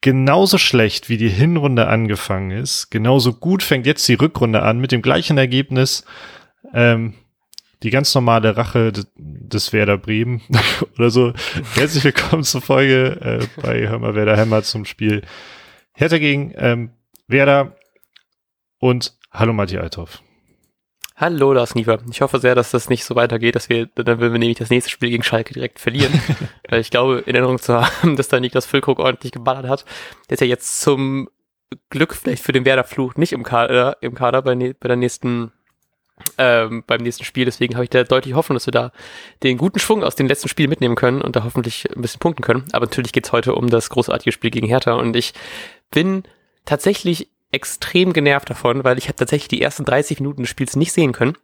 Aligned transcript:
genauso 0.00 0.58
schlecht 0.58 1.08
wie 1.08 1.16
die 1.16 1.28
Hinrunde 1.28 1.86
angefangen 1.88 2.50
ist, 2.50 2.90
genauso 2.90 3.34
gut 3.34 3.62
fängt 3.62 3.86
jetzt 3.86 4.06
die 4.08 4.14
Rückrunde 4.14 4.62
an 4.62 4.78
mit 4.78 4.92
dem 4.92 5.02
gleichen 5.02 5.38
Ergebnis. 5.38 6.04
Ähm, 6.72 7.14
die 7.82 7.90
ganz 7.90 8.14
normale 8.14 8.56
Rache 8.56 8.92
des 9.16 9.72
Werder 9.72 9.96
Bremen 9.96 10.42
oder 10.98 11.10
so. 11.10 11.32
Herzlich 11.74 12.04
willkommen 12.04 12.44
zur 12.44 12.60
Folge 12.60 13.40
äh, 13.40 13.60
bei 13.62 13.88
Hör 13.88 13.98
mal 13.98 14.14
Werder 14.14 14.36
Hämmer 14.36 14.62
zum 14.62 14.84
Spiel 14.84 15.22
Hertha 15.92 16.18
gegen 16.18 16.52
ähm, 16.56 16.90
Werder 17.26 17.76
und 18.78 19.16
hallo 19.32 19.52
Matthias 19.52 19.82
Althoff. 19.82 20.22
Hallo 21.20 21.52
Lars 21.52 21.74
Niefer. 21.74 21.98
Ich 22.10 22.22
hoffe 22.22 22.38
sehr, 22.38 22.54
dass 22.54 22.70
das 22.70 22.88
nicht 22.88 23.04
so 23.04 23.14
weitergeht, 23.14 23.54
dass 23.54 23.68
wir, 23.68 23.84
dann 23.94 24.20
würden 24.20 24.32
wir 24.32 24.38
nämlich 24.38 24.56
das 24.56 24.70
nächste 24.70 24.90
Spiel 24.90 25.10
gegen 25.10 25.22
Schalke 25.22 25.52
direkt 25.52 25.78
verlieren. 25.78 26.18
Weil 26.70 26.80
ich 26.80 26.90
glaube, 26.90 27.18
in 27.26 27.34
Erinnerung 27.34 27.58
zu 27.58 27.74
haben, 27.74 28.16
dass 28.16 28.28
da 28.28 28.40
Niklas 28.40 28.64
Füllkrug 28.64 28.98
ordentlich 28.98 29.30
geballert 29.30 29.68
hat. 29.68 29.84
Der 30.30 30.36
ist 30.36 30.40
ja 30.40 30.46
jetzt 30.46 30.80
zum 30.80 31.28
Glück 31.90 32.14
vielleicht 32.14 32.42
für 32.42 32.52
den 32.52 32.64
Werder-Fluch 32.64 33.16
nicht 33.16 33.32
im 33.32 33.42
Kader, 33.42 33.98
im 34.00 34.14
Kader 34.14 34.40
bei, 34.40 34.54
bei 34.54 34.88
der 34.88 34.96
nächsten 34.96 35.52
ähm, 36.38 36.84
beim 36.86 37.02
nächsten 37.02 37.24
Spiel. 37.24 37.44
Deswegen 37.44 37.74
habe 37.74 37.84
ich 37.84 37.90
da 37.90 38.02
deutlich 38.02 38.34
Hoffnung, 38.34 38.56
dass 38.56 38.66
wir 38.66 38.72
da 38.72 38.90
den 39.42 39.58
guten 39.58 39.78
Schwung 39.78 40.02
aus 40.02 40.16
den 40.16 40.26
letzten 40.26 40.48
Spielen 40.48 40.70
mitnehmen 40.70 40.94
können 40.96 41.20
und 41.20 41.36
da 41.36 41.44
hoffentlich 41.44 41.86
ein 41.94 42.00
bisschen 42.00 42.20
punkten 42.20 42.42
können. 42.42 42.64
Aber 42.72 42.86
natürlich 42.86 43.12
geht's 43.12 43.32
heute 43.32 43.54
um 43.54 43.68
das 43.68 43.90
großartige 43.90 44.32
Spiel 44.32 44.50
gegen 44.50 44.68
Hertha 44.68 44.94
und 44.94 45.14
ich 45.14 45.34
bin 45.90 46.22
tatsächlich 46.64 47.28
extrem 47.52 48.12
genervt 48.12 48.50
davon, 48.50 48.84
weil 48.84 48.98
ich 48.98 49.08
habe 49.08 49.16
tatsächlich 49.16 49.48
die 49.48 49.62
ersten 49.62 49.84
30 49.84 50.20
Minuten 50.20 50.42
des 50.42 50.50
Spiels 50.50 50.76
nicht 50.76 50.92
sehen 50.92 51.12
können. 51.12 51.36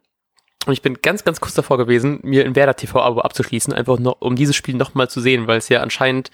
Und 0.65 0.73
ich 0.73 0.81
bin 0.81 1.01
ganz, 1.01 1.23
ganz 1.23 1.39
kurz 1.39 1.53
davor 1.53 1.77
gewesen, 1.77 2.19
mir 2.23 2.45
ein 2.45 2.55
Werder 2.55 2.75
TV-Abo 2.75 3.21
abzuschließen, 3.21 3.73
einfach 3.73 3.99
noch, 3.99 4.21
um 4.21 4.35
dieses 4.35 4.55
Spiel 4.55 4.75
nochmal 4.75 5.09
zu 5.09 5.21
sehen, 5.21 5.47
weil 5.47 5.57
es 5.57 5.69
ja 5.69 5.81
anscheinend 5.81 6.31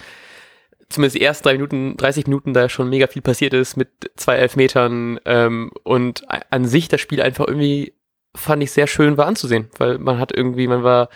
zumindest 0.90 1.16
die 1.16 1.22
ersten 1.22 1.44
drei 1.44 1.54
Minuten, 1.54 1.98
30 1.98 2.28
Minuten 2.28 2.54
da 2.54 2.70
schon 2.70 2.90
mega 2.90 3.08
viel 3.08 3.22
passiert 3.22 3.54
ist 3.54 3.78
mit 3.78 3.90
zwei 4.16 4.36
Elfmetern 4.36 5.20
ähm, 5.26 5.72
und 5.84 6.24
an 6.50 6.66
sich 6.66 6.88
das 6.88 7.02
Spiel 7.02 7.22
einfach 7.22 7.48
irgendwie 7.48 7.94
fand 8.36 8.64
ich 8.64 8.72
sehr 8.72 8.88
schön 8.88 9.18
war 9.18 9.28
anzusehen, 9.28 9.70
weil 9.78 9.98
man 10.00 10.20
hat 10.20 10.32
irgendwie, 10.32 10.68
man 10.68 10.84
war 10.84 11.10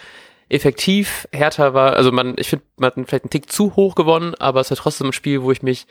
effektiv, 0.50 1.28
härter 1.32 1.74
war, 1.74 1.94
also 1.94 2.12
man, 2.12 2.36
ich 2.38 2.50
finde, 2.50 2.66
man 2.78 2.88
hat 2.88 2.94
vielleicht 3.08 3.26
einen 3.26 3.32
Tick 3.32 3.52
zu 3.52 3.76
hoch 3.76 3.96
gewonnen, 3.96 4.36
aber 4.36 4.62
es 4.62 4.70
war 4.70 4.78
trotzdem 4.78 5.08
ein 5.08 5.14
Spiel, 5.14 5.42
wo 5.42 5.52
ich 5.52 5.62
mich 5.62 5.88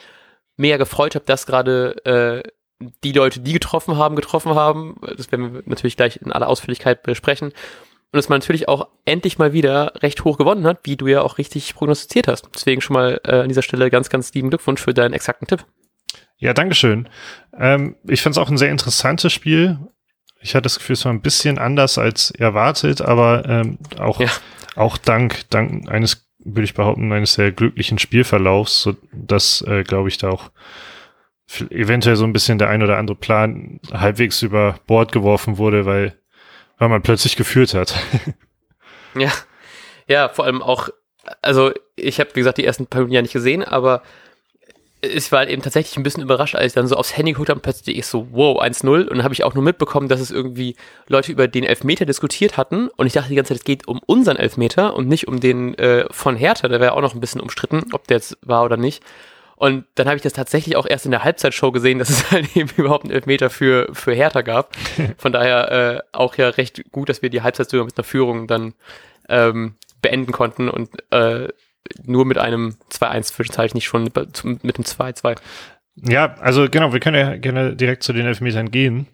mehr 0.57 0.79
gefreut 0.79 1.15
habe, 1.15 1.25
dass 1.27 1.47
gerade 1.47 2.05
äh, 2.05 2.49
die 3.05 3.13
Leute, 3.13 3.41
die 3.41 3.53
getroffen 3.53 3.97
haben, 3.97 4.17
getroffen 4.17 4.55
haben. 4.55 4.97
Das 5.17 5.31
werden 5.33 5.55
wir 5.55 5.63
natürlich 5.67 5.97
gleich 5.97 6.17
in 6.17 6.33
aller 6.33 6.49
Ausführlichkeit 6.49 7.03
besprechen. 7.03 7.49
Und 7.49 8.19
dass 8.19 8.29
man 8.29 8.39
natürlich 8.39 8.69
auch 8.69 8.89
endlich 9.05 9.39
mal 9.39 9.53
wieder 9.53 9.95
recht 10.03 10.25
hoch 10.25 10.39
gewonnen 10.39 10.67
hat, 10.67 10.81
wie 10.85 10.97
du 10.97 11.07
ja 11.07 11.23
auch 11.23 11.39
richtig 11.39 11.75
prognostiziert 11.75 12.29
hast. 12.29 12.49
Deswegen 12.55 12.81
schon 12.81 12.95
mal 12.95 13.21
äh, 13.25 13.41
an 13.41 13.49
dieser 13.49 13.63
Stelle 13.63 13.91
ganz, 13.91 14.09
ganz 14.11 14.33
lieben 14.33 14.51
Glückwunsch 14.51 14.81
für 14.81 14.95
deinen 14.95 15.13
exakten 15.13 15.47
Tipp. 15.47 15.65
Ja, 16.39 16.53
Dankeschön. 16.53 17.09
Ähm, 17.59 17.97
ich 18.07 18.23
fand 18.23 18.37
es 18.37 18.39
auch 18.39 18.51
ein 18.51 18.59
sehr 18.59 18.71
interessantes 18.71 19.33
Spiel. 19.33 19.79
Ich 20.41 20.55
hatte 20.55 20.63
das 20.63 20.79
Gefühl, 20.79 20.95
es 20.95 21.05
war 21.05 21.13
ein 21.13 21.23
bisschen 21.23 21.59
anders 21.59 21.99
als 21.99 22.31
erwartet, 22.31 23.01
aber 23.01 23.45
ähm, 23.49 23.79
auch, 23.99 24.21
ja. 24.21 24.29
auch 24.77 24.99
dank, 24.99 25.49
dank 25.51 25.91
eines, 25.91 26.29
würde 26.39 26.65
ich 26.65 26.75
behaupten, 26.75 27.11
eines 27.13 27.35
sehr 27.35 27.53
glücklichen 27.53 27.99
Spielverlaufs, 27.99 28.83
so 28.83 28.97
dass, 29.13 29.63
äh, 29.63 29.83
glaube 29.83 30.09
ich, 30.09 30.19
da 30.19 30.29
auch 30.29 30.51
eventuell 31.71 32.17
so 32.17 32.25
ein 32.25 32.33
bisschen 32.33 32.59
der 32.59 32.69
ein 32.69 32.83
oder 32.83 32.99
andere 32.99 33.17
Plan 33.17 33.81
halbwegs 33.93 34.43
über 34.43 34.79
Bord 34.87 35.13
geworfen 35.13 35.59
wurde, 35.59 35.87
weil, 35.87 36.19
weil 36.79 36.89
man 36.89 37.03
plötzlich 37.03 37.37
geführt 37.37 37.75
hat. 37.75 37.95
ja, 39.15 39.33
ja, 40.09 40.29
vor 40.29 40.45
allem 40.45 40.63
auch, 40.63 40.89
also 41.43 41.73
ich 41.95 42.21
habe, 42.21 42.31
wie 42.35 42.41
gesagt, 42.41 42.59
die 42.59 42.65
ersten 42.65 42.87
paar 42.87 43.01
Minuten 43.01 43.15
ja 43.15 43.23
nicht 43.23 43.33
gesehen, 43.33 43.65
aber 43.65 44.03
ich 45.03 45.31
war 45.31 45.41
halt 45.41 45.51
eben 45.51 45.63
tatsächlich 45.63 45.97
ein 45.97 46.03
bisschen 46.03 46.23
überrascht, 46.23 46.55
als 46.55 46.69
ich 46.69 46.73
dann 46.73 46.87
so 46.87 46.97
aufs 46.97 47.17
Handy 47.17 47.33
geguckt 47.33 47.51
habe 47.51 47.59
und 47.59 47.63
plötzlich 47.63 47.99
ich 47.99 48.07
so, 48.07 48.29
wow, 48.33 48.61
1-0. 48.61 49.03
Und 49.03 49.11
dann 49.11 49.25
habe 49.25 49.35
ich 49.35 49.45
auch 49.45 49.55
nur 49.55 49.63
mitbekommen, 49.63 50.09
dass 50.09 50.21
es 50.21 50.31
irgendwie 50.31 50.77
Leute 51.07 51.33
über 51.33 51.49
den 51.49 51.65
Elfmeter 51.65 52.07
diskutiert 52.07 52.57
hatten. 52.57 52.89
Und 52.97 53.07
ich 53.07 53.13
dachte 53.13 53.29
die 53.29 53.35
ganze 53.35 53.51
Zeit, 53.51 53.59
es 53.59 53.65
geht 53.65 53.87
um 53.87 54.01
unseren 54.07 54.37
Elfmeter 54.37 54.95
und 54.95 55.07
nicht 55.07 55.29
um 55.29 55.39
den 55.39 55.77
äh, 55.79 56.07
von 56.11 56.37
Hertha. 56.37 56.69
Der 56.69 56.81
wäre 56.81 56.93
auch 56.93 57.03
noch 57.03 57.15
ein 57.15 57.21
bisschen 57.21 57.41
umstritten, 57.41 57.85
ob 57.93 58.07
der 58.07 58.17
jetzt 58.17 58.39
war 58.43 58.65
oder 58.65 58.77
nicht. 58.77 59.03
Und 59.57 59.87
dann 59.95 60.07
habe 60.07 60.17
ich 60.17 60.23
das 60.23 60.35
tatsächlich 60.35 60.77
auch 60.77 60.87
erst 60.87 61.07
in 61.07 61.11
der 61.11 61.25
Halbzeitshow 61.25 61.73
gesehen, 61.73 61.99
dass 61.99 62.11
es 62.11 62.31
halt 62.31 62.55
eben 62.57 62.71
überhaupt 62.77 63.05
einen 63.05 63.15
Elfmeter 63.15 63.51
für, 63.51 63.89
für 63.93 64.13
Hertha 64.13 64.43
gab. 64.43 64.77
Von 65.19 65.33
daher 65.33 65.73
äh, 65.73 66.01
auch 66.13 66.37
ja 66.37 66.51
recht 66.51 66.91
gut, 66.93 67.09
dass 67.09 67.23
wir 67.23 67.31
die 67.31 67.43
Halbzeit 67.43 67.71
sogar 67.71 67.87
mit 67.87 67.97
einer 67.97 68.05
Führung 68.05 68.47
dann 68.47 68.75
ähm, 69.29 69.75
beenden 70.03 70.33
konnten 70.33 70.69
und 70.69 70.91
äh, 71.11 71.49
nur 72.03 72.25
mit 72.25 72.39
einem 72.39 72.77
2-1 72.91 73.23
Zwischenzeichen, 73.23 73.77
nicht 73.77 73.87
schon 73.87 74.05
mit, 74.05 74.45
mit 74.45 74.79
dem 74.79 74.85
2-2. 74.85 75.37
Ja, 75.97 76.35
also 76.41 76.69
genau, 76.69 76.93
wir 76.93 77.01
können 77.01 77.17
ja 77.17 77.37
gerne 77.37 77.75
direkt 77.75 78.03
zu 78.03 78.13
den 78.13 78.27
Elfmetern 78.27 78.71
gehen. 78.71 79.07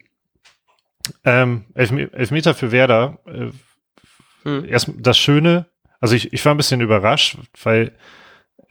Ähm, 1.25 1.67
Elfmeter 1.75 2.55
für 2.55 2.73
Werder. 2.73 3.19
Äh, 3.27 3.51
hm. 4.43 4.65
Erst 4.65 4.91
das 4.99 5.19
Schöne, 5.19 5.67
also 6.01 6.17
ich, 6.17 6.33
ich 6.33 6.45
war 6.45 6.53
ein 6.53 6.57
bisschen 6.57 6.81
überrascht, 6.81 7.39
weil 7.63 7.93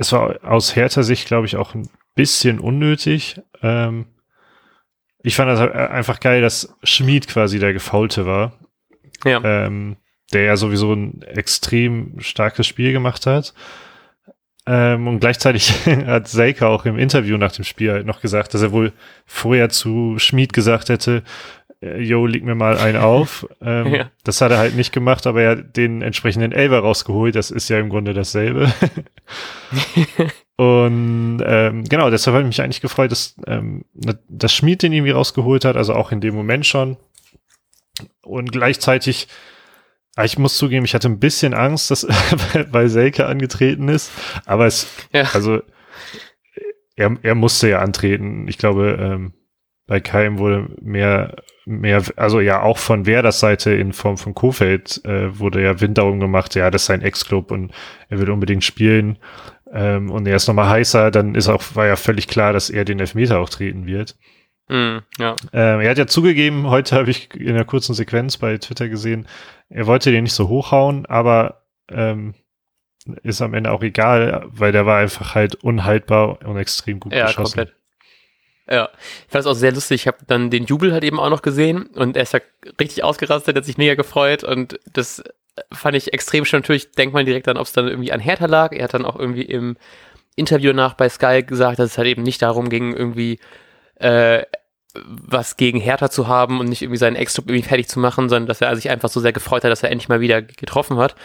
es 0.02 0.12
war 0.12 0.44
aus 0.44 0.76
härter 0.76 1.04
Sicht, 1.04 1.28
glaube 1.28 1.46
ich, 1.46 1.56
auch 1.56 1.76
ein 1.76 1.88
bisschen 2.16 2.60
unnötig. 2.60 3.40
Ähm, 3.62 4.08
ich 5.24 5.36
fand 5.36 5.52
das 5.52 5.60
einfach 5.60 6.20
geil, 6.20 6.42
dass 6.42 6.76
Schmied 6.84 7.28
quasi 7.28 7.60
der 7.60 7.72
Gefaulte 7.72 8.26
war. 8.26 8.54
Ja. 9.24 9.40
Ähm, 9.44 9.98
der 10.34 10.44
ja 10.44 10.58
sowieso 10.58 10.94
ein 10.94 11.22
extrem 11.22 12.20
starkes 12.20 12.66
Spiel 12.66 12.94
gemacht 12.94 13.28
hat. 13.28 13.54
Ähm, 14.66 15.08
und 15.08 15.20
gleichzeitig 15.20 15.72
hat 15.86 16.28
Seika 16.28 16.68
auch 16.68 16.86
im 16.86 16.98
Interview 16.98 17.38
nach 17.38 17.52
dem 17.52 17.64
Spiel 17.64 17.92
halt 17.92 18.08
noch 18.08 18.22
gesagt, 18.22 18.56
dass 18.56 18.64
er 18.64 18.72
wohl 18.72 18.94
vorher 19.28 19.70
zu 19.70 20.18
Schmied 20.18 20.52
gesagt 20.54 20.90
hätte, 20.90 21.22
Jo, 21.82 22.28
leg 22.28 22.44
mir 22.44 22.54
mal 22.54 22.78
einen 22.78 22.98
auf. 22.98 23.48
Ähm, 23.64 23.94
ja. 23.94 24.12
Das 24.24 24.42
hat 24.42 24.52
er 24.52 24.58
halt 24.58 24.76
nicht 24.76 24.92
gemacht, 24.92 25.28
aber 25.28 25.44
er 25.44 25.52
hat 25.52 25.78
den 25.78 26.02
entsprechenden 26.02 26.52
Elber 26.52 26.80
rausgeholt. 26.80 27.36
Das 27.36 27.52
ist 27.52 27.70
ja 27.70 27.78
im 27.78 27.90
Grunde 27.90 28.16
dasselbe. 28.16 28.74
und 30.58 31.44
ähm, 31.46 31.84
genau, 31.84 32.10
deshalb 32.10 32.34
habe 32.34 32.42
ich 32.42 32.48
mich 32.48 32.62
eigentlich 32.64 32.82
gefreut, 32.82 33.12
dass, 33.12 33.36
ähm, 33.46 33.86
dass 33.94 34.52
Schmied 34.52 34.82
den 34.82 34.94
irgendwie 34.94 35.12
rausgeholt 35.12 35.64
hat, 35.64 35.76
also 35.76 35.94
auch 35.94 36.12
in 36.12 36.22
dem 36.22 36.34
Moment 36.34 36.66
schon. 36.66 36.98
Und 38.24 38.52
gleichzeitig, 38.52 39.28
ah, 40.16 40.24
ich 40.24 40.40
muss 40.40 40.58
zugeben, 40.58 40.86
ich 40.86 40.96
hatte 40.96 41.08
ein 41.08 41.20
bisschen 41.20 41.54
Angst, 41.54 41.92
dass 41.92 42.08
weil 42.72 42.90
Selke 42.90 43.28
angetreten 43.28 43.90
ist, 43.90 44.12
aber 44.48 44.66
es, 44.66 44.88
ja. 45.14 45.30
also 45.34 45.62
er, 46.96 47.16
er 47.22 47.36
musste 47.36 47.70
ja 47.70 47.80
antreten. 47.80 48.48
Ich 48.48 48.58
glaube, 48.58 48.98
ähm, 49.00 49.34
bei 49.86 50.00
Keim 50.00 50.40
wurde 50.40 50.70
mehr 50.82 51.36
mehr, 51.66 52.04
also 52.16 52.40
ja 52.40 52.62
auch 52.62 52.78
von 52.78 53.06
Werders 53.06 53.40
Seite 53.40 53.72
in 53.72 53.94
Form 53.94 54.18
von 54.18 54.34
Kofeld 54.34 55.04
äh, 55.06 55.38
wurde 55.38 55.64
ja 55.64 55.80
Wind 55.80 55.98
darum 55.98 56.20
gemacht, 56.20 56.56
ja, 56.56 56.72
das 56.72 56.84
ist 56.84 56.86
sein 56.88 57.02
Ex-Club 57.02 57.52
und 57.52 57.72
er 58.10 58.20
will 58.20 58.30
unbedingt 58.30 58.64
spielen 58.64 59.18
ähm, 59.72 60.10
und 60.10 60.28
er 60.28 60.36
ist 60.36 60.48
nochmal 60.48 60.70
heißer, 60.70 61.12
dann 61.12 61.36
ist 61.36 61.48
auch, 61.48 61.64
war 61.76 61.88
ja 61.88 61.96
völlig 61.96 62.28
klar, 62.28 62.54
dass 62.54 62.70
er 62.70 62.86
den 62.86 63.00
Elfmeter 63.00 63.40
auch 63.40 63.50
treten 63.50 63.86
wird. 63.86 64.16
Mm, 64.70 65.00
ja. 65.20 65.36
Ähm, 65.54 65.82
er 65.82 65.90
hat 65.90 65.98
ja 65.98 66.08
zugegeben, 66.08 66.68
heute 66.70 66.96
habe 66.96 67.12
ich 67.12 67.34
in 67.36 67.50
einer 67.50 67.66
kurzen 67.66 67.94
Sequenz 67.94 68.38
bei 68.38 68.58
Twitter 68.58 68.90
gesehen, 68.90 69.28
er 69.70 69.88
wollte 69.88 70.12
den 70.12 70.24
nicht 70.24 70.34
so 70.34 70.48
hochhauen, 70.48 71.06
aber 71.06 71.64
ähm, 71.90 72.34
ist 73.24 73.42
am 73.42 73.54
Ende 73.54 73.72
auch 73.72 73.82
egal, 73.82 74.46
weil 74.48 74.72
der 74.72 74.86
war 74.86 75.00
einfach 75.00 75.36
halt 75.36 75.56
unhaltbar 75.56 76.46
und 76.46 76.58
extrem 76.58 77.00
gut 77.00 77.14
ja, 77.14 77.26
geschossen. 77.26 77.58
Komplett. 77.58 77.81
Ja, 78.70 78.90
ich 79.26 79.32
fand 79.32 79.42
es 79.42 79.48
auch 79.48 79.56
sehr 79.56 79.72
lustig. 79.72 80.02
Ich 80.02 80.08
habe 80.08 80.18
dann 80.28 80.50
den 80.50 80.66
Jubel 80.66 80.94
halt 80.94 81.04
eben 81.04 81.20
auch 81.20 81.30
noch 81.30 81.42
gesehen 81.42 81.88
und 81.88 82.16
er 82.16 82.24
ist 82.24 82.34
ja 82.34 82.40
richtig 82.80 83.04
ausgerastet, 83.04 83.56
hat 83.58 83.66
sich 83.66 83.78
mega 83.78 83.96
gefreut 83.96 84.44
und 84.44 84.80
das 84.94 85.24
fand 85.72 85.96
ich 85.96 86.14
extrem 86.14 86.46
schön. 86.46 86.62
Natürlich 86.62 86.92
denkt 86.92 87.14
man 87.14 87.26
direkt 87.26 87.48
dann, 87.48 87.58
ob 87.58 87.66
es 87.66 87.74
dann 87.74 87.88
irgendwie 87.88 88.12
an 88.12 88.20
Hertha 88.20 88.46
lag. 88.46 88.72
Er 88.72 88.86
hat 88.86 88.94
dann 88.94 89.06
auch 89.06 89.20
irgendwie 89.20 89.44
im 89.44 89.78
Interview 90.36 90.74
nach 90.74 90.94
bei 90.94 91.10
Sky 91.10 91.44
gesagt, 91.44 91.80
dass 91.80 91.92
es 91.92 91.98
halt 91.98 92.08
eben 92.08 92.24
nicht 92.24 92.42
darum 92.42 92.70
ging, 92.70 92.96
irgendwie 92.96 93.40
äh, 93.96 94.44
was 94.94 95.58
gegen 95.58 95.80
Hertha 95.80 96.10
zu 96.10 96.28
haben 96.28 96.60
und 96.60 96.68
nicht 96.68 96.82
irgendwie 96.82 96.98
seinen 96.98 97.16
Ex-Club 97.16 97.50
irgendwie 97.50 97.68
fertig 97.68 97.88
zu 97.88 98.00
machen, 98.00 98.30
sondern 98.30 98.48
dass 98.48 98.62
er 98.62 98.76
sich 98.76 98.90
einfach 98.90 99.10
so 99.10 99.20
sehr 99.20 99.34
gefreut 99.34 99.64
hat, 99.64 99.72
dass 99.72 99.84
er 99.84 99.92
endlich 99.92 100.10
mal 100.10 100.22
wieder 100.22 100.42
getroffen 100.42 100.98
hat. 100.98 101.16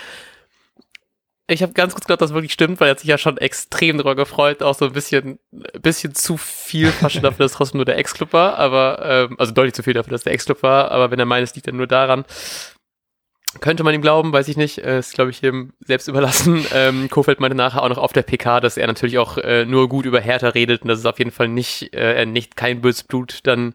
Ich 1.49 1.63
habe 1.63 1.73
ganz 1.75 1.95
kurz 1.95 2.07
gedacht, 2.07 2.21
dass 2.21 2.31
das 2.31 2.35
wirklich 2.35 2.53
stimmt, 2.53 2.81
weil 2.81 2.89
er 2.89 2.93
hat 2.93 3.01
sich 3.01 3.09
ja 3.09 3.19
schon 3.19 3.39
extrem 3.39 3.99
darüber 3.99 4.17
gefreut, 4.17 4.65
auch 4.65 4.75
so 4.75 4.87
ein 4.87 4.93
bisschen, 4.93 5.39
bisschen 5.81 6.13
zu 6.15 6.37
viel 6.37 6.91
fast 6.91 7.17
dafür, 7.17 7.45
dass 7.45 7.53
es 7.53 7.57
trotzdem 7.57 7.79
nur 7.79 7.85
der 7.85 7.99
Ex-Club 7.99 8.33
war, 8.33 8.59
aber, 8.59 9.29
ähm, 9.31 9.37
also 9.39 9.53
deutlich 9.53 9.75
zu 9.75 9.85
viel 9.85 9.95
dafür, 9.95 10.11
dass 10.11 10.25
der 10.25 10.33
Ex-Club 10.33 10.65
war, 10.65 10.91
aber 10.91 11.13
wenn 11.13 11.21
er 11.21 11.25
meint, 11.25 11.45
es 11.45 11.55
liegt 11.55 11.69
dann 11.69 11.77
nur 11.77 11.87
daran, 11.87 12.25
könnte 13.61 13.85
man 13.85 13.95
ihm 13.95 14.03
glauben, 14.03 14.33
weiß 14.33 14.49
ich 14.49 14.57
nicht, 14.57 14.79
ist 14.79 15.15
glaube 15.15 15.31
ich 15.31 15.41
jedem 15.41 15.73
selbst 15.81 16.09
überlassen. 16.09 16.67
Ähm, 16.75 17.09
Kofeld 17.09 17.41
meinte 17.41 17.57
nachher 17.57 17.83
auch 17.83 17.89
noch 17.89 17.99
auf 17.99 18.13
der 18.13 18.23
PK, 18.23 18.61
dass 18.61 18.77
er 18.77 18.87
natürlich 18.87 19.19
auch 19.19 19.39
äh, 19.39 19.65
nur 19.65 19.89
gut 19.89 20.05
über 20.05 20.21
Hertha 20.21 20.49
redet 20.49 20.83
und 20.83 20.89
dass 20.89 20.99
es 20.99 21.07
auf 21.07 21.19
jeden 21.19 21.31
Fall 21.31 21.49
nicht, 21.49 21.95
äh, 21.95 22.27
nicht 22.27 22.57
kein 22.57 22.81
böses 22.81 23.05
Blut 23.05 23.41
dann 23.45 23.75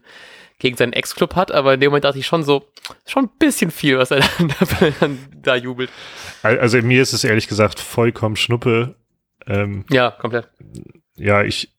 gegen 0.62 0.76
seinen 0.76 0.92
Ex-Club 0.92 1.34
hat, 1.34 1.50
aber 1.50 1.74
in 1.74 1.80
dem 1.80 1.90
Moment 1.90 2.04
dachte 2.04 2.20
ich 2.20 2.26
schon 2.26 2.44
so, 2.44 2.64
schon 3.04 3.24
ein 3.24 3.30
bisschen 3.38 3.70
viel, 3.72 3.98
was 3.98 4.12
er 4.12 4.20
dann, 4.38 4.94
dann 5.00 5.18
da 5.42 5.56
jubelt. 5.56 5.90
Also 6.42 6.78
mir 6.78 7.02
ist 7.02 7.12
es 7.12 7.24
ehrlich 7.24 7.48
gesagt 7.48 7.80
vollkommen 7.80 8.36
Schnuppe. 8.36 8.94
Ähm, 9.46 9.84
ja, 9.90 10.12
komplett. 10.12 10.48
Ja, 11.16 11.42
ich, 11.42 11.72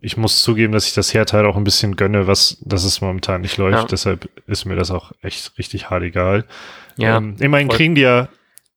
ich 0.00 0.16
muss 0.16 0.42
zugeben, 0.42 0.72
dass 0.72 0.86
ich 0.86 0.94
das 0.94 1.12
Hertha 1.12 1.36
halt 1.36 1.46
auch 1.46 1.56
ein 1.56 1.64
bisschen 1.64 1.96
gönne, 1.96 2.26
was, 2.26 2.56
dass 2.62 2.84
es 2.84 3.02
momentan 3.02 3.42
nicht 3.42 3.58
läuft. 3.58 3.78
Ja. 3.78 3.84
Deshalb 3.84 4.28
ist 4.46 4.64
mir 4.64 4.74
das 4.74 4.90
auch 4.90 5.12
echt 5.20 5.58
richtig 5.58 5.90
hart 5.90 6.02
egal. 6.02 6.46
Ja, 6.96 7.18
ähm, 7.18 7.36
immerhin 7.40 7.68
voll. 7.68 7.76
kriegen 7.76 7.94
die 7.94 8.02
ja, 8.02 8.28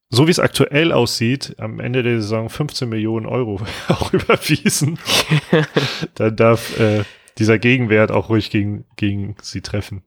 so 0.10 0.28
wie 0.28 0.32
es 0.32 0.40
aktuell 0.40 0.92
aussieht, 0.92 1.56
am 1.58 1.80
Ende 1.80 2.04
der 2.04 2.20
Saison 2.20 2.50
15 2.50 2.90
Millionen 2.90 3.26
Euro 3.26 3.62
auch 3.88 4.12
überwiesen. 4.12 5.00
Dann 6.16 6.36
darf 6.36 6.78
äh, 6.80 7.06
dieser 7.38 7.60
Gegenwert 7.60 8.12
auch 8.12 8.30
ruhig 8.30 8.50
gegen, 8.50 8.86
gegen 8.96 9.36
sie 9.42 9.62
treffen. 9.62 10.04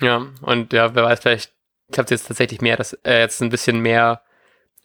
Ja, 0.00 0.26
und 0.42 0.72
ja, 0.72 0.94
wer 0.94 1.04
weiß, 1.04 1.20
vielleicht 1.20 1.52
klappt 1.92 2.10
es 2.10 2.20
jetzt 2.20 2.28
tatsächlich 2.28 2.60
mehr, 2.60 2.76
dass 2.76 2.92
er 2.92 3.20
jetzt 3.20 3.40
ein 3.40 3.48
bisschen 3.48 3.80
mehr 3.80 4.22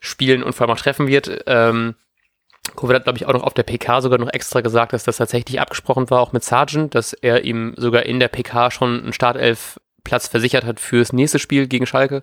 spielen 0.00 0.42
und 0.42 0.54
vor 0.54 0.66
allem 0.66 0.76
auch 0.76 0.80
treffen 0.80 1.06
wird. 1.06 1.44
Ähm, 1.46 1.94
Covid 2.76 2.96
hat, 2.96 3.04
glaube 3.04 3.18
ich, 3.18 3.26
auch 3.26 3.32
noch 3.32 3.42
auf 3.42 3.54
der 3.54 3.64
PK 3.64 4.00
sogar 4.00 4.18
noch 4.18 4.32
extra 4.32 4.60
gesagt, 4.60 4.92
dass 4.92 5.04
das 5.04 5.16
tatsächlich 5.16 5.60
abgesprochen 5.60 6.08
war, 6.10 6.20
auch 6.20 6.32
mit 6.32 6.44
Sargent, 6.44 6.94
dass 6.94 7.12
er 7.12 7.44
ihm 7.44 7.74
sogar 7.76 8.04
in 8.04 8.20
der 8.20 8.28
PK 8.28 8.70
schon 8.70 9.02
einen 9.02 9.12
Startelf-Platz 9.12 10.28
versichert 10.28 10.64
hat 10.64 10.80
fürs 10.80 11.12
nächste 11.12 11.38
Spiel 11.38 11.66
gegen 11.66 11.86
Schalke. 11.86 12.22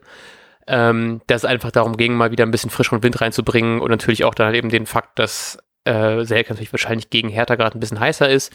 Ähm, 0.68 1.22
dass 1.28 1.44
es 1.44 1.50
einfach 1.50 1.72
darum 1.72 1.98
ging, 1.98 2.14
mal 2.14 2.32
wieder 2.32 2.46
ein 2.46 2.52
bisschen 2.52 2.70
frischen 2.70 3.02
Wind 3.02 3.20
reinzubringen 3.22 3.82
und 3.82 3.90
natürlich 3.90 4.24
auch 4.24 4.36
dann 4.36 4.48
halt 4.48 4.56
eben 4.56 4.70
den 4.70 4.86
Fakt, 4.86 5.18
dass 5.18 5.58
äh, 5.86 6.24
Selke 6.24 6.52
natürlich 6.52 6.72
wahrscheinlich 6.72 7.10
gegen 7.10 7.30
Hertha 7.30 7.56
gerade 7.56 7.76
ein 7.76 7.80
bisschen 7.80 8.00
heißer 8.00 8.30
ist, 8.30 8.54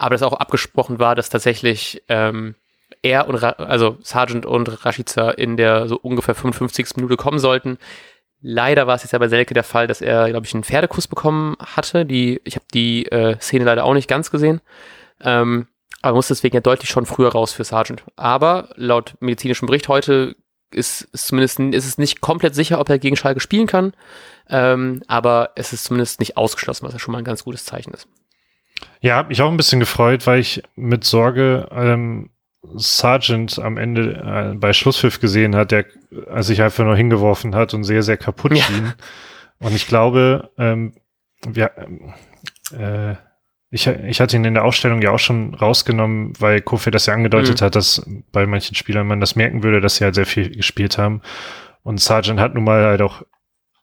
aber 0.00 0.14
dass 0.14 0.22
auch 0.22 0.32
abgesprochen 0.32 0.98
war, 0.98 1.14
dass 1.14 1.28
tatsächlich 1.28 2.02
ähm, 2.08 2.54
er 3.02 3.28
und 3.28 3.34
Ra 3.34 3.50
also 3.50 3.98
Sargent 4.02 4.46
und 4.46 4.84
Rashica 4.86 5.30
in 5.30 5.58
der 5.58 5.88
so 5.88 5.96
ungefähr 5.96 6.34
55. 6.34 6.96
Minute 6.96 7.16
kommen 7.16 7.38
sollten. 7.38 7.76
Leider 8.40 8.86
war 8.86 8.94
es 8.94 9.02
jetzt 9.02 9.12
ja 9.12 9.18
bei 9.18 9.28
Selke 9.28 9.52
der 9.52 9.62
Fall, 9.62 9.86
dass 9.86 10.00
er, 10.00 10.30
glaube 10.30 10.46
ich, 10.46 10.54
einen 10.54 10.64
Pferdekuss 10.64 11.06
bekommen 11.06 11.54
hatte. 11.60 12.06
Die, 12.06 12.40
ich 12.44 12.54
habe 12.54 12.64
die 12.72 13.04
äh, 13.12 13.38
Szene 13.40 13.66
leider 13.66 13.84
auch 13.84 13.92
nicht 13.92 14.08
ganz 14.08 14.30
gesehen. 14.30 14.62
Ähm, 15.20 15.66
aber 16.00 16.16
muss 16.16 16.28
deswegen 16.28 16.56
ja 16.56 16.62
deutlich 16.62 16.88
schon 16.88 17.04
früher 17.04 17.32
raus 17.32 17.52
für 17.52 17.64
Sargent. 17.64 18.02
Aber 18.16 18.70
laut 18.76 19.18
medizinischem 19.20 19.66
Bericht 19.66 19.88
heute 19.88 20.34
ist, 20.70 21.02
ist 21.12 21.26
zumindest 21.26 21.60
ist 21.60 21.86
es 21.86 21.98
nicht 21.98 22.22
komplett 22.22 22.54
sicher, 22.54 22.80
ob 22.80 22.88
er 22.88 22.98
gegen 22.98 23.16
Schalke 23.16 23.40
spielen 23.40 23.66
kann. 23.66 23.92
Ähm, 24.48 25.02
aber 25.08 25.50
es 25.56 25.74
ist 25.74 25.84
zumindest 25.84 26.20
nicht 26.20 26.38
ausgeschlossen, 26.38 26.86
was 26.86 26.94
ja 26.94 26.98
schon 26.98 27.12
mal 27.12 27.18
ein 27.18 27.24
ganz 27.24 27.44
gutes 27.44 27.66
Zeichen 27.66 27.92
ist. 27.92 28.08
Ja, 29.00 29.22
mich 29.22 29.40
auch 29.42 29.50
ein 29.50 29.56
bisschen 29.56 29.80
gefreut, 29.80 30.26
weil 30.26 30.40
ich 30.40 30.62
mit 30.76 31.04
Sorge 31.04 31.68
ähm, 31.72 32.30
Sargent 32.74 33.58
am 33.58 33.78
Ende 33.78 34.52
äh, 34.52 34.54
bei 34.54 34.72
Schlusspfiff 34.72 35.20
gesehen 35.20 35.56
hat, 35.56 35.70
der 35.70 35.86
äh, 36.28 36.42
sich 36.42 36.62
einfach 36.62 36.84
nur 36.84 36.96
hingeworfen 36.96 37.54
hat 37.54 37.74
und 37.74 37.84
sehr, 37.84 38.02
sehr 38.02 38.16
kaputt 38.16 38.56
schien. 38.58 38.86
Ja. 38.86 38.94
Und 39.66 39.74
ich 39.74 39.86
glaube, 39.86 40.50
ähm, 40.58 40.92
wir, 41.46 41.70
äh, 42.76 43.14
ich, 43.70 43.86
ich 43.86 44.20
hatte 44.20 44.36
ihn 44.36 44.44
in 44.44 44.54
der 44.54 44.64
Ausstellung 44.64 45.00
ja 45.00 45.10
auch 45.10 45.18
schon 45.18 45.54
rausgenommen, 45.54 46.32
weil 46.38 46.60
Kofi 46.60 46.90
das 46.90 47.06
ja 47.06 47.14
angedeutet 47.14 47.60
mhm. 47.60 47.64
hat, 47.64 47.76
dass 47.76 48.04
bei 48.32 48.46
manchen 48.46 48.74
Spielern 48.74 49.06
man 49.06 49.20
das 49.20 49.36
merken 49.36 49.62
würde, 49.62 49.80
dass 49.80 49.96
sie 49.96 50.04
halt 50.04 50.14
sehr 50.14 50.26
viel 50.26 50.50
gespielt 50.50 50.98
haben. 50.98 51.22
Und 51.82 52.00
Sargent 52.00 52.40
hat 52.40 52.54
nun 52.54 52.64
mal 52.64 52.84
halt 52.84 53.00
auch 53.00 53.22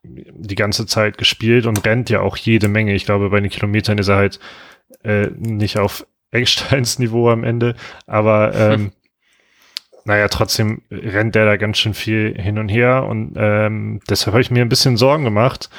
die 0.03 0.55
ganze 0.55 0.85
Zeit 0.85 1.17
gespielt 1.17 1.65
und 1.65 1.83
rennt 1.85 2.09
ja 2.09 2.21
auch 2.21 2.37
jede 2.37 2.67
Menge. 2.67 2.93
Ich 2.93 3.05
glaube, 3.05 3.29
bei 3.29 3.39
den 3.39 3.49
Kilometern 3.49 3.97
ist 3.97 4.07
er 4.07 4.17
halt 4.17 4.39
äh, 5.03 5.27
nicht 5.37 5.77
auf 5.77 6.05
Ecksteins 6.31 6.99
Niveau 6.99 7.29
am 7.29 7.43
Ende, 7.43 7.75
aber 8.05 8.53
ähm, 8.55 8.91
naja, 10.05 10.27
trotzdem 10.27 10.81
rennt 10.91 11.35
der 11.35 11.45
da 11.45 11.57
ganz 11.57 11.77
schön 11.77 11.93
viel 11.93 12.39
hin 12.39 12.57
und 12.57 12.69
her 12.69 13.05
und 13.05 13.33
ähm, 13.35 13.99
deshalb 14.09 14.33
habe 14.33 14.41
ich 14.41 14.51
mir 14.51 14.61
ein 14.61 14.69
bisschen 14.69 14.97
Sorgen 14.97 15.23
gemacht. 15.23 15.69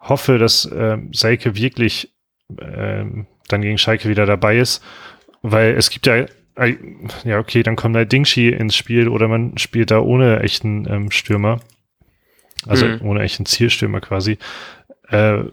Hoffe, 0.00 0.38
dass 0.38 0.68
ähm, 0.72 1.10
Seike 1.12 1.56
wirklich 1.56 2.14
ähm, 2.60 3.26
dann 3.48 3.62
gegen 3.62 3.78
Schalke 3.78 4.08
wieder 4.08 4.26
dabei 4.26 4.58
ist, 4.58 4.82
weil 5.42 5.74
es 5.74 5.90
gibt 5.90 6.06
ja 6.06 6.26
äh, 6.58 6.76
ja, 7.24 7.38
okay, 7.38 7.62
dann 7.62 7.76
kommt 7.76 7.96
halt 7.96 8.12
Dingshi 8.12 8.48
ins 8.48 8.76
Spiel 8.76 9.08
oder 9.08 9.28
man 9.28 9.56
spielt 9.58 9.90
da 9.90 10.00
ohne 10.00 10.40
echten 10.40 10.86
ähm, 10.88 11.10
Stürmer. 11.10 11.60
Also 12.66 12.86
mhm. 12.86 13.02
ohne 13.02 13.22
echten 13.22 13.46
Zielstürmer 13.46 14.00
quasi. 14.00 14.38
Äh, 15.08 15.44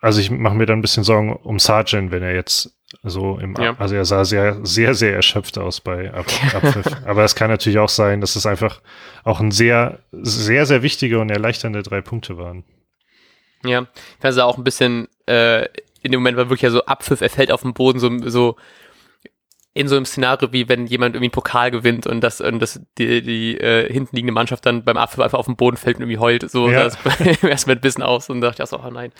also 0.00 0.20
ich 0.20 0.30
mache 0.30 0.54
mir 0.54 0.66
dann 0.66 0.78
ein 0.78 0.82
bisschen 0.82 1.04
Sorgen 1.04 1.34
um 1.34 1.58
Sargent, 1.58 2.10
wenn 2.10 2.22
er 2.22 2.34
jetzt 2.34 2.72
so 3.02 3.38
im, 3.38 3.54
ja. 3.56 3.74
also 3.78 3.96
er 3.96 4.04
sah 4.04 4.24
sehr, 4.24 4.64
sehr, 4.64 4.94
sehr 4.94 5.14
erschöpft 5.14 5.58
aus 5.58 5.80
bei 5.80 6.12
Ab 6.12 6.26
Abpfiff. 6.54 6.86
Aber 7.04 7.24
es 7.24 7.34
kann 7.34 7.50
natürlich 7.50 7.78
auch 7.78 7.88
sein, 7.88 8.20
dass 8.20 8.36
es 8.36 8.46
einfach 8.46 8.80
auch 9.24 9.40
ein 9.40 9.50
sehr, 9.50 10.00
sehr, 10.12 10.66
sehr 10.66 10.82
wichtige 10.82 11.18
und 11.18 11.30
erleichternde 11.30 11.82
drei 11.82 12.00
Punkte 12.00 12.38
waren. 12.38 12.64
Ja, 13.64 13.86
also 14.22 14.42
auch 14.42 14.58
ein 14.58 14.64
bisschen, 14.64 15.08
äh, 15.26 15.64
in 16.02 16.12
dem 16.12 16.20
Moment 16.20 16.36
war 16.36 16.44
wirklich 16.44 16.62
ja 16.62 16.70
so 16.70 16.84
Abpfiff, 16.84 17.20
er 17.20 17.30
fällt 17.30 17.50
auf 17.50 17.62
den 17.62 17.74
Boden, 17.74 17.98
so, 17.98 18.10
so 18.28 18.56
in 19.76 19.88
so 19.88 19.96
einem 19.96 20.06
Szenario, 20.06 20.52
wie 20.52 20.70
wenn 20.70 20.86
jemand 20.86 21.14
irgendwie 21.14 21.26
einen 21.26 21.32
Pokal 21.32 21.70
gewinnt 21.70 22.06
und 22.06 22.22
das, 22.22 22.40
und 22.40 22.60
das 22.60 22.80
die, 22.96 23.20
die 23.20 23.60
äh, 23.60 23.92
hinten 23.92 24.16
liegende 24.16 24.32
Mannschaft 24.32 24.64
dann 24.64 24.84
beim 24.84 24.96
Abpfiff 24.96 25.20
einfach 25.20 25.38
auf 25.38 25.44
den 25.44 25.56
Boden 25.56 25.76
fällt 25.76 25.96
und 25.96 26.04
irgendwie 26.04 26.18
heult. 26.18 26.50
So 26.50 26.70
ja. 26.70 26.86
es 26.86 26.96
erstmal 27.42 27.76
ein 27.76 27.82
bisschen 27.82 28.02
aus 28.02 28.30
und 28.30 28.40
dachte 28.40 28.62
ich 28.62 28.62
auch 28.62 28.78
so, 28.78 28.82
oh 28.82 28.90
nein. 28.90 29.12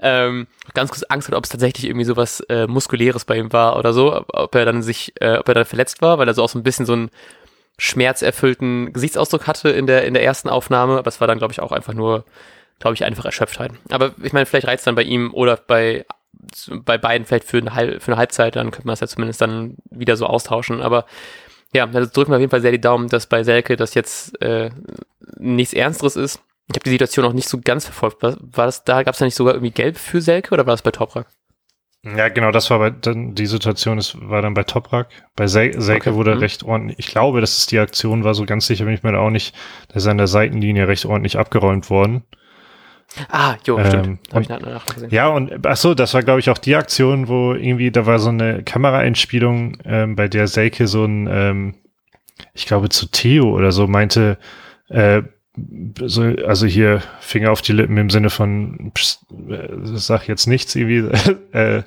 Ähm, 0.00 0.48
ganz 0.74 0.90
kurz 0.90 1.04
Angst 1.04 1.28
hat, 1.28 1.36
ob 1.36 1.44
es 1.44 1.50
tatsächlich 1.50 1.84
irgendwie 1.84 2.04
so 2.04 2.16
was 2.16 2.40
äh, 2.48 2.66
Muskuläres 2.66 3.24
bei 3.24 3.36
ihm 3.36 3.52
war 3.52 3.78
oder 3.78 3.92
so, 3.92 4.24
ob 4.26 4.54
er 4.56 4.64
dann 4.64 4.82
sich, 4.82 5.12
äh, 5.20 5.36
ob 5.36 5.46
er 5.46 5.54
dann 5.54 5.64
verletzt 5.64 6.02
war, 6.02 6.18
weil 6.18 6.26
er 6.26 6.34
so 6.34 6.42
auch 6.42 6.48
so 6.48 6.58
ein 6.58 6.64
bisschen 6.64 6.86
so 6.86 6.94
einen 6.94 7.10
schmerzerfüllten 7.78 8.92
Gesichtsausdruck 8.92 9.46
hatte 9.46 9.68
in 9.68 9.86
der, 9.86 10.04
in 10.06 10.14
der 10.14 10.24
ersten 10.24 10.48
Aufnahme, 10.48 10.98
aber 10.98 11.08
es 11.08 11.20
war 11.20 11.28
dann, 11.28 11.38
glaube 11.38 11.52
ich, 11.52 11.60
auch 11.60 11.70
einfach 11.70 11.94
nur, 11.94 12.24
glaube 12.80 12.94
ich, 12.94 13.04
einfach 13.04 13.24
Erschöpftheit. 13.24 13.70
Aber 13.90 14.12
ich 14.24 14.32
meine, 14.32 14.46
vielleicht 14.46 14.66
reizt 14.66 14.88
dann 14.88 14.96
bei 14.96 15.04
ihm 15.04 15.32
oder 15.32 15.56
bei 15.56 16.04
bei 16.84 16.98
beiden 16.98 17.26
vielleicht 17.26 17.44
für 17.44 17.58
eine, 17.58 17.74
Halb, 17.74 18.02
für 18.02 18.12
eine 18.12 18.18
Halbzeit, 18.18 18.56
dann 18.56 18.70
könnte 18.70 18.86
man 18.86 18.94
es 18.94 19.00
ja 19.00 19.06
zumindest 19.06 19.40
dann 19.40 19.76
wieder 19.90 20.16
so 20.16 20.26
austauschen. 20.26 20.80
Aber 20.80 21.06
ja, 21.74 21.88
also 21.92 22.10
drücken 22.12 22.32
wir 22.32 22.36
auf 22.36 22.40
jeden 22.40 22.50
Fall 22.50 22.60
sehr 22.60 22.72
die 22.72 22.80
Daumen, 22.80 23.08
dass 23.08 23.26
bei 23.26 23.44
Selke 23.44 23.76
das 23.76 23.94
jetzt 23.94 24.40
äh, 24.42 24.70
nichts 25.38 25.72
Ernsteres 25.72 26.16
ist. 26.16 26.40
Ich 26.68 26.76
habe 26.76 26.84
die 26.84 26.90
Situation 26.90 27.24
auch 27.24 27.32
nicht 27.32 27.48
so 27.48 27.60
ganz 27.62 27.84
verfolgt. 27.84 28.22
War, 28.22 28.36
war 28.40 28.66
das 28.66 28.84
da, 28.84 29.02
gab 29.02 29.14
es 29.14 29.18
da 29.18 29.24
nicht 29.24 29.34
sogar 29.34 29.54
irgendwie 29.54 29.72
Gelb 29.72 29.96
für 29.96 30.20
Selke 30.20 30.52
oder 30.52 30.66
war 30.66 30.74
das 30.74 30.82
bei 30.82 30.90
Toprak? 30.90 31.26
Ja, 32.02 32.28
genau, 32.28 32.50
das 32.50 32.70
war 32.70 32.78
bei, 32.78 32.90
dann, 32.90 33.34
die 33.34 33.46
Situation 33.46 33.98
ist, 33.98 34.16
war 34.20 34.40
dann 34.40 34.54
bei 34.54 34.62
Toprak. 34.62 35.08
Bei 35.36 35.46
Sel 35.46 35.78
Selke 35.80 36.10
okay. 36.10 36.16
wurde 36.16 36.34
mhm. 36.34 36.40
recht 36.40 36.62
ordentlich, 36.62 36.98
ich 36.98 37.08
glaube, 37.08 37.42
dass 37.42 37.58
es 37.58 37.66
die 37.66 37.78
Aktion 37.78 38.24
war, 38.24 38.34
so 38.34 38.46
ganz 38.46 38.66
sicher 38.66 38.86
bin 38.86 38.94
ich 38.94 39.02
mir 39.02 39.12
da 39.12 39.18
auch 39.18 39.30
nicht, 39.30 39.54
der 39.90 39.96
ist 39.96 40.06
an 40.06 40.16
der 40.16 40.26
Seitenlinie 40.26 40.88
recht 40.88 41.04
ordentlich 41.04 41.38
abgeräumt 41.38 41.90
worden. 41.90 42.24
Ah, 43.28 43.56
jo, 43.64 43.78
ähm, 43.78 43.86
stimmt. 43.86 44.20
Hab 44.32 44.42
ich 44.42 44.48
nachher 44.48 44.94
gesehen. 44.94 45.10
Ja, 45.10 45.28
und 45.28 45.66
ach 45.66 45.76
so, 45.76 45.94
das 45.94 46.14
war, 46.14 46.22
glaube 46.22 46.40
ich, 46.40 46.50
auch 46.50 46.58
die 46.58 46.76
Aktion, 46.76 47.28
wo 47.28 47.54
irgendwie, 47.54 47.90
da 47.90 48.06
war 48.06 48.18
so 48.18 48.28
eine 48.28 48.62
Kameraeinspielung, 48.62 49.78
ähm, 49.84 50.16
bei 50.16 50.28
der 50.28 50.46
Selke 50.46 50.86
so 50.86 51.04
ein, 51.04 51.28
ähm, 51.30 51.74
ich 52.54 52.66
glaube, 52.66 52.88
zu 52.88 53.06
Theo 53.10 53.50
oder 53.50 53.72
so 53.72 53.86
meinte, 53.86 54.38
äh, 54.88 55.22
so, 56.02 56.22
also 56.22 56.66
hier 56.66 57.02
Finger 57.20 57.50
auf 57.50 57.62
die 57.62 57.72
Lippen 57.72 57.96
im 57.96 58.10
Sinne 58.10 58.30
von 58.30 58.92
pst, 58.94 59.26
äh, 59.48 59.68
sag 59.82 60.28
jetzt 60.28 60.46
nichts 60.46 60.74
irgendwie, 60.74 61.08
äh, 61.52 61.82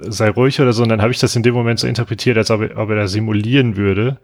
sei 0.00 0.30
ruhig 0.30 0.60
oder 0.60 0.72
so. 0.72 0.82
Und 0.82 0.90
dann 0.90 1.02
habe 1.02 1.12
ich 1.12 1.18
das 1.18 1.36
in 1.36 1.42
dem 1.42 1.54
Moment 1.54 1.78
so 1.78 1.86
interpretiert, 1.86 2.36
als 2.36 2.50
ob 2.50 2.62
er, 2.62 2.76
ob 2.76 2.90
er 2.90 2.96
da 2.96 3.06
simulieren 3.06 3.76
würde. 3.76 4.18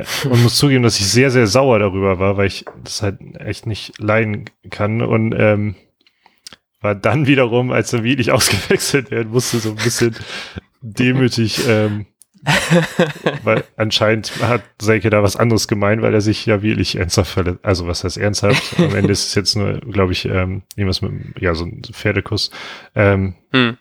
Äh, 0.00 0.28
und 0.28 0.42
muss 0.42 0.56
zugeben, 0.56 0.82
dass 0.82 0.98
ich 0.98 1.06
sehr, 1.06 1.30
sehr 1.30 1.46
sauer 1.46 1.78
darüber 1.78 2.18
war, 2.18 2.36
weil 2.36 2.46
ich 2.46 2.64
das 2.82 3.02
halt 3.02 3.18
echt 3.38 3.66
nicht 3.66 3.98
leiden 3.98 4.46
kann. 4.70 5.02
Und 5.02 5.34
ähm, 5.38 5.74
war 6.80 6.94
dann 6.94 7.26
wiederum, 7.26 7.72
als 7.72 7.92
er 7.92 8.04
wirklich 8.04 8.30
ausgewechselt 8.32 9.10
werden 9.10 9.32
musste, 9.32 9.58
so 9.58 9.70
ein 9.70 9.76
bisschen 9.76 10.14
demütig, 10.80 11.66
ähm, 11.66 12.06
weil 13.42 13.64
anscheinend 13.76 14.30
hat 14.42 14.62
Seike 14.78 15.08
da 15.08 15.22
was 15.22 15.36
anderes 15.36 15.66
gemeint, 15.66 16.02
weil 16.02 16.12
er 16.12 16.20
sich 16.20 16.44
ja 16.44 16.62
wirklich 16.62 16.96
ernsthaft 16.96 17.30
verletzt. 17.30 17.60
Also 17.62 17.86
was 17.86 18.04
heißt 18.04 18.18
ernsthaft? 18.18 18.78
Am 18.78 18.94
Ende 18.94 19.12
ist 19.12 19.28
es 19.28 19.34
jetzt 19.34 19.56
nur, 19.56 19.80
glaube 19.80 20.12
ich, 20.12 20.26
ähm, 20.26 20.62
irgendwas 20.76 21.00
mit, 21.00 21.40
ja, 21.40 21.54
so 21.54 21.64
ein 21.64 21.82
Pferdekuss. 21.90 22.50
Ähm, 22.94 23.34
hm. 23.50 23.78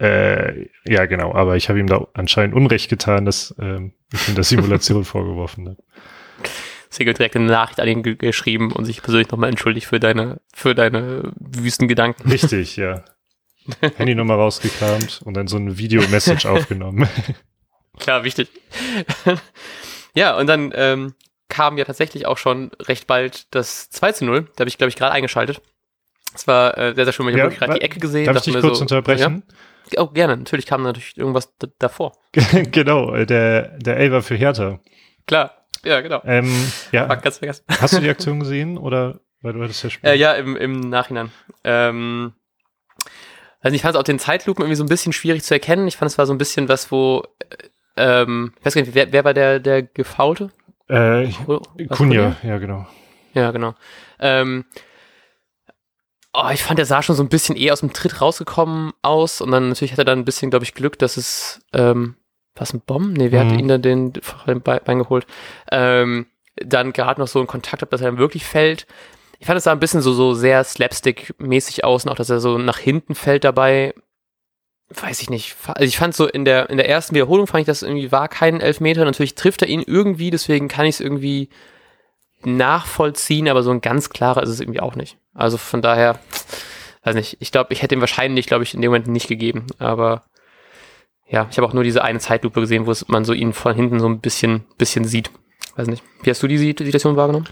Äh, 0.00 0.68
ja, 0.86 1.04
genau, 1.04 1.34
aber 1.34 1.56
ich 1.56 1.68
habe 1.68 1.78
ihm 1.78 1.86
da 1.86 2.06
anscheinend 2.14 2.54
Unrecht 2.54 2.88
getan, 2.88 3.26
dass 3.26 3.54
ähm, 3.60 3.92
ich 4.12 4.28
ihm 4.28 4.34
das 4.34 4.48
Simulation 4.48 5.04
vorgeworfen 5.04 5.68
habe. 5.68 5.82
Sigel 6.88 7.14
direkt 7.14 7.36
eine 7.36 7.46
Nachricht 7.46 7.80
an 7.80 7.86
ihn 7.86 8.02
geschrieben 8.02 8.72
und 8.72 8.86
sich 8.86 9.02
persönlich 9.02 9.30
nochmal 9.30 9.50
entschuldigt 9.50 9.86
für 9.86 10.00
deine, 10.00 10.40
für 10.54 10.74
deine 10.74 11.32
wüsten 11.38 11.86
Gedanken. 11.86 12.28
Richtig, 12.28 12.76
ja. 12.76 13.04
Handynummer 13.96 14.34
rausgekramt 14.34 15.20
und 15.24 15.34
dann 15.34 15.46
so 15.46 15.58
ein 15.58 15.76
Video-Message 15.76 16.46
aufgenommen. 16.46 17.06
Klar, 17.98 18.24
wichtig. 18.24 18.48
ja, 20.14 20.36
und 20.36 20.46
dann 20.46 20.72
ähm, 20.74 21.14
kam 21.48 21.76
ja 21.76 21.84
tatsächlich 21.84 22.26
auch 22.26 22.38
schon 22.38 22.70
recht 22.80 23.06
bald 23.06 23.54
das 23.54 23.90
2 23.90 24.12
zu 24.12 24.24
0. 24.24 24.48
Da 24.56 24.62
habe 24.62 24.68
ich, 24.68 24.78
glaube 24.78 24.88
ich, 24.88 24.96
gerade 24.96 25.12
eingeschaltet. 25.12 25.60
Das 26.32 26.46
war 26.46 26.78
äh, 26.78 26.94
sehr, 26.94 27.04
sehr 27.04 27.12
schön. 27.12 27.28
Ich 27.28 27.36
ja, 27.36 27.44
habe 27.44 27.54
gerade 27.54 27.74
die 27.74 27.82
Ecke 27.82 28.00
gesehen. 28.00 28.24
Darf 28.24 28.38
ich 28.38 28.44
dich 28.44 28.60
kurz 28.60 28.78
so, 28.78 28.82
unterbrechen? 28.82 29.44
Ja? 29.46 29.54
Oh, 29.98 30.06
gerne. 30.08 30.36
Natürlich 30.36 30.66
kam 30.66 30.82
natürlich 30.82 31.16
irgendwas 31.16 31.52
davor. 31.78 32.12
genau, 32.72 33.14
äh, 33.14 33.26
der, 33.26 33.78
der 33.78 33.96
Elber 33.96 34.22
für 34.22 34.34
Hertha. 34.34 34.80
Klar, 35.26 35.52
ja, 35.84 36.00
genau. 36.00 36.20
Ähm, 36.24 36.52
ja. 36.92 37.06
Ganz 37.14 37.38
vergessen. 37.38 37.64
Hast 37.80 37.94
du 37.94 38.00
die 38.00 38.08
Aktion 38.10 38.40
gesehen 38.40 38.78
oder 38.78 39.20
weil 39.42 39.52
du 39.54 39.62
hattest 39.62 39.82
ja 39.84 39.90
Spiel? 39.90 40.10
Äh, 40.10 40.16
ja, 40.16 40.32
im, 40.34 40.56
im 40.56 40.80
Nachhinein. 40.80 41.30
Ähm, 41.64 42.32
Also 43.62 43.74
ich 43.74 43.82
fand 43.82 43.94
es 43.94 43.98
auf 43.98 44.04
den 44.04 44.18
Zeitlupen 44.18 44.62
irgendwie 44.62 44.76
so 44.76 44.84
ein 44.84 44.88
bisschen 44.88 45.12
schwierig 45.12 45.42
zu 45.44 45.54
erkennen. 45.54 45.86
Ich 45.88 45.96
fand 45.96 46.10
es 46.10 46.18
war 46.18 46.26
so 46.26 46.32
ein 46.34 46.38
bisschen 46.38 46.68
was, 46.68 46.90
wo, 46.92 47.24
äh, 47.96 48.22
ähm, 48.22 48.52
ich 48.58 48.66
weiß 48.66 48.74
gar 48.74 48.82
nicht, 48.82 48.94
wer, 48.94 49.12
wer 49.12 49.24
war 49.24 49.34
der, 49.34 49.60
der 49.60 49.82
Gefaulte? 49.82 50.50
Äh, 50.88 51.28
Kunja, 51.88 52.36
ja, 52.42 52.58
genau. 52.58 52.86
Ja, 53.34 53.50
genau. 53.52 53.74
Ähm, 54.18 54.64
oh, 56.32 56.48
ich 56.52 56.62
fand, 56.62 56.78
der 56.78 56.86
sah 56.86 57.02
schon 57.02 57.16
so 57.16 57.22
ein 57.22 57.28
bisschen 57.28 57.56
eh 57.56 57.70
aus 57.70 57.80
dem 57.80 57.92
Tritt 57.92 58.20
rausgekommen 58.20 58.92
aus 59.02 59.40
und 59.40 59.50
dann 59.50 59.68
natürlich 59.68 59.92
hat 59.92 59.98
er 59.98 60.04
dann 60.04 60.20
ein 60.20 60.24
bisschen, 60.24 60.50
glaube 60.50 60.64
ich, 60.64 60.74
Glück, 60.74 60.98
dass 60.98 61.16
es, 61.16 61.60
ähm, 61.72 62.16
was 62.54 62.72
ein 62.72 62.80
Bomben? 62.80 63.14
Nee, 63.14 63.30
wer 63.30 63.44
mhm. 63.44 63.50
hat 63.50 63.60
ihn 63.60 63.68
dann 63.68 63.82
den, 63.82 64.12
den 64.46 64.60
Bein 64.62 64.98
geholt? 64.98 65.26
Ähm, 65.70 66.26
dann 66.56 66.92
gerade 66.92 67.20
noch 67.20 67.28
so 67.28 67.38
einen 67.38 67.48
Kontakt 67.48 67.82
hat, 67.82 67.92
dass 67.92 68.00
er 68.00 68.10
dann 68.10 68.18
wirklich 68.18 68.44
fällt. 68.44 68.86
Ich 69.38 69.46
fand 69.46 69.56
es 69.56 69.64
sah 69.64 69.72
ein 69.72 69.80
bisschen 69.80 70.02
so, 70.02 70.12
so 70.12 70.34
sehr 70.34 70.62
slapstick-mäßig 70.64 71.84
aus 71.84 72.04
und 72.04 72.10
auch, 72.10 72.16
dass 72.16 72.28
er 72.28 72.40
so 72.40 72.58
nach 72.58 72.78
hinten 72.78 73.14
fällt 73.14 73.44
dabei. 73.44 73.94
Weiß 74.90 75.22
ich 75.22 75.30
nicht. 75.30 75.56
Also 75.68 75.84
ich 75.84 75.96
fand 75.96 76.14
so 76.14 76.26
in 76.26 76.44
der, 76.44 76.68
in 76.68 76.76
der 76.76 76.88
ersten 76.88 77.14
Wiederholung 77.14 77.46
fand 77.46 77.62
ich, 77.62 77.66
das 77.66 77.82
irgendwie 77.82 78.12
war 78.12 78.28
kein 78.28 78.60
Elfmeter. 78.60 79.04
Natürlich 79.04 79.36
trifft 79.36 79.62
er 79.62 79.68
ihn 79.68 79.82
irgendwie, 79.86 80.30
deswegen 80.30 80.68
kann 80.68 80.84
ich 80.84 80.96
es 80.96 81.00
irgendwie 81.00 81.48
nachvollziehen, 82.42 83.48
aber 83.48 83.62
so 83.62 83.70
ein 83.70 83.80
ganz 83.80 84.10
klarer 84.10 84.42
ist 84.42 84.50
es 84.50 84.60
irgendwie 84.60 84.80
auch 84.80 84.96
nicht. 84.96 85.16
Also 85.34 85.56
von 85.56 85.82
daher, 85.82 86.18
weiß 87.04 87.14
nicht, 87.14 87.36
ich 87.40 87.52
glaube, 87.52 87.72
ich 87.72 87.82
hätte 87.82 87.94
ihm 87.94 88.00
wahrscheinlich, 88.00 88.46
glaube 88.46 88.64
ich, 88.64 88.74
in 88.74 88.82
dem 88.82 88.90
Moment 88.90 89.06
nicht 89.06 89.28
gegeben, 89.28 89.66
aber 89.78 90.24
ja, 91.28 91.46
ich 91.50 91.56
habe 91.56 91.66
auch 91.68 91.72
nur 91.72 91.84
diese 91.84 92.02
eine 92.02 92.18
Zeitlupe 92.18 92.60
gesehen, 92.60 92.86
wo 92.86 92.94
man 93.06 93.24
so 93.24 93.32
ihn 93.32 93.52
von 93.52 93.74
hinten 93.74 94.00
so 94.00 94.08
ein 94.08 94.20
bisschen, 94.20 94.64
bisschen 94.78 95.04
sieht. 95.04 95.30
Weiß 95.76 95.86
nicht. 95.86 96.02
Wie 96.22 96.30
hast 96.30 96.42
du 96.42 96.48
die 96.48 96.58
Situation 96.58 97.16
wahrgenommen? 97.16 97.48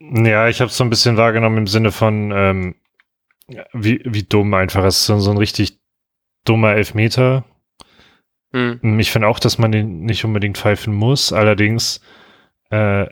Ja, 0.00 0.48
ich 0.48 0.60
habe 0.60 0.68
es 0.68 0.76
so 0.76 0.82
ein 0.82 0.90
bisschen 0.90 1.16
wahrgenommen 1.16 1.58
im 1.58 1.66
Sinne 1.68 1.92
von, 1.92 2.32
ähm, 2.32 2.74
wie, 3.72 4.02
wie 4.04 4.24
dumm 4.24 4.54
einfach. 4.54 4.84
Es 4.84 4.98
ist 4.98 5.06
so, 5.06 5.20
so 5.20 5.30
ein 5.30 5.38
richtig 5.38 5.78
dummer 6.44 6.74
Elfmeter. 6.74 7.44
Hm. 8.52 8.98
Ich 8.98 9.12
finde 9.12 9.28
auch, 9.28 9.38
dass 9.38 9.58
man 9.58 9.70
den 9.70 10.00
nicht 10.00 10.24
unbedingt 10.24 10.58
pfeifen 10.58 10.92
muss. 10.92 11.32
Allerdings, 11.32 12.00
äh, 12.70 13.06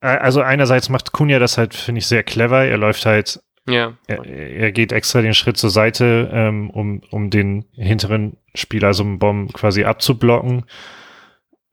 also 0.00 0.42
einerseits 0.42 0.88
macht 0.88 1.12
Kunja 1.12 1.38
das 1.38 1.58
halt, 1.58 1.74
finde 1.74 2.00
ich, 2.00 2.06
sehr 2.06 2.22
clever. 2.22 2.64
Er 2.64 2.78
läuft 2.78 3.04
halt, 3.06 3.40
ja. 3.66 3.96
er, 4.06 4.24
er 4.24 4.72
geht 4.72 4.92
extra 4.92 5.22
den 5.22 5.34
Schritt 5.34 5.56
zur 5.56 5.70
Seite, 5.70 6.30
ähm, 6.32 6.70
um, 6.70 7.02
um 7.10 7.30
den 7.30 7.64
hinteren 7.72 8.36
Spieler, 8.54 8.88
also 8.88 9.02
einen 9.02 9.18
Bomb 9.18 9.52
quasi 9.52 9.84
abzublocken. 9.84 10.64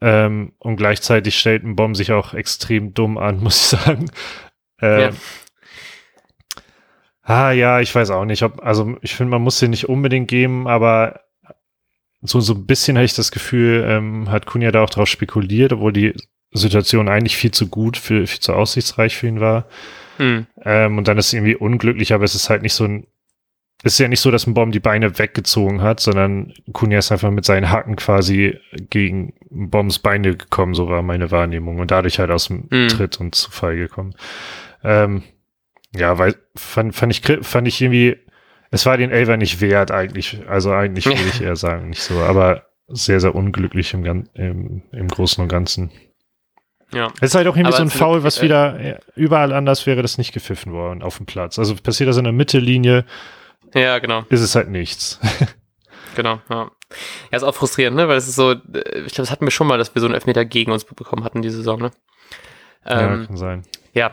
Ähm, 0.02 0.54
und 0.60 0.76
gleichzeitig 0.76 1.38
stellt 1.40 1.64
ein 1.64 1.76
Bomb 1.76 1.96
sich 1.96 2.12
auch 2.12 2.34
extrem 2.34 2.94
dumm 2.94 3.18
an, 3.18 3.40
muss 3.44 3.74
ich 3.74 3.80
sagen. 3.80 4.12
Ähm, 4.82 5.00
ja. 5.00 5.10
Ah 7.28 7.52
ja, 7.52 7.80
ich 7.80 7.94
weiß 7.94 8.12
auch 8.12 8.26
nicht, 8.26 8.44
ob, 8.44 8.64
also 8.64 8.98
ich 9.02 9.16
finde, 9.16 9.32
man 9.32 9.42
muss 9.42 9.60
den 9.60 9.72
nicht 9.72 9.90
unbedingt 9.90 10.28
geben, 10.28 10.68
aber 10.68 11.22
so, 12.22 12.40
so 12.40 12.54
ein 12.54 12.68
bisschen 12.68 12.98
habe 12.98 13.06
ich 13.06 13.16
das 13.16 13.32
Gefühl, 13.32 13.84
ähm, 13.88 14.30
hat 14.30 14.46
Kunja 14.46 14.72
da 14.72 14.84
auch 14.84 14.90
drauf 14.90 15.08
spekuliert, 15.08 15.74
obwohl 15.74 15.94
die 15.94 16.14
Situation 16.58 17.10
eigentlich 17.10 17.38
viel 17.38 17.52
zu 17.52 17.68
gut, 17.68 17.98
für, 17.98 18.28
viel 18.28 18.40
zu 18.40 18.54
aussichtsreich 18.54 19.16
für 19.16 19.28
ihn 19.28 19.40
war. 19.40 19.66
Hm. 20.18 20.48
Ähm, 20.64 20.98
und 20.98 21.08
dann 21.08 21.18
ist 21.18 21.28
es 21.28 21.34
irgendwie 21.34 21.56
unglücklich, 21.56 22.14
aber 22.14 22.24
es 22.24 22.36
ist 22.36 22.50
halt 22.50 22.62
nicht 22.62 22.74
so 22.74 22.86
ein 22.86 23.08
es 23.84 23.94
ist 23.94 24.00
ja 24.00 24.08
nicht 24.08 24.22
so, 24.22 24.32
dass 24.32 24.48
ein 24.48 24.54
Baum 24.54 24.72
die 24.72 24.80
Beine 24.80 25.20
weggezogen 25.20 25.82
hat, 25.82 26.00
sondern 26.00 26.54
Kunja 26.72 26.98
ist 26.98 27.12
einfach 27.12 27.30
mit 27.30 27.46
seinen 27.46 27.70
Hacken 27.70 27.96
quasi 27.96 28.58
gegen 28.90 29.34
Bombs 29.52 30.00
Beine 30.00 30.36
gekommen, 30.36 30.74
so 30.74 30.88
war 30.88 31.04
meine 31.04 31.30
Wahrnehmung 31.30 31.80
und 31.80 31.92
dadurch 31.92 32.18
halt 32.18 32.32
aus 32.32 32.48
dem 32.48 32.68
mm. 32.72 32.88
Tritt 32.88 33.20
und 33.20 33.36
Zufall 33.36 33.76
gekommen. 33.76 34.16
Ähm, 34.84 35.22
ja, 35.96 36.18
weil 36.18 36.36
fand, 36.56 36.96
fand 36.96 37.12
ich 37.12 37.46
fand 37.46 37.68
ich 37.68 37.80
irgendwie, 37.80 38.18
es 38.72 38.88
war 38.88 38.98
den 38.98 39.12
Elver 39.12 39.38
nicht 39.38 39.62
wert 39.62 39.92
eigentlich, 39.92 40.40
also 40.48 40.72
eigentlich 40.72 41.06
würde 41.06 41.30
ich 41.30 41.42
eher 41.42 41.56
sagen, 41.56 41.90
nicht 41.90 42.02
so, 42.02 42.20
aber 42.22 42.64
sehr, 42.88 43.20
sehr 43.20 43.36
unglücklich 43.36 43.94
im, 43.94 44.26
im, 44.34 44.82
im 44.92 45.08
Großen 45.08 45.42
und 45.44 45.50
Ganzen. 45.50 45.92
Ja. 46.94 47.08
Es 47.20 47.30
ist 47.30 47.36
halt 47.36 47.48
auch 47.48 47.56
irgendwie 47.56 47.76
aber 47.76 47.78
so 47.78 47.84
ein 47.84 47.90
Foul, 47.90 48.24
was 48.24 48.40
äh, 48.40 48.42
wieder 48.44 49.00
überall 49.16 49.54
anders 49.54 49.86
wäre 49.86 50.02
das 50.02 50.18
nicht 50.18 50.34
gepfiffen 50.34 50.72
worden 50.72 51.02
auf 51.02 51.18
dem 51.18 51.26
Platz. 51.26 51.60
Also 51.60 51.76
passiert 51.76 52.10
das 52.10 52.18
in 52.18 52.24
der 52.24 52.34
Mittellinie, 52.34 53.06
ja, 53.76 54.00
genau. 54.00 54.24
Ist 54.30 54.42
es 54.42 54.56
halt 54.56 54.70
nichts. 54.70 55.20
genau, 56.16 56.40
ja. 56.50 56.72
Ja, 57.32 57.38
ist 57.38 57.44
auch 57.44 57.54
frustrierend, 57.54 57.98
ne? 57.98 58.08
Weil 58.08 58.18
es 58.18 58.28
ist 58.28 58.36
so, 58.36 58.54
ich 58.54 58.62
glaube, 58.62 59.14
das 59.16 59.32
hatten 59.32 59.46
wir 59.46 59.52
schon 59.52 59.68
mal, 59.68 59.78
dass 59.78 59.94
wir 59.94 60.00
so 60.00 60.06
einen 60.06 60.16
Elfmeter 60.16 60.46
gegen 60.46 60.72
uns 60.72 60.86
bekommen 60.86 61.26
hatten 61.26 61.42
diese 61.42 61.58
Saison, 61.58 61.82
ne? 61.82 61.92
Ähm, 62.86 63.22
ja, 63.22 63.26
kann 63.26 63.38
sein. 63.38 63.64
Ja, 63.94 64.12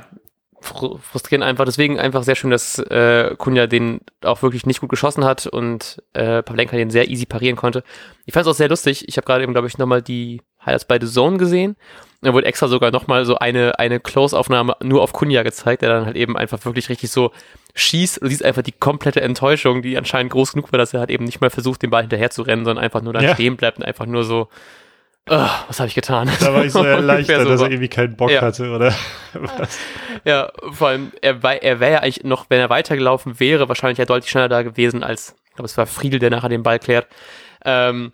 frustrierend 0.63 1.45
einfach. 1.45 1.65
Deswegen 1.65 1.99
einfach 1.99 2.23
sehr 2.23 2.37
schön, 2.37 2.51
dass 2.51 2.79
äh, 2.79 3.35
Kunja 3.37 3.67
den 3.67 4.01
auch 4.23 4.43
wirklich 4.43 4.67
nicht 4.67 4.81
gut 4.81 4.91
geschossen 4.91 5.25
hat 5.25 5.47
und 5.47 6.03
äh, 6.13 6.43
Pavlenka 6.43 6.77
den 6.77 6.91
sehr 6.91 7.09
easy 7.09 7.27
parieren 7.27 7.57
konnte. 7.57 7.83
Ich 8.25 8.35
fand 8.35 8.47
es 8.47 8.51
auch 8.51 8.57
sehr 8.57 8.69
lustig. 8.69 9.09
Ich 9.09 9.17
habe 9.17 9.27
gerade 9.27 9.43
eben, 9.43 9.53
glaube 9.53 9.69
ich, 9.69 9.79
nochmal 9.79 10.03
die 10.03 10.43
Highlights 10.65 10.85
bei 10.85 10.99
The 11.01 11.07
Zone 11.07 11.39
gesehen. 11.39 11.77
Da 12.23 12.33
wurde 12.33 12.47
extra 12.47 12.69
sogar 12.69 12.93
nochmal 12.93 13.25
so 13.25 13.37
eine, 13.37 13.79
eine 13.81 13.99
Close-Aufnahme 13.99 14.77
nur 14.83 15.03
auf 15.03 15.13
Kunja 15.13 15.43
gezeigt, 15.43 15.83
der 15.83 15.89
dann 15.89 16.07
halt 16.07 16.17
eben 16.17 16.37
einfach 16.37 16.65
wirklich 16.65 16.89
richtig 16.89 17.11
so 17.11 17.33
schießt. 17.75 18.23
Du 18.23 18.29
siehst 18.29 18.45
einfach 18.45 18.63
die 18.63 18.73
komplette 18.73 19.21
Enttäuschung, 19.21 19.83
die 19.83 19.97
anscheinend 19.99 20.31
groß 20.33 20.53
genug 20.53 20.73
war, 20.73 20.79
dass 20.79 20.95
er 20.95 21.01
halt 21.01 21.11
eben 21.11 21.25
nicht 21.25 21.41
mal 21.41 21.51
versucht, 21.51 21.83
den 21.83 21.91
Ball 21.91 22.03
hinterher 22.03 22.31
zu 22.31 22.43
rennen, 22.43 22.65
sondern 22.65 22.85
einfach 22.85 23.03
nur 23.03 23.13
da 23.13 23.21
ja. 23.21 23.35
stehen 23.35 23.57
bleibt 23.57 23.79
und 23.79 23.85
einfach 23.85 24.07
nur 24.07 24.23
so, 24.23 24.49
was 25.27 25.79
habe 25.79 25.89
ich 25.89 25.95
getan? 25.95 26.31
Da 26.41 26.53
war 26.53 26.65
ich 26.65 26.73
so 26.73 26.85
erleichtert, 26.85 27.49
dass 27.49 27.61
er 27.61 27.69
irgendwie 27.69 27.89
keinen 27.89 28.17
Bock 28.17 28.31
ja. 28.31 28.41
hatte, 28.41 28.71
oder 28.71 28.95
was? 29.35 29.79
Ja, 30.25 30.53
vor 30.73 30.89
allem, 30.89 31.13
er, 31.21 31.43
er 31.43 31.81
wäre 31.81 31.93
ja 31.93 31.99
eigentlich 32.01 32.25
noch, 32.25 32.47
wenn 32.49 32.61
er 32.61 32.71
weitergelaufen 32.71 33.41
wäre, 33.41 33.69
wahrscheinlich 33.69 33.99
ja 33.99 34.05
deutlich 34.05 34.31
schneller 34.31 34.49
da 34.49 34.63
gewesen 34.63 35.03
als, 35.03 35.35
ich 35.49 35.55
glaube, 35.55 35.67
es 35.67 35.77
war 35.77 35.87
Friedel, 35.87 36.21
der 36.21 36.31
nachher 36.31 36.49
den 36.49 36.63
Ball 36.63 36.79
klärt. 36.79 37.07
Ähm, 37.65 38.13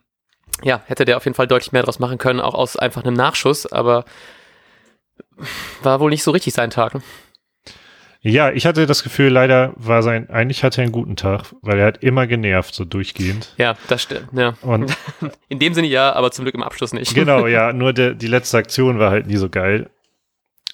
ja, 0.63 0.83
hätte 0.87 1.05
der 1.05 1.17
auf 1.17 1.25
jeden 1.25 1.35
Fall 1.35 1.47
deutlich 1.47 1.73
mehr 1.73 1.83
draus 1.83 1.99
machen 1.99 2.19
können, 2.19 2.41
auch 2.41 2.55
aus 2.55 2.77
einfach 2.77 3.05
einem 3.05 3.15
Nachschuss, 3.15 3.71
aber 3.71 4.05
war 5.83 6.01
wohl 6.01 6.11
nicht 6.11 6.23
so 6.23 6.31
richtig 6.31 6.55
sein 6.55 6.71
Tag. 6.71 6.95
Ne? 6.95 7.03
Ja, 8.21 8.51
ich 8.51 8.67
hatte 8.67 8.87
das 8.87 9.05
Gefühl, 9.05 9.29
leider 9.29 9.73
war 9.77 10.03
sein, 10.03 10.29
eigentlich 10.29 10.65
hatte 10.65 10.81
er 10.81 10.85
einen 10.85 10.93
guten 10.93 11.15
Tag, 11.15 11.55
weil 11.63 11.79
er 11.79 11.87
hat 11.87 12.03
immer 12.03 12.27
genervt, 12.27 12.75
so 12.75 12.85
durchgehend. 12.85 13.55
Ja, 13.59 13.77
das 13.87 14.03
stimmt, 14.03 14.29
ja. 14.33 14.55
Und 14.63 14.93
In 15.49 15.61
dem 15.61 15.73
Sinne 15.73 15.87
ja, 15.87 16.13
aber 16.13 16.33
zum 16.33 16.45
Glück 16.45 16.55
im 16.55 16.63
Abschluss 16.65 16.93
nicht. 16.93 17.15
Genau, 17.15 17.47
ja, 17.47 17.73
nur 17.75 17.93
der, 17.93 18.15
die 18.15 18.27
letzte 18.27 18.59
Aktion 18.59 18.99
war 18.99 19.11
halt 19.11 19.29
nie 19.29 19.37
so 19.37 19.49
geil. 19.49 19.89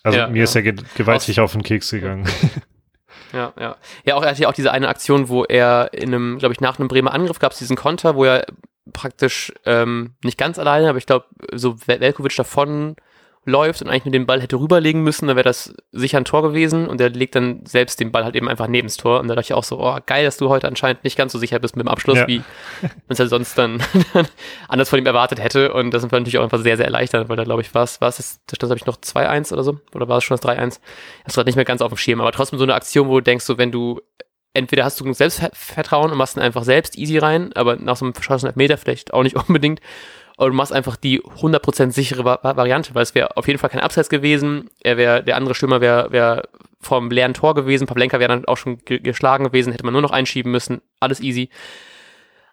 Also 0.02 0.18
ja, 0.18 0.28
mir 0.28 0.38
ja. 0.38 0.44
ist 0.44 0.54
er 0.54 0.62
ge 0.62 0.74
gewaltig 0.96 1.40
Aus 1.40 1.44
auf 1.44 1.52
den 1.52 1.62
Keks 1.62 1.90
gegangen. 1.90 2.26
Ja, 3.32 3.52
ja. 3.58 3.76
Ja, 4.04 4.14
auch 4.14 4.22
er 4.22 4.30
hatte 4.30 4.42
ja 4.42 4.48
auch 4.48 4.54
diese 4.54 4.70
eine 4.70 4.88
Aktion, 4.88 5.28
wo 5.28 5.44
er 5.44 5.90
in 5.92 6.14
einem, 6.14 6.38
glaube 6.38 6.52
ich, 6.52 6.60
nach 6.60 6.78
einem 6.78 6.88
Bremer 6.88 7.12
Angriff 7.12 7.40
gab 7.40 7.52
es 7.52 7.58
diesen 7.58 7.76
Konter, 7.76 8.14
wo 8.14 8.24
er 8.24 8.46
praktisch 8.92 9.52
ähm, 9.64 10.14
nicht 10.22 10.38
ganz 10.38 10.58
alleine, 10.58 10.88
aber 10.88 10.98
ich 10.98 11.06
glaube, 11.06 11.26
so 11.52 11.76
Velkovic 11.86 12.36
davon 12.36 12.96
läuft 13.46 13.82
und 13.82 13.88
eigentlich 13.88 14.04
nur 14.04 14.12
den 14.12 14.26
Ball 14.26 14.40
hätte 14.40 14.56
rüberlegen 14.56 15.02
müssen, 15.02 15.26
dann 15.26 15.36
wäre 15.36 15.44
das 15.44 15.74
sicher 15.92 16.18
ein 16.18 16.24
Tor 16.24 16.42
gewesen 16.42 16.86
und 16.88 16.98
der 16.98 17.10
legt 17.10 17.34
dann 17.34 17.64
selbst 17.66 18.00
den 18.00 18.12
Ball 18.12 18.24
halt 18.24 18.36
eben 18.36 18.48
einfach 18.48 18.68
neben 18.68 18.88
das 18.88 18.96
Tor 18.96 19.20
und 19.20 19.28
da 19.28 19.34
dachte 19.34 19.46
ich 19.46 19.54
auch 19.54 19.64
so, 19.64 19.80
oh 19.80 19.98
geil, 20.06 20.24
dass 20.24 20.36
du 20.36 20.48
heute 20.48 20.68
anscheinend 20.68 21.04
nicht 21.04 21.16
ganz 21.16 21.32
so 21.32 21.38
sicher 21.38 21.58
bist 21.58 21.76
mit 21.76 21.86
dem 21.86 21.88
Abschluss, 21.88 22.18
ja. 22.18 22.28
wie 22.28 22.38
man 22.82 22.90
es 23.08 23.18
ja 23.18 23.26
sonst 23.26 23.56
dann 23.58 23.82
anders 24.68 24.88
von 24.88 24.98
ihm 24.98 25.06
erwartet 25.06 25.42
hätte 25.42 25.72
und 25.72 25.92
das 25.92 26.02
sind 26.02 26.12
wir 26.12 26.18
natürlich 26.18 26.38
auch 26.38 26.44
einfach 26.44 26.60
sehr, 26.60 26.76
sehr 26.76 26.86
erleichtert, 26.86 27.28
weil 27.28 27.36
da 27.36 27.44
glaube 27.44 27.62
ich 27.62 27.74
war 27.74 27.84
es, 27.84 28.00
war 28.00 28.08
es, 28.08 28.40
da 28.46 28.56
stand 28.56 28.70
glaube 28.70 28.78
ich 28.78 28.86
noch 28.86 28.96
2-1 28.96 29.52
oder 29.52 29.62
so 29.62 29.78
oder 29.94 30.08
war 30.08 30.18
es 30.18 30.24
schon 30.24 30.36
das 30.36 30.46
3-1? 30.46 30.58
Das 30.58 30.78
ist 31.26 31.34
gerade 31.34 31.48
nicht 31.48 31.56
mehr 31.56 31.64
ganz 31.64 31.82
auf 31.82 31.92
dem 31.92 31.98
Schirm, 31.98 32.20
aber 32.20 32.32
trotzdem 32.32 32.58
so 32.58 32.64
eine 32.64 32.74
Aktion, 32.74 33.08
wo 33.08 33.14
du 33.16 33.22
denkst, 33.22 33.44
so 33.44 33.58
wenn 33.58 33.72
du 33.72 34.00
entweder 34.54 34.84
hast 34.84 34.98
du 34.98 35.04
genug 35.04 35.16
Selbstvertrauen 35.16 36.12
und 36.12 36.16
machst 36.16 36.36
ihn 36.36 36.40
einfach 36.40 36.64
selbst 36.64 36.96
easy 36.96 37.18
rein, 37.18 37.52
aber 37.54 37.76
nach 37.76 37.96
so 37.96 38.04
einem 38.04 38.14
verschossenen 38.14 38.54
Meter 38.56 38.78
vielleicht 38.78 39.12
auch 39.12 39.22
nicht 39.22 39.36
unbedingt 39.48 39.80
oder 40.36 40.50
du 40.50 40.56
machst 40.56 40.72
einfach 40.72 40.96
die 40.96 41.22
100% 41.22 41.92
sichere 41.92 42.24
Variante, 42.24 42.94
weil 42.94 43.02
es 43.02 43.14
wäre 43.14 43.36
auf 43.36 43.46
jeden 43.46 43.58
Fall 43.58 43.70
kein 43.70 43.80
Abseits 43.80 44.08
gewesen. 44.08 44.68
Er 44.82 44.96
wäre, 44.96 45.22
der 45.22 45.36
andere 45.36 45.54
Stürmer 45.54 45.80
wäre 45.80 46.10
wär 46.10 46.48
vom 46.80 47.10
leeren 47.10 47.34
Tor 47.34 47.54
gewesen. 47.54 47.86
Pavlenka 47.86 48.18
wäre 48.18 48.28
dann 48.28 48.44
auch 48.46 48.56
schon 48.56 48.78
geschlagen 48.84 49.44
gewesen, 49.44 49.72
hätte 49.72 49.84
man 49.84 49.92
nur 49.92 50.02
noch 50.02 50.10
einschieben 50.10 50.50
müssen. 50.50 50.82
Alles 51.00 51.20
easy. 51.20 51.50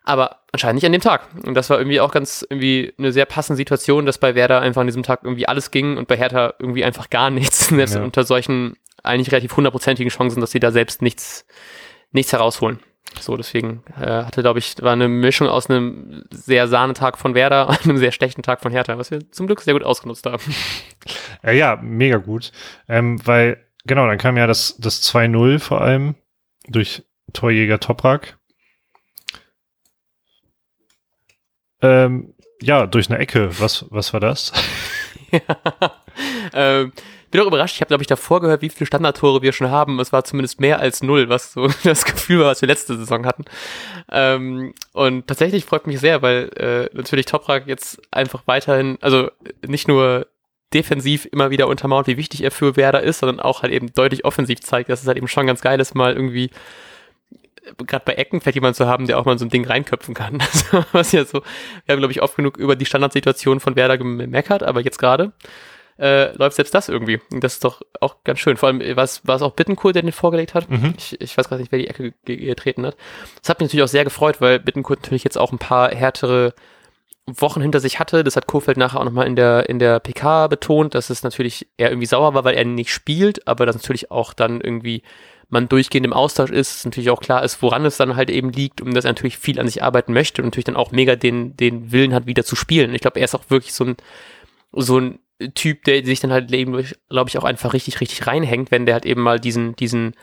Aber 0.03 0.41
anscheinend 0.51 0.75
nicht 0.75 0.85
an 0.85 0.91
dem 0.91 1.01
Tag. 1.01 1.27
Und 1.43 1.55
das 1.55 1.69
war 1.69 1.79
irgendwie 1.79 1.99
auch 1.99 2.11
ganz 2.11 2.45
irgendwie 2.47 2.93
eine 2.97 3.11
sehr 3.11 3.25
passende 3.25 3.57
Situation, 3.57 4.05
dass 4.05 4.17
bei 4.17 4.35
Werder 4.35 4.61
einfach 4.61 4.81
an 4.81 4.87
diesem 4.87 5.03
Tag 5.03 5.21
irgendwie 5.23 5.47
alles 5.47 5.71
ging 5.71 5.97
und 5.97 6.07
bei 6.07 6.17
Hertha 6.17 6.53
irgendwie 6.59 6.83
einfach 6.83 7.09
gar 7.09 7.29
nichts. 7.29 7.67
Selbst 7.69 7.95
ja. 7.95 8.03
unter 8.03 8.23
solchen 8.23 8.77
eigentlich 9.03 9.31
relativ 9.31 9.55
hundertprozentigen 9.55 10.11
Chancen, 10.11 10.41
dass 10.41 10.51
sie 10.51 10.59
da 10.59 10.71
selbst 10.71 11.01
nichts, 11.01 11.45
nichts 12.11 12.31
herausholen. 12.31 12.79
So, 13.19 13.37
deswegen 13.37 13.83
äh, 13.99 14.23
hatte, 14.23 14.41
glaube 14.41 14.59
ich, 14.59 14.75
war 14.81 14.93
eine 14.93 15.07
Mischung 15.07 15.47
aus 15.47 15.69
einem 15.69 16.23
sehr 16.31 16.67
Sahnetag 16.67 17.17
von 17.17 17.35
Werder 17.35 17.69
und 17.69 17.83
einem 17.83 17.97
sehr 17.97 18.11
schlechten 18.11 18.41
Tag 18.41 18.61
von 18.61 18.71
Hertha, 18.71 18.97
was 18.97 19.11
wir 19.11 19.31
zum 19.31 19.47
Glück 19.47 19.61
sehr 19.61 19.73
gut 19.73 19.83
ausgenutzt 19.83 20.25
haben. 20.25 20.41
Ja, 21.43 21.51
ja 21.51 21.79
mega 21.81 22.17
gut. 22.17 22.51
Ähm, 22.87 23.19
weil, 23.25 23.65
genau, 23.85 24.05
dann 24.05 24.19
kam 24.19 24.37
ja 24.37 24.45
das, 24.45 24.75
das 24.77 25.01
2-0 25.11 25.57
vor 25.57 25.81
allem 25.81 26.13
durch 26.67 27.03
Torjäger 27.33 27.79
Toprak. 27.79 28.37
Ähm, 31.81 32.35
ja, 32.61 32.85
durch 32.85 33.09
eine 33.09 33.17
Ecke. 33.17 33.59
Was, 33.59 33.85
was 33.89 34.13
war 34.13 34.19
das? 34.19 34.51
ja, 35.31 35.41
ähm, 36.53 36.93
bin 37.31 37.41
auch 37.41 37.47
überrascht. 37.47 37.75
Ich 37.75 37.81
habe, 37.81 37.87
glaube 37.87 38.03
ich, 38.03 38.07
davor 38.07 38.41
gehört, 38.41 38.61
wie 38.61 38.69
viele 38.69 38.85
Standardtore 38.85 39.41
wir 39.41 39.53
schon 39.53 39.69
haben. 39.69 39.99
Es 39.99 40.11
war 40.11 40.23
zumindest 40.23 40.59
mehr 40.59 40.79
als 40.79 41.01
null, 41.01 41.29
was 41.29 41.53
so 41.53 41.67
das 41.83 42.05
Gefühl 42.05 42.39
war, 42.41 42.47
was 42.47 42.61
wir 42.61 42.67
letzte 42.67 42.97
Saison 42.97 43.25
hatten. 43.25 43.45
Ähm, 44.11 44.73
und 44.93 45.27
tatsächlich 45.27 45.65
freut 45.65 45.87
mich 45.87 45.99
sehr, 45.99 46.21
weil 46.21 46.49
äh, 46.57 46.95
natürlich 46.95 47.25
Toprak 47.25 47.67
jetzt 47.67 48.01
einfach 48.11 48.43
weiterhin, 48.45 48.97
also 49.01 49.31
nicht 49.65 49.87
nur 49.87 50.27
defensiv 50.73 51.27
immer 51.31 51.49
wieder 51.49 51.67
untermauert, 51.67 52.07
wie 52.07 52.17
wichtig 52.17 52.43
er 52.43 52.51
für 52.51 52.77
Werder 52.77 53.01
ist, 53.01 53.19
sondern 53.19 53.39
auch 53.39 53.61
halt 53.61 53.73
eben 53.73 53.93
deutlich 53.93 54.23
offensiv 54.23 54.61
zeigt, 54.61 54.89
dass 54.89 55.01
es 55.01 55.07
halt 55.07 55.17
eben 55.17 55.27
schon 55.27 55.47
ganz 55.47 55.61
geil 55.61 55.79
ist, 55.79 55.95
mal 55.95 56.13
irgendwie 56.13 56.49
gerade 57.77 58.03
bei 58.05 58.13
Ecken 58.13 58.41
vielleicht 58.41 58.55
jemand 58.55 58.75
zu 58.75 58.87
haben, 58.87 59.07
der 59.07 59.19
auch 59.19 59.25
mal 59.25 59.37
so 59.37 59.45
ein 59.45 59.49
Ding 59.49 59.65
reinköpfen 59.65 60.13
kann. 60.13 60.41
Also, 60.51 60.85
was 60.91 61.11
ja 61.11 61.25
so, 61.25 61.41
wir 61.85 61.93
haben, 61.93 61.99
glaube 61.99 62.11
ich, 62.11 62.21
oft 62.21 62.35
genug 62.35 62.57
über 62.57 62.75
die 62.75 62.85
Standardsituation 62.85 63.59
von 63.59 63.75
Werder 63.75 63.97
gemeckert, 63.97 64.63
aber 64.63 64.81
jetzt 64.81 64.97
gerade 64.97 65.31
äh, 66.01 66.35
läuft 66.35 66.55
selbst 66.55 66.73
das 66.73 66.89
irgendwie. 66.89 67.21
Und 67.31 67.43
das 67.43 67.53
ist 67.53 67.63
doch 67.63 67.81
auch 67.99 68.23
ganz 68.23 68.39
schön. 68.39 68.57
Vor 68.57 68.67
allem 68.67 68.79
war 68.79 69.03
es 69.03 69.41
auch 69.41 69.51
Bittencourt, 69.53 69.95
der 69.95 70.01
den 70.01 70.11
vorgelegt 70.11 70.55
hat. 70.55 70.69
Mhm. 70.69 70.95
Ich, 70.97 71.21
ich 71.21 71.37
weiß 71.37 71.47
gar 71.47 71.57
nicht, 71.57 71.71
wer 71.71 71.79
die 71.79 71.87
Ecke 71.87 72.13
getreten 72.25 72.85
hat. 72.85 72.97
Das 73.39 73.49
hat 73.49 73.59
mich 73.59 73.67
natürlich 73.67 73.83
auch 73.83 73.91
sehr 73.91 74.03
gefreut, 74.03 74.41
weil 74.41 74.59
Bittencourt 74.59 75.03
natürlich 75.03 75.23
jetzt 75.23 75.37
auch 75.37 75.51
ein 75.51 75.59
paar 75.59 75.93
härtere 75.93 76.55
Wochen 77.27 77.61
hinter 77.61 77.79
sich 77.79 77.99
hatte. 77.99 78.23
Das 78.23 78.35
hat 78.35 78.47
Kofeld 78.47 78.77
nachher 78.77 78.99
auch 78.99 79.05
nochmal 79.05 79.27
in 79.27 79.35
der, 79.35 79.69
in 79.69 79.77
der 79.77 79.99
PK 79.99 80.47
betont, 80.47 80.95
dass 80.95 81.11
es 81.11 81.21
natürlich 81.21 81.67
eher 81.77 81.91
irgendwie 81.91 82.07
sauer 82.07 82.33
war, 82.33 82.43
weil 82.43 82.55
er 82.55 82.65
nicht 82.65 82.91
spielt, 82.91 83.47
aber 83.47 83.67
dass 83.67 83.75
natürlich 83.75 84.09
auch 84.09 84.33
dann 84.33 84.59
irgendwie 84.59 85.03
man 85.49 85.69
durchgehend 85.69 86.07
im 86.07 86.13
Austausch 86.13 86.49
ist, 86.49 86.85
natürlich 86.85 87.11
auch 87.11 87.19
klar 87.19 87.43
ist, 87.43 87.61
woran 87.61 87.85
es 87.85 87.97
dann 87.97 88.15
halt 88.15 88.29
eben 88.31 88.51
liegt 88.51 88.81
und 88.81 88.95
dass 88.95 89.05
er 89.05 89.11
natürlich 89.11 89.37
viel 89.37 89.59
an 89.59 89.67
sich 89.67 89.83
arbeiten 89.83 90.13
möchte 90.13 90.41
und 90.41 90.47
natürlich 90.47 90.65
dann 90.65 90.77
auch 90.77 90.91
mega 90.91 91.15
den, 91.15 91.55
den 91.57 91.91
Willen 91.91 92.13
hat, 92.13 92.25
wieder 92.25 92.45
zu 92.45 92.55
spielen. 92.55 92.95
Ich 92.95 93.01
glaube, 93.01 93.19
er 93.19 93.25
ist 93.25 93.35
auch 93.35 93.49
wirklich 93.49 93.73
so 93.73 93.83
ein, 93.83 93.97
so 94.71 94.97
ein 94.97 95.19
Typ, 95.53 95.83
der 95.83 96.03
sich 96.05 96.19
dann 96.19 96.31
halt 96.31 96.51
eben, 96.51 96.71
glaube 97.09 97.29
ich, 97.29 97.37
auch 97.37 97.43
einfach 97.43 97.73
richtig, 97.73 98.01
richtig 98.01 98.27
reinhängt, 98.27 98.71
wenn 98.71 98.85
der 98.85 98.95
halt 98.95 99.05
eben 99.05 99.21
mal 99.21 99.39
diesen, 99.39 99.75
diesen 99.75 100.15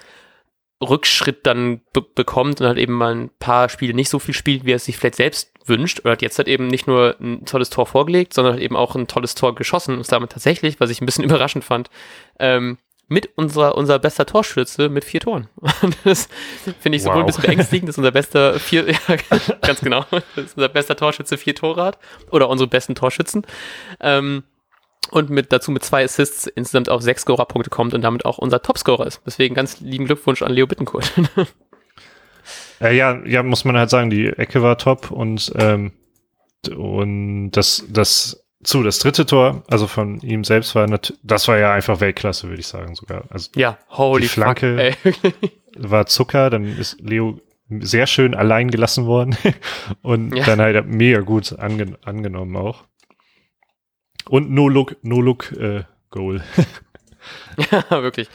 Rückschritt 0.80 1.44
dann 1.44 1.80
bekommt 2.14 2.60
und 2.60 2.66
halt 2.66 2.78
eben 2.78 2.92
mal 2.92 3.14
ein 3.14 3.30
paar 3.38 3.68
Spiele 3.68 3.94
nicht 3.94 4.08
so 4.08 4.18
viel 4.18 4.34
spielt, 4.34 4.64
wie 4.64 4.72
er 4.72 4.76
es 4.76 4.84
sich 4.84 4.96
vielleicht 4.96 5.16
selbst 5.16 5.52
wünscht. 5.66 6.00
Oder 6.00 6.12
hat 6.12 6.22
jetzt 6.22 6.38
halt 6.38 6.48
eben 6.48 6.68
nicht 6.68 6.86
nur 6.86 7.16
ein 7.20 7.44
tolles 7.44 7.70
Tor 7.70 7.86
vorgelegt, 7.86 8.32
sondern 8.32 8.54
halt 8.54 8.62
eben 8.62 8.76
auch 8.76 8.94
ein 8.94 9.08
tolles 9.08 9.34
Tor 9.34 9.54
geschossen 9.54 9.96
und 9.98 10.10
damit 10.10 10.30
tatsächlich, 10.30 10.78
was 10.78 10.90
ich 10.90 11.00
ein 11.00 11.06
bisschen 11.06 11.24
überraschend 11.28 11.64
fand, 11.64 11.90
ähm, 12.38 12.78
mit 13.08 13.30
unserer, 13.36 13.74
unser 13.76 13.98
bester 13.98 14.26
Torschütze 14.26 14.90
mit 14.90 15.04
vier 15.04 15.20
Toren. 15.20 15.48
das 16.04 16.28
finde 16.80 16.96
ich 16.96 17.02
sowohl 17.02 17.16
wow. 17.16 17.22
ein 17.22 17.26
bisschen 17.26 17.42
beängstigend, 17.42 17.88
dass 17.88 17.98
unser 17.98 18.12
bester 18.12 18.60
vier, 18.60 18.86
ja, 19.08 19.16
ganz 19.62 19.80
genau, 19.80 20.04
dass 20.36 20.54
unser 20.54 20.68
bester 20.68 20.94
Torschütze 20.94 21.38
vier 21.38 21.54
Tore 21.54 21.82
hat. 21.82 21.98
Oder 22.30 22.48
unsere 22.48 22.68
besten 22.68 22.94
Torschützen. 22.94 23.46
Ähm, 24.00 24.44
und 25.10 25.30
mit 25.30 25.52
dazu 25.52 25.70
mit 25.70 25.84
zwei 25.84 26.04
Assists 26.04 26.46
insgesamt 26.46 26.88
auf 26.88 27.02
sechs 27.02 27.22
Scorerpunkte 27.22 27.70
kommt 27.70 27.94
und 27.94 28.02
damit 28.02 28.24
auch 28.24 28.38
unser 28.38 28.62
Topscorer 28.62 29.06
ist. 29.06 29.20
Deswegen 29.26 29.54
ganz 29.54 29.80
lieben 29.80 30.06
Glückwunsch 30.06 30.42
an 30.42 30.52
Leo 30.52 30.66
Bittencourt. 30.66 31.12
äh, 32.80 32.96
ja, 32.96 33.18
ja, 33.24 33.42
muss 33.42 33.64
man 33.64 33.76
halt 33.76 33.90
sagen, 33.90 34.10
die 34.10 34.26
Ecke 34.26 34.62
war 34.62 34.78
top 34.78 35.10
und 35.10 35.52
ähm, 35.56 35.92
und 36.76 37.52
das 37.52 37.84
das 37.88 38.44
zu. 38.62 38.82
Das 38.82 38.98
dritte 38.98 39.26
Tor, 39.26 39.62
also 39.70 39.86
von 39.86 40.20
ihm 40.20 40.44
selbst 40.44 40.74
war, 40.74 40.86
das 41.22 41.48
war 41.48 41.58
ja 41.58 41.72
einfach 41.72 42.00
Weltklasse, 42.00 42.48
würde 42.48 42.60
ich 42.60 42.66
sagen 42.66 42.94
sogar. 42.94 43.24
Also 43.30 43.50
ja, 43.54 43.78
holy 43.90 44.22
die 44.22 44.28
Flanke 44.28 44.94
fuck, 45.00 45.32
war 45.76 46.06
Zucker, 46.06 46.50
dann 46.50 46.64
ist 46.64 47.00
Leo 47.00 47.40
sehr 47.70 48.06
schön 48.06 48.34
allein 48.34 48.70
gelassen 48.70 49.06
worden 49.06 49.36
und 50.02 50.34
ja. 50.34 50.44
dann 50.44 50.60
halt 50.60 50.86
mega 50.86 51.20
gut 51.20 51.58
ange 51.58 51.98
angenommen 52.02 52.56
auch. 52.56 52.84
Und 54.28 54.50
No 54.50 54.68
Look, 54.68 54.96
No 55.02 55.20
Look 55.20 55.52
äh, 55.52 55.84
Goal. 56.10 56.42
ja, 57.70 57.84
wirklich. 58.02 58.28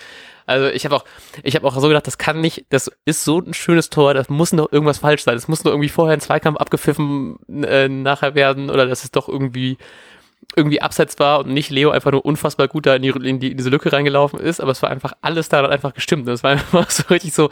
Also 0.46 0.68
ich 0.68 0.84
habe 0.86 0.96
auch, 0.96 1.06
ich 1.44 1.56
habe 1.56 1.66
auch 1.66 1.78
so 1.80 1.88
gedacht, 1.88 2.08
das 2.08 2.18
kann 2.18 2.42
nicht, 2.42 2.66
das 2.70 2.92
ist 3.06 3.24
so 3.24 3.40
ein 3.40 3.54
schönes 3.54 3.90
Tor, 3.90 4.14
das 4.14 4.30
muss 4.30 4.52
noch 4.52 4.72
irgendwas 4.72 5.00
falsch 5.00 5.24
sein. 5.24 5.38
Es 5.38 5.48
muss 5.48 5.64
nur 5.64 5.74
irgendwie 5.74 5.90
vorher 5.90 6.18
ein 6.18 6.22
Zweikampf 6.22 6.58
abgepfiffen 6.58 7.38
äh, 7.64 7.88
nachher 7.88 8.36
werden 8.36 8.70
oder 8.70 8.86
das 8.86 9.04
ist 9.04 9.16
doch 9.16 9.30
irgendwie 9.30 9.78
irgendwie 10.56 10.82
abseits 10.82 11.18
war 11.20 11.40
und 11.40 11.54
nicht 11.54 11.70
Leo 11.70 11.92
einfach 11.92 12.12
nur 12.12 12.26
unfassbar 12.26 12.68
gut 12.68 12.86
da 12.86 12.96
in, 12.96 13.02
die, 13.02 13.10
in, 13.10 13.40
die, 13.40 13.52
in 13.52 13.58
diese 13.58 13.70
Lücke 13.70 13.92
reingelaufen 13.92 14.40
ist, 14.40 14.60
aber 14.60 14.72
es 14.72 14.82
war 14.82 14.90
einfach 14.90 15.14
alles 15.22 15.50
da 15.50 15.66
einfach 15.66 15.94
gestimmt. 15.94 16.28
Es 16.28 16.44
war 16.44 16.52
einfach 16.52 16.90
so 16.92 17.04
richtig 17.10 17.34
so, 17.34 17.50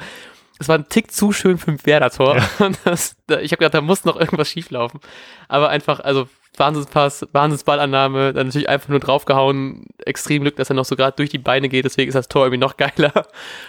es 0.59 0.67
war 0.67 0.77
ein 0.77 0.89
Tick 0.89 1.11
zu 1.11 1.31
schön 1.31 1.57
für 1.57 1.71
ein 1.71 1.83
Werder-Tor. 1.83 2.37
Ja. 2.37 2.43
ich 3.41 3.51
habe 3.51 3.57
gedacht, 3.57 3.73
da 3.73 3.81
muss 3.81 4.05
noch 4.05 4.19
irgendwas 4.19 4.49
schieflaufen. 4.49 4.99
Aber 5.47 5.69
einfach, 5.69 6.01
also 6.01 6.27
Wahnsinnspass, 6.57 7.27
Wahnsinnsballannahme, 7.31 8.33
dann 8.33 8.47
natürlich 8.47 8.69
einfach 8.69 8.89
nur 8.89 8.99
draufgehauen, 8.99 9.85
extrem 10.05 10.41
Glück, 10.41 10.57
dass 10.57 10.69
er 10.69 10.75
noch 10.75 10.85
so 10.85 10.95
gerade 10.95 11.15
durch 11.15 11.29
die 11.29 11.37
Beine 11.37 11.69
geht, 11.69 11.85
deswegen 11.85 12.09
ist 12.09 12.15
das 12.15 12.27
Tor 12.27 12.45
irgendwie 12.45 12.59
noch 12.59 12.77
geiler. 12.77 13.27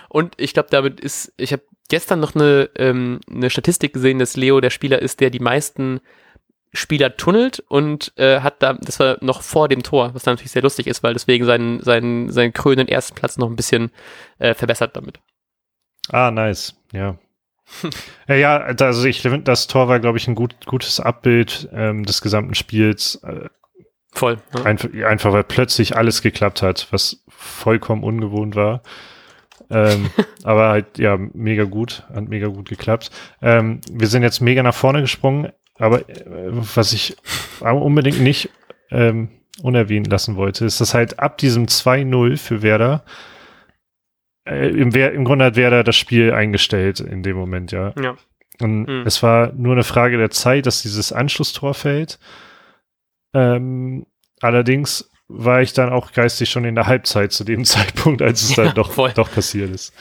Und 0.08 0.34
ich 0.36 0.52
glaube, 0.52 0.68
damit 0.70 1.00
ist, 1.00 1.32
ich 1.36 1.52
habe 1.52 1.62
gestern 1.88 2.20
noch 2.20 2.34
eine, 2.34 2.70
ähm, 2.76 3.20
eine 3.30 3.50
Statistik 3.50 3.92
gesehen, 3.92 4.18
dass 4.18 4.36
Leo 4.36 4.60
der 4.60 4.70
Spieler 4.70 5.00
ist, 5.00 5.20
der 5.20 5.30
die 5.30 5.38
meisten 5.38 6.00
Spieler 6.74 7.16
tunnelt 7.16 7.60
und 7.68 8.12
äh, 8.16 8.40
hat 8.40 8.62
da, 8.62 8.72
das 8.74 8.98
war 8.98 9.18
noch 9.20 9.42
vor 9.42 9.68
dem 9.68 9.82
Tor, 9.82 10.14
was 10.14 10.22
dann 10.22 10.34
natürlich 10.34 10.52
sehr 10.52 10.62
lustig 10.62 10.86
ist, 10.86 11.02
weil 11.02 11.12
deswegen 11.12 11.44
seinen, 11.44 11.80
seinen, 11.82 12.30
seinen 12.30 12.52
krönenden 12.52 12.88
ersten 12.88 13.14
Platz 13.14 13.36
noch 13.36 13.48
ein 13.48 13.56
bisschen 13.56 13.90
äh, 14.38 14.54
verbessert 14.54 14.96
damit. 14.96 15.20
Ah, 16.08 16.30
nice, 16.30 16.74
ja. 16.92 17.18
ja, 18.28 18.34
ja, 18.34 18.56
also 18.58 19.06
ich 19.06 19.22
finde, 19.22 19.40
das 19.40 19.66
Tor 19.66 19.88
war, 19.88 20.00
glaube 20.00 20.18
ich, 20.18 20.28
ein 20.28 20.34
gut, 20.34 20.54
gutes 20.66 21.00
Abbild 21.00 21.68
ähm, 21.72 22.04
des 22.04 22.22
gesamten 22.22 22.54
Spiels. 22.54 23.16
Äh, 23.24 23.48
Voll. 24.14 24.38
Ja. 24.54 24.64
Einfach, 24.64 24.90
einfach, 25.06 25.32
weil 25.32 25.44
plötzlich 25.44 25.96
alles 25.96 26.20
geklappt 26.20 26.60
hat, 26.60 26.86
was 26.90 27.24
vollkommen 27.28 28.04
ungewohnt 28.04 28.54
war. 28.54 28.82
ähm, 29.70 30.10
aber 30.44 30.68
halt, 30.68 30.98
ja, 30.98 31.16
mega 31.16 31.64
gut, 31.64 32.04
hat 32.12 32.28
mega 32.28 32.48
gut 32.48 32.68
geklappt. 32.68 33.10
Ähm, 33.40 33.80
wir 33.90 34.06
sind 34.06 34.22
jetzt 34.22 34.40
mega 34.40 34.62
nach 34.62 34.74
vorne 34.74 35.00
gesprungen. 35.00 35.50
Aber 35.78 36.08
äh, 36.08 36.50
was 36.50 36.92
ich 36.92 37.16
unbedingt 37.60 38.20
nicht 38.20 38.50
ähm, 38.90 39.30
unerwähnt 39.62 40.06
lassen 40.08 40.36
wollte, 40.36 40.64
ist, 40.64 40.80
dass 40.80 40.94
halt 40.94 41.18
ab 41.18 41.38
diesem 41.38 41.66
2-0 41.66 42.36
für 42.36 42.62
Werder 42.62 43.04
äh, 44.44 44.68
im, 44.68 44.90
im, 44.90 45.24
Grunde 45.24 45.44
hat 45.46 45.56
Werder 45.56 45.84
das 45.84 45.96
Spiel 45.96 46.32
eingestellt 46.32 47.00
in 47.00 47.22
dem 47.22 47.36
Moment, 47.36 47.72
ja. 47.72 47.92
Ja. 48.00 48.16
Und 48.60 48.84
mhm. 48.84 49.06
es 49.06 49.22
war 49.22 49.52
nur 49.52 49.72
eine 49.72 49.84
Frage 49.84 50.18
der 50.18 50.30
Zeit, 50.30 50.66
dass 50.66 50.82
dieses 50.82 51.12
Anschlusstor 51.12 51.74
fällt. 51.74 52.18
Ähm, 53.34 54.06
allerdings 54.40 55.10
war 55.28 55.62
ich 55.62 55.72
dann 55.72 55.90
auch 55.90 56.12
geistig 56.12 56.50
schon 56.50 56.64
in 56.64 56.74
der 56.74 56.86
Halbzeit 56.86 57.32
zu 57.32 57.44
dem 57.44 57.64
Zeitpunkt, 57.64 58.22
als 58.22 58.42
es 58.42 58.56
ja, 58.56 58.64
dann 58.64 58.74
doch, 58.74 59.12
doch 59.14 59.30
passiert 59.30 59.70
ist. 59.70 59.94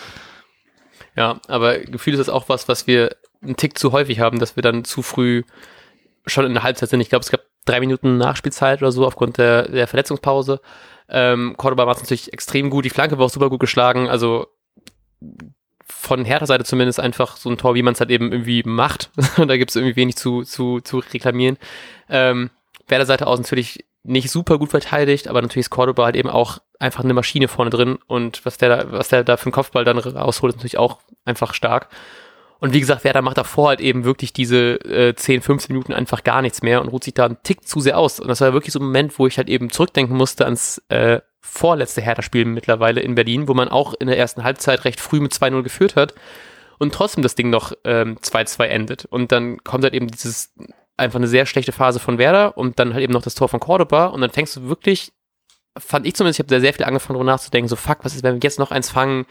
Ja, 1.16 1.40
aber 1.48 1.80
Gefühl 1.80 2.14
ist 2.14 2.20
das 2.20 2.30
auch 2.30 2.50
was, 2.50 2.68
was 2.68 2.88
wir 2.88 3.16
einen 3.42 3.56
Tick 3.56 3.78
zu 3.78 3.92
häufig 3.92 4.20
haben, 4.20 4.40
dass 4.40 4.56
wir 4.56 4.64
dann 4.64 4.84
zu 4.84 5.02
früh 5.02 5.44
schon 6.26 6.46
in 6.46 6.54
der 6.54 6.64
Halbzeit 6.64 6.90
sind. 6.90 7.02
Ich 7.02 7.10
glaube, 7.10 7.24
es 7.24 7.32
gab 7.32 7.42
drei 7.66 7.80
Minuten 7.80 8.18
Nachspielzeit 8.18 8.82
oder 8.82 8.92
so 8.92 9.06
aufgrund 9.06 9.38
der, 9.38 9.68
der 9.70 9.88
Verletzungspause. 9.88 10.62
Ähm, 11.12 11.56
Cordoba 11.58 11.86
war 11.86 11.94
es 11.96 12.02
natürlich 12.02 12.34
extrem 12.34 12.70
gut, 12.70 12.86
die 12.86 12.90
Flanke 12.90 13.18
war 13.18 13.26
auch 13.26 13.32
super 13.32 13.50
gut 13.50 13.60
geschlagen, 13.60 14.10
also 14.10 14.48
von 15.86 16.26
Hertha 16.26 16.46
Seite 16.46 16.64
zumindest 16.64 17.00
einfach 17.00 17.38
so 17.38 17.50
ein 17.50 17.58
Tor, 17.58 17.76
wie 17.76 17.84
man 17.84 17.94
es 17.94 18.00
halt 18.00 18.10
eben 18.10 18.32
irgendwie 18.32 18.64
macht. 18.64 19.12
da 19.38 19.58
gibt 19.58 19.72
es 19.72 19.76
irgendwie 19.76 19.96
wenig 19.98 20.16
zu, 20.16 20.44
zu, 20.44 20.80
zu 20.80 21.00
reklamieren. 21.00 21.58
Ähm, 22.10 22.50
Werder 22.88 23.06
Seite 23.06 23.28
aus 23.28 23.40
natürlich 23.40 23.86
nicht 24.04 24.32
super 24.32 24.58
gut 24.58 24.72
verteidigt, 24.72 25.28
aber 25.28 25.42
natürlich 25.42 25.66
ist 25.66 25.70
Cordoba 25.70 26.06
halt 26.06 26.16
eben 26.16 26.30
auch 26.30 26.60
einfach 26.80 27.04
eine 27.04 27.14
Maschine 27.14 27.48
vorne 27.48 27.70
drin 27.70 28.00
und 28.08 28.44
was 28.46 28.58
der 28.58 28.70
da, 28.70 28.92
was 28.92 29.10
der 29.10 29.24
da 29.24 29.38
für 29.38 29.46
einen 29.46 29.52
Kopfball 29.52 29.86
dann 29.86 30.00
rausholt, 30.00 30.54
ist 30.54 30.58
natürlich 30.58 30.80
auch 30.80 31.00
einfach 31.24 31.54
stark. 31.54 31.90
Und 32.62 32.74
wie 32.74 32.80
gesagt, 32.80 33.04
Werder 33.04 33.24
macht 33.24 33.40
davor 33.40 33.70
halt 33.70 33.82
eben 33.82 34.04
wirklich 34.04 34.34
diese 34.34 34.76
äh, 34.86 35.16
10, 35.16 35.42
15 35.42 35.74
Minuten 35.74 35.94
einfach 35.94 36.24
gar 36.24 36.44
nichts 36.44 36.62
mehr 36.62 36.80
und 36.80 36.90
ruht 36.90 37.04
sich 37.04 37.16
da 37.16 37.26
einen 37.26 37.42
Tick 37.42 37.68
zu 37.68 37.80
sehr 37.80 37.98
aus. 37.98 38.20
Und 38.20 38.28
das 38.28 38.40
war 38.40 38.54
wirklich 38.54 38.72
so 38.72 38.80
ein 38.80 38.86
Moment, 38.86 39.18
wo 39.18 39.26
ich 39.26 39.38
halt 39.38 39.50
eben 39.50 39.72
zurückdenken 39.72 40.16
musste 40.16 40.46
ans 40.46 40.80
äh, 40.90 41.22
vorletzte 41.42 42.02
Hertha-Spiel 42.02 42.46
mittlerweile 42.46 43.02
in 43.02 43.16
Berlin, 43.16 43.48
wo 43.48 43.56
man 43.56 43.68
auch 43.68 43.96
in 43.96 44.06
der 44.06 44.20
ersten 44.20 44.44
Halbzeit 44.44 44.86
recht 44.86 45.02
früh 45.02 45.20
mit 45.20 45.34
2-0 45.34 45.64
geführt 45.64 45.96
hat 45.96 46.14
und 46.78 46.94
trotzdem 46.94 47.24
das 47.24 47.34
Ding 47.34 47.50
noch 47.50 47.72
2-2 47.72 48.64
ähm, 48.64 48.72
endet. 48.72 49.06
Und 49.06 49.32
dann 49.32 49.64
kommt 49.64 49.84
halt 49.84 49.96
eben 49.96 50.08
dieses 50.08 50.54
einfach 50.98 51.18
eine 51.18 51.28
sehr 51.28 51.48
schlechte 51.48 51.72
Phase 51.72 52.00
von 52.00 52.20
Werder 52.20 52.60
und 52.60 52.78
dann 52.78 52.94
halt 52.94 53.04
eben 53.04 53.14
noch 53.14 53.24
das 53.24 53.34
Tor 53.34 53.50
von 53.50 53.60
Cordoba 53.60 54.06
und 54.06 54.22
dann 54.22 54.30
fängst 54.30 54.56
du 54.56 54.68
wirklich, 54.68 55.12
fand 55.80 56.06
ich 56.06 56.14
zumindest, 56.14 56.40
ich 56.40 56.44
habe 56.44 56.50
sehr, 56.50 56.62
sehr 56.62 56.74
viel 56.74 56.86
angefangen 56.86 57.16
darüber 57.16 57.32
nachzudenken, 57.32 57.70
so 57.70 57.76
fuck, 57.76 58.06
was 58.06 58.14
ist, 58.14 58.22
wenn 58.22 58.36
wir 58.36 58.40
jetzt 58.44 58.60
noch 58.60 58.70
eins 58.70 58.92
fangen 58.92 59.26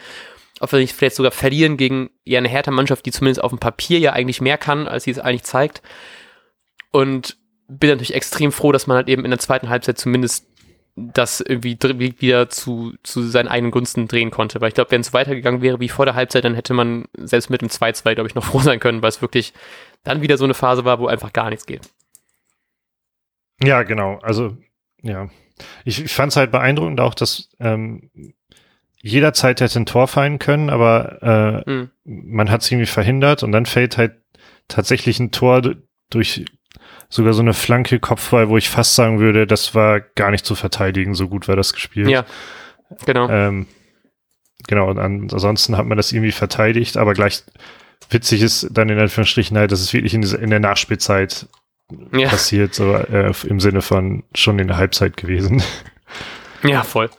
ob 0.61 0.71
wir 0.73 0.79
nicht 0.79 0.95
vielleicht 0.95 1.17
sogar 1.17 1.33
verlieren 1.33 1.77
gegen 1.77 2.11
ja 2.25 2.39
eine 2.39 2.49
härter 2.49 2.71
Mannschaft, 2.71 3.07
die 3.07 3.13
zumindest 3.13 3.43
auf 3.43 3.51
dem 3.51 3.59
Papier 3.59 3.99
ja 3.99 4.13
eigentlich 4.13 4.41
mehr 4.41 4.59
kann, 4.59 4.87
als 4.87 5.05
sie 5.05 5.11
es 5.11 5.19
eigentlich 5.19 5.43
zeigt. 5.43 5.83
Und 6.93 7.39
bin 7.67 7.91
natürlich 7.91 8.15
extrem 8.15 8.53
froh, 8.53 8.71
dass 8.71 8.87
man 8.87 8.97
halt 8.97 9.09
eben 9.09 9.25
in 9.25 9.31
der 9.31 9.39
zweiten 9.39 9.69
Halbzeit 9.69 9.99
zumindest 9.99 10.47
das 10.97 11.41
irgendwie 11.41 11.79
wieder 12.21 12.51
zu, 12.51 12.93
zu 13.03 13.23
seinen 13.23 13.49
eigenen 13.49 13.71
Gunsten 13.71 14.07
drehen 14.07 14.31
konnte. 14.31 14.61
Weil 14.61 14.69
ich 14.69 14.75
glaube, 14.75 14.91
wenn 14.91 15.01
es 15.01 15.15
weitergegangen 15.15 15.63
wäre 15.63 15.81
wie 15.81 15.89
vor 15.89 16.05
der 16.05 16.15
Halbzeit, 16.15 16.45
dann 16.45 16.55
hätte 16.55 16.75
man 16.75 17.07
selbst 17.17 17.49
mit 17.49 17.63
dem 17.63 17.69
2-2, 17.69 18.15
glaube 18.15 18.29
ich, 18.29 18.35
noch 18.35 18.45
froh 18.45 18.61
sein 18.61 18.81
können, 18.81 19.03
weil 19.03 19.09
es 19.09 19.23
wirklich 19.23 19.55
dann 20.03 20.21
wieder 20.21 20.37
so 20.37 20.45
eine 20.45 20.55
Phase 20.55 20.85
war, 20.85 20.99
wo 20.99 21.07
einfach 21.07 21.33
gar 21.33 21.49
nichts 21.49 21.65
geht. 21.65 21.89
Ja, 23.63 23.83
genau. 23.83 24.19
Also, 24.23 24.57
ja. 25.03 25.31
ich, 25.85 26.05
ich 26.05 26.13
fand 26.13 26.33
es 26.33 26.37
halt 26.37 26.51
beeindruckend 26.51 27.01
auch, 27.01 27.15
dass 27.15 27.51
ähm, 27.61 28.11
jederzeit 29.03 29.61
hätte 29.61 29.81
ein 29.81 29.87
Tor 29.87 30.09
fallen 30.09 30.39
können, 30.39 30.71
aber 30.71 31.65
äh, 31.67 31.71
mhm. 31.71 31.91
man 32.05 32.51
hat 32.51 32.63
es 32.63 32.71
irgendwie 32.71 32.87
verhindert 32.87 33.43
und 33.43 33.53
dann 33.53 33.67
fällt 33.67 33.97
halt 33.97 34.17
tatsächlich 34.69 35.19
ein 35.21 35.31
Tor 35.31 35.63
durch 36.11 36.45
sogar 37.09 37.33
so 37.33 37.43
eine 37.43 37.55
Flanke 37.55 37.99
Kopfball, 37.99 38.49
wo 38.49 38.57
ich 38.57 38.69
fast 38.69 38.95
sagen 38.95 39.19
würde, 39.19 39.47
das 39.47 39.75
war 39.75 40.01
gar 40.01 40.31
nicht 40.31 40.47
zu 40.47 40.55
verteidigen, 40.55 41.15
so 41.15 41.29
gut 41.29 41.49
war 41.49 41.57
das 41.57 41.73
gespielt. 41.73 42.09
Ja, 42.09 42.25
genau. 43.05 43.29
Ähm, 43.29 43.67
genau, 44.69 44.89
und 44.89 44.99
ansonsten 44.99 45.77
hat 45.77 45.87
man 45.87 45.97
das 45.97 46.13
irgendwie 46.13 46.33
verteidigt, 46.33 46.97
aber 46.97 47.15
gleich 47.15 47.43
witzig 48.11 48.43
ist 48.43 48.69
dann 48.71 48.89
in 48.89 48.99
Anführungsstrichen 48.99 49.57
halt, 49.57 49.73
dass 49.73 49.81
es 49.81 49.93
wirklich 49.93 50.15
in, 50.15 50.23
in 50.23 50.51
der 50.51 50.61
Nachspielzeit 50.61 51.47
ja. 52.13 52.29
passiert, 52.29 52.75
so 52.75 52.95
äh, 52.95 53.33
im 53.45 53.61
Sinne 53.61 53.83
von 53.83 54.23
schon 54.35 54.59
in 54.59 54.69
der 54.69 54.77
Halbzeit 54.77 55.17
gewesen. 55.17 55.63
Ja, 56.63 56.83
voll. 56.83 57.11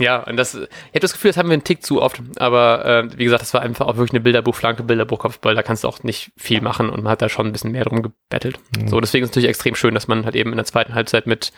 Ja, 0.00 0.22
und 0.24 0.36
das, 0.36 0.54
ich 0.54 0.60
habe 0.62 1.00
das 1.00 1.12
Gefühl, 1.12 1.30
das 1.30 1.36
haben 1.36 1.48
wir 1.48 1.54
einen 1.54 1.64
Tick 1.64 1.84
zu 1.84 2.02
oft, 2.02 2.20
aber 2.36 2.84
äh, 2.84 3.18
wie 3.18 3.24
gesagt, 3.24 3.42
das 3.42 3.54
war 3.54 3.62
einfach 3.62 3.86
auch 3.86 3.96
wirklich 3.96 4.12
eine 4.12 4.20
Bilderbuchflanke, 4.20 4.82
Bilderbuchkopfball, 4.82 5.54
da 5.54 5.62
kannst 5.62 5.84
du 5.84 5.88
auch 5.88 6.02
nicht 6.02 6.32
viel 6.36 6.60
machen 6.60 6.90
und 6.90 7.02
man 7.02 7.12
hat 7.12 7.22
da 7.22 7.28
schon 7.28 7.46
ein 7.46 7.52
bisschen 7.52 7.72
mehr 7.72 7.84
drum 7.84 8.02
gebettelt. 8.02 8.58
Mhm. 8.78 8.88
So, 8.88 9.00
deswegen 9.00 9.24
ist 9.24 9.30
es 9.30 9.36
natürlich 9.36 9.50
extrem 9.50 9.74
schön, 9.74 9.94
dass 9.94 10.08
man 10.08 10.24
halt 10.24 10.34
eben 10.34 10.50
in 10.50 10.56
der 10.56 10.64
zweiten 10.64 10.94
Halbzeit 10.94 11.26
mit 11.26 11.52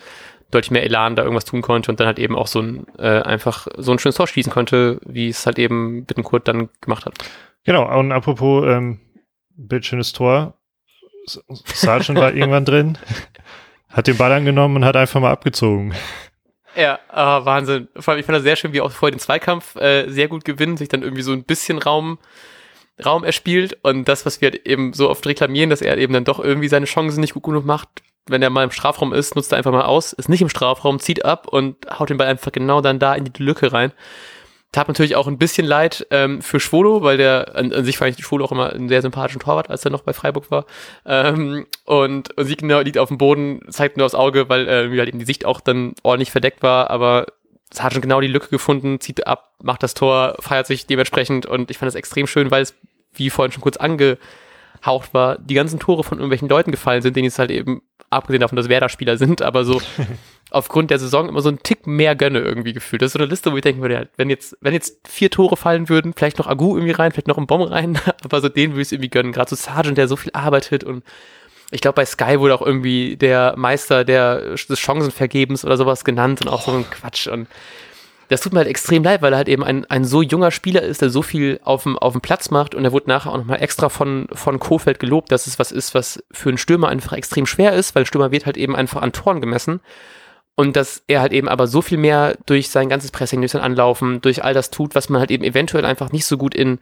deutlich 0.51 0.71
mehr 0.71 0.83
Elan 0.83 1.15
da 1.15 1.23
irgendwas 1.23 1.45
tun 1.45 1.61
konnte 1.61 1.91
und 1.91 1.99
dann 1.99 2.07
halt 2.07 2.19
eben 2.19 2.35
auch 2.35 2.47
so 2.47 2.61
ein, 2.61 2.85
äh, 2.97 3.21
einfach 3.21 3.67
so 3.77 3.91
ein 3.91 3.99
schönes 3.99 4.15
Tor 4.15 4.27
schießen 4.27 4.51
konnte, 4.51 4.99
wie 5.05 5.29
es 5.29 5.45
halt 5.45 5.57
eben 5.57 6.05
Bittenkurt 6.05 6.47
dann 6.47 6.69
gemacht 6.81 7.05
hat. 7.05 7.15
Genau, 7.63 7.99
und 7.99 8.11
apropos 8.11 8.65
ähm, 8.67 8.99
bildschönes 9.55 10.13
Tor, 10.13 10.55
Sargent 11.25 12.19
war 12.19 12.33
irgendwann 12.35 12.65
drin, 12.65 12.97
hat 13.89 14.07
den 14.07 14.17
Ball 14.17 14.31
angenommen 14.31 14.77
und 14.77 14.85
hat 14.85 14.95
einfach 14.95 15.21
mal 15.21 15.31
abgezogen. 15.31 15.93
Ja, 16.75 16.99
oh, 17.11 17.45
Wahnsinn. 17.45 17.87
Vor 17.95 18.11
allem, 18.13 18.19
ich 18.19 18.25
fand 18.25 18.37
das 18.37 18.43
sehr 18.43 18.55
schön, 18.55 18.73
wie 18.73 18.81
auch 18.81 18.91
vorher 18.91 19.15
den 19.15 19.19
Zweikampf 19.19 19.75
äh, 19.75 20.09
sehr 20.09 20.27
gut 20.27 20.43
gewinnt, 20.45 20.79
sich 20.79 20.89
dann 20.89 21.03
irgendwie 21.03 21.21
so 21.21 21.31
ein 21.31 21.43
bisschen 21.43 21.77
Raum, 21.77 22.17
Raum 23.03 23.23
erspielt 23.23 23.77
und 23.83 24.07
das, 24.07 24.25
was 24.25 24.41
wir 24.41 24.51
halt 24.51 24.65
eben 24.65 24.93
so 24.93 25.09
oft 25.09 25.25
reklamieren, 25.25 25.69
dass 25.69 25.81
er 25.81 25.97
eben 25.97 26.13
dann 26.13 26.25
doch 26.25 26.39
irgendwie 26.39 26.67
seine 26.67 26.85
Chancen 26.85 27.21
nicht 27.21 27.33
gut 27.33 27.43
genug 27.43 27.65
macht, 27.65 27.89
wenn 28.27 28.41
er 28.41 28.49
mal 28.49 28.63
im 28.63 28.71
Strafraum 28.71 29.13
ist, 29.13 29.35
nutzt 29.35 29.51
er 29.51 29.57
einfach 29.57 29.71
mal 29.71 29.83
aus, 29.83 30.13
ist 30.13 30.29
nicht 30.29 30.41
im 30.41 30.49
Strafraum, 30.49 30.99
zieht 30.99 31.25
ab 31.25 31.47
und 31.47 31.75
haut 31.99 32.09
den 32.09 32.17
Ball 32.17 32.27
einfach 32.27 32.51
genau 32.51 32.81
dann 32.81 32.99
da 32.99 33.13
in 33.15 33.25
die 33.25 33.43
Lücke 33.43 33.71
rein 33.73 33.91
tat 34.73 34.87
natürlich 34.89 35.15
auch 35.15 35.27
ein 35.27 35.37
bisschen 35.37 35.65
leid 35.65 36.05
ähm, 36.09 36.41
für 36.41 36.59
Schwolo, 36.59 37.03
weil 37.03 37.15
der 37.15 37.55
an, 37.55 37.71
an 37.71 37.85
sich 37.85 37.97
fand 37.97 38.17
ich 38.17 38.25
Schwolo 38.25 38.43
auch 38.43 38.51
immer 38.51 38.73
einen 38.73 38.89
sehr 38.89 39.01
sympathischen 39.01 39.39
Torwart, 39.39 39.69
als 39.69 39.85
er 39.85 39.91
noch 39.91 40.01
bei 40.01 40.13
Freiburg 40.13 40.51
war. 40.51 40.65
Ähm, 41.05 41.67
und, 41.85 42.35
und 42.35 42.45
Siegner 42.45 42.83
liegt 42.83 42.97
auf 42.97 43.07
dem 43.07 43.19
Boden, 43.19 43.61
zeigt 43.69 43.97
nur 43.97 44.05
aufs 44.05 44.15
Auge, 44.15 44.49
weil 44.49 44.67
äh, 44.67 44.97
halt 44.97 45.09
eben 45.09 45.19
die 45.19 45.25
Sicht 45.25 45.45
auch 45.45 45.61
dann 45.61 45.93
ordentlich 46.01 46.31
verdeckt 46.31 46.63
war, 46.63 46.89
aber 46.89 47.27
es 47.71 47.81
hat 47.81 47.93
schon 47.93 48.01
genau 48.01 48.19
die 48.19 48.27
Lücke 48.27 48.49
gefunden, 48.49 48.99
zieht 48.99 49.25
ab, 49.27 49.53
macht 49.61 49.83
das 49.83 49.93
Tor, 49.93 50.35
feiert 50.39 50.67
sich 50.67 50.85
dementsprechend 50.87 51.45
und 51.45 51.71
ich 51.71 51.77
fand 51.77 51.87
das 51.87 51.95
extrem 51.95 52.27
schön, 52.27 52.51
weil 52.51 52.63
es, 52.63 52.75
wie 53.13 53.29
vorhin 53.29 53.51
schon 53.51 53.61
kurz 53.61 53.77
angehaucht 53.77 55.13
war, 55.13 55.37
die 55.37 55.55
ganzen 55.55 55.79
Tore 55.79 56.03
von 56.03 56.17
irgendwelchen 56.17 56.49
Leuten 56.49 56.71
gefallen 56.71 57.01
sind, 57.03 57.15
denen 57.15 57.27
es 57.27 57.39
halt 57.39 57.51
eben, 57.51 57.83
abgesehen 58.09 58.41
davon, 58.41 58.55
dass 58.55 58.69
Werder-Spieler 58.69 59.17
sind, 59.17 59.43
aber 59.43 59.65
so 59.65 59.81
aufgrund 60.53 60.91
der 60.91 60.99
Saison 60.99 61.27
immer 61.27 61.41
so 61.41 61.49
einen 61.49 61.63
Tick 61.63 61.87
mehr 61.87 62.15
gönne 62.15 62.39
irgendwie 62.39 62.73
gefühlt. 62.73 63.01
Das 63.01 63.07
ist 63.07 63.13
so 63.13 63.19
eine 63.19 63.27
Liste, 63.27 63.51
wo 63.51 63.55
ich 63.55 63.61
denken 63.61 63.81
würde, 63.81 64.09
wenn 64.17 64.29
jetzt, 64.29 64.57
wenn 64.61 64.73
jetzt 64.73 65.07
vier 65.07 65.29
Tore 65.29 65.57
fallen 65.57 65.89
würden, 65.89 66.13
vielleicht 66.15 66.37
noch 66.37 66.47
Agu 66.47 66.75
irgendwie 66.75 66.93
rein, 66.93 67.11
vielleicht 67.11 67.27
noch 67.27 67.37
ein 67.37 67.47
Bomb 67.47 67.71
rein, 67.71 67.99
aber 68.23 68.41
so 68.41 68.49
den 68.49 68.71
würde 68.71 68.81
ich 68.81 68.87
es 68.87 68.91
irgendwie 68.91 69.09
gönnen. 69.09 69.31
Gerade 69.31 69.49
so 69.49 69.55
Sargent, 69.55 69.97
der 69.97 70.07
so 70.07 70.15
viel 70.15 70.31
arbeitet 70.33 70.83
und 70.83 71.03
ich 71.71 71.81
glaube, 71.81 71.95
bei 71.95 72.05
Sky 72.05 72.39
wurde 72.39 72.53
auch 72.53 72.61
irgendwie 72.61 73.17
der 73.17 73.55
Meister 73.57 74.05
der, 74.05 74.53
des 74.53 74.79
Chancenvergebens 74.79 75.65
oder 75.65 75.75
sowas 75.75 76.05
genannt 76.05 76.41
und 76.41 76.47
auch 76.47 76.61
so 76.61 76.71
ein 76.71 76.87
Quatsch. 76.87 77.27
Und 77.27 77.47
das 78.29 78.41
tut 78.41 78.53
mir 78.53 78.59
halt 78.59 78.67
extrem 78.67 79.03
leid, 79.03 79.21
weil 79.21 79.33
er 79.33 79.37
halt 79.37 79.49
eben 79.49 79.63
ein, 79.63 79.85
ein 79.85 80.05
so 80.05 80.21
junger 80.21 80.51
Spieler 80.51 80.83
ist, 80.83 81.01
der 81.01 81.09
so 81.09 81.23
viel 81.23 81.59
auf 81.63 81.83
dem, 81.83 81.97
auf 81.97 82.13
dem 82.13 82.21
Platz 82.21 82.51
macht 82.51 82.75
und 82.75 82.85
er 82.85 82.91
wurde 82.91 83.09
nachher 83.09 83.31
auch 83.31 83.37
nochmal 83.37 83.61
extra 83.61 83.89
von, 83.89 84.27
von 84.33 84.59
Kofeld 84.59 84.99
gelobt, 84.99 85.31
dass 85.31 85.47
es 85.47 85.57
was 85.57 85.71
ist, 85.71 85.95
was 85.95 86.23
für 86.31 86.49
einen 86.49 86.57
Stürmer 86.57 86.89
einfach 86.89 87.13
extrem 87.13 87.45
schwer 87.45 87.73
ist, 87.73 87.95
weil 87.95 88.03
ein 88.03 88.05
Stürmer 88.05 88.31
wird 88.31 88.45
halt 88.45 88.57
eben 88.57 88.75
einfach 88.75 89.01
an 89.01 89.11
Toren 89.11 89.41
gemessen. 89.41 89.81
Und 90.55 90.75
dass 90.75 91.03
er 91.07 91.21
halt 91.21 91.33
eben 91.33 91.49
aber 91.49 91.65
so 91.65 91.81
viel 91.81 91.97
mehr 91.97 92.37
durch 92.45 92.69
sein 92.69 92.89
ganzes 92.89 93.11
Pressing, 93.11 93.41
durch 93.41 93.53
sein 93.53 93.61
Anlaufen, 93.61 94.21
durch 94.21 94.43
all 94.43 94.53
das 94.53 94.69
tut, 94.69 94.93
was 94.93 95.09
man 95.09 95.19
halt 95.19 95.31
eben 95.31 95.43
eventuell 95.43 95.85
einfach 95.85 96.11
nicht 96.11 96.25
so 96.25 96.37
gut 96.37 96.53
in 96.53 96.79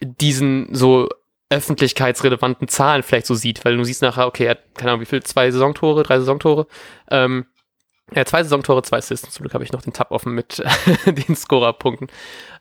diesen 0.00 0.74
so 0.74 1.08
öffentlichkeitsrelevanten 1.50 2.68
Zahlen 2.68 3.02
vielleicht 3.02 3.26
so 3.26 3.34
sieht, 3.34 3.64
weil 3.64 3.76
du 3.76 3.84
siehst 3.84 4.02
nachher, 4.02 4.26
okay, 4.26 4.44
er 4.44 4.50
hat, 4.52 4.74
keine 4.76 4.92
Ahnung, 4.92 5.02
wie 5.02 5.06
viel, 5.06 5.22
zwei 5.22 5.50
Saisontore, 5.50 6.04
drei 6.04 6.18
Saisontore, 6.18 6.66
ähm, 7.10 7.46
ja, 8.14 8.24
zwei 8.24 8.42
Saisontore, 8.42 8.82
zwei 8.82 8.98
Assists, 8.98 9.30
zum 9.30 9.42
Glück 9.42 9.54
habe 9.54 9.64
ich 9.64 9.72
noch 9.72 9.82
den 9.82 9.92
Tab 9.92 10.10
offen 10.10 10.32
mit 10.32 10.62
den 11.06 11.36
Scorerpunkten. 11.36 12.08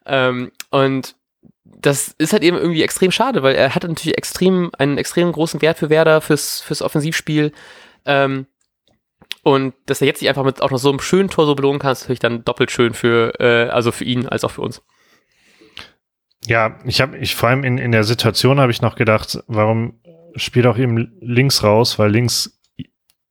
Ähm, 0.05 0.51
und 0.71 1.15
das 1.63 2.13
ist 2.17 2.33
halt 2.33 2.43
eben 2.43 2.57
irgendwie 2.57 2.83
extrem 2.83 3.11
schade, 3.11 3.43
weil 3.43 3.55
er 3.55 3.73
hat 3.75 3.83
natürlich 3.83 4.17
extrem, 4.17 4.71
einen 4.77 4.97
extrem 4.97 5.31
großen 5.31 5.61
Wert 5.61 5.77
für 5.77 5.89
Werder, 5.89 6.19
fürs, 6.21 6.59
fürs 6.59 6.81
Offensivspiel, 6.81 7.51
ähm, 8.05 8.47
und 9.43 9.73
dass 9.85 10.01
er 10.01 10.07
jetzt 10.07 10.19
sich 10.19 10.29
einfach 10.29 10.43
mit 10.43 10.61
auch 10.61 10.71
noch 10.71 10.77
so 10.77 10.89
einem 10.89 10.99
schönen 10.99 11.29
Tor 11.29 11.45
so 11.45 11.55
belohnen 11.55 11.79
kann, 11.79 11.91
ist 11.91 12.01
natürlich 12.01 12.19
dann 12.19 12.43
doppelt 12.43 12.71
schön 12.71 12.93
für, 12.93 13.39
äh, 13.39 13.69
also 13.69 13.91
für 13.91 14.03
ihn 14.03 14.27
als 14.27 14.43
auch 14.43 14.51
für 14.51 14.61
uns. 14.61 14.81
Ja, 16.45 16.79
ich 16.85 17.01
habe, 17.01 17.17
ich 17.17 17.35
vor 17.35 17.49
allem 17.49 17.63
in, 17.63 17.77
in 17.77 17.91
der 17.91 18.03
Situation 18.03 18.59
habe 18.59 18.71
ich 18.71 18.81
noch 18.81 18.95
gedacht, 18.95 19.43
warum 19.47 19.99
spielt 20.35 20.67
auch 20.67 20.77
eben 20.77 21.17
links 21.21 21.63
raus, 21.63 21.99
weil 21.99 22.11
links 22.11 22.59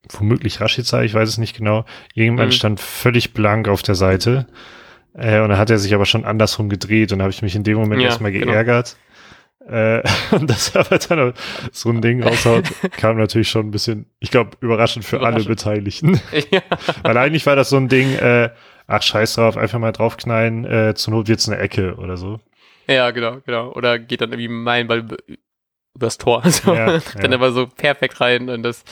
womöglich 0.09 0.61
Rashica, 0.61 1.03
ich 1.03 1.13
weiß 1.13 1.29
es 1.29 1.37
nicht 1.37 1.57
genau, 1.57 1.85
irgendwann 2.13 2.47
mhm. 2.47 2.53
stand 2.53 2.79
völlig 2.79 3.33
blank 3.33 3.67
auf 3.67 3.81
der 3.81 3.95
Seite. 3.95 4.47
Äh, 5.13 5.41
und 5.41 5.49
dann 5.49 5.57
hat 5.57 5.69
er 5.69 5.79
sich 5.79 5.93
aber 5.93 6.05
schon 6.05 6.25
andersrum 6.25 6.69
gedreht 6.69 7.11
und 7.11 7.21
habe 7.21 7.31
ich 7.31 7.41
mich 7.41 7.55
in 7.55 7.63
dem 7.63 7.77
Moment 7.77 8.01
ja, 8.01 8.07
erstmal 8.07 8.31
genau. 8.31 8.47
geärgert. 8.47 8.95
Genau. 8.95 9.08
Äh, 9.67 10.01
und 10.31 10.49
dass 10.49 10.75
er 10.75 10.83
dann 10.83 11.33
so 11.71 11.89
ein 11.89 12.01
Ding 12.01 12.23
raushaut, 12.23 12.65
kam 12.91 13.17
natürlich 13.17 13.49
schon 13.49 13.67
ein 13.67 13.71
bisschen, 13.71 14.05
ich 14.19 14.31
glaube, 14.31 14.51
überraschend 14.61 15.05
für 15.05 15.17
überraschend. 15.17 15.45
alle 15.45 15.49
Beteiligten. 15.49 16.21
Ja. 16.51 16.61
Weil 17.03 17.17
eigentlich 17.17 17.45
war 17.45 17.55
das 17.55 17.69
so 17.69 17.77
ein 17.77 17.89
Ding, 17.89 18.15
äh, 18.15 18.49
ach 18.87 19.01
scheiß 19.01 19.35
drauf, 19.35 19.57
einfach 19.57 19.79
mal 19.79 19.91
draufknallen, 19.91 20.65
äh, 20.65 20.93
zur 20.95 21.13
Not 21.13 21.27
wird's 21.27 21.47
eine 21.47 21.59
Ecke 21.59 21.95
oder 21.95 22.17
so. 22.17 22.39
Ja, 22.87 23.11
genau, 23.11 23.37
genau. 23.45 23.71
Oder 23.73 23.99
geht 23.99 24.21
dann 24.21 24.31
irgendwie 24.31 24.47
mein 24.47 24.87
Ball 24.87 25.05
übers 25.93 26.17
Tor. 26.17 26.41
So. 26.49 26.73
Ja, 26.73 26.99
dann 27.15 27.31
ja. 27.31 27.37
aber 27.37 27.51
so 27.51 27.67
perfekt 27.67 28.19
rein 28.21 28.49
und 28.49 28.63
das, 28.63 28.83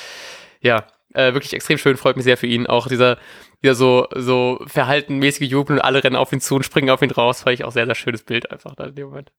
ja, 0.61 0.85
äh, 1.13 1.33
wirklich 1.33 1.53
extrem 1.53 1.77
schön, 1.77 1.97
freut 1.97 2.15
mich 2.15 2.25
sehr 2.25 2.37
für 2.37 2.47
ihn. 2.47 2.67
Auch 2.67 2.87
dieser, 2.87 3.17
dieser 3.63 3.75
so, 3.75 4.07
so 4.15 4.59
verhaltenmäßige 4.67 5.49
Jubel 5.49 5.77
und 5.77 5.81
alle 5.81 6.03
rennen 6.03 6.15
auf 6.15 6.31
ihn 6.31 6.41
zu 6.41 6.55
und 6.55 6.63
springen 6.63 6.89
auf 6.89 7.01
ihn 7.01 7.11
raus, 7.11 7.41
fand 7.41 7.55
ich 7.55 7.63
auch 7.63 7.71
sehr, 7.71 7.85
sehr 7.85 7.95
schönes 7.95 8.23
Bild 8.23 8.51
einfach 8.51 8.75
da 8.75 8.85
in 8.85 8.95
dem 8.95 9.07
Moment. 9.07 9.31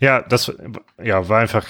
Ja, 0.00 0.22
das 0.22 0.52
ja, 1.02 1.28
war 1.28 1.40
einfach 1.40 1.66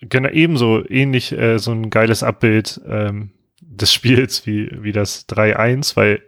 genau 0.00 0.28
ebenso 0.28 0.84
ähnlich 0.88 1.32
äh, 1.32 1.58
so 1.58 1.72
ein 1.72 1.90
geiles 1.90 2.22
Abbild 2.22 2.80
ähm, 2.86 3.32
des 3.60 3.92
Spiels 3.92 4.46
wie, 4.46 4.70
wie 4.82 4.92
das 4.92 5.28
3-1, 5.28 5.96
weil 5.96 6.22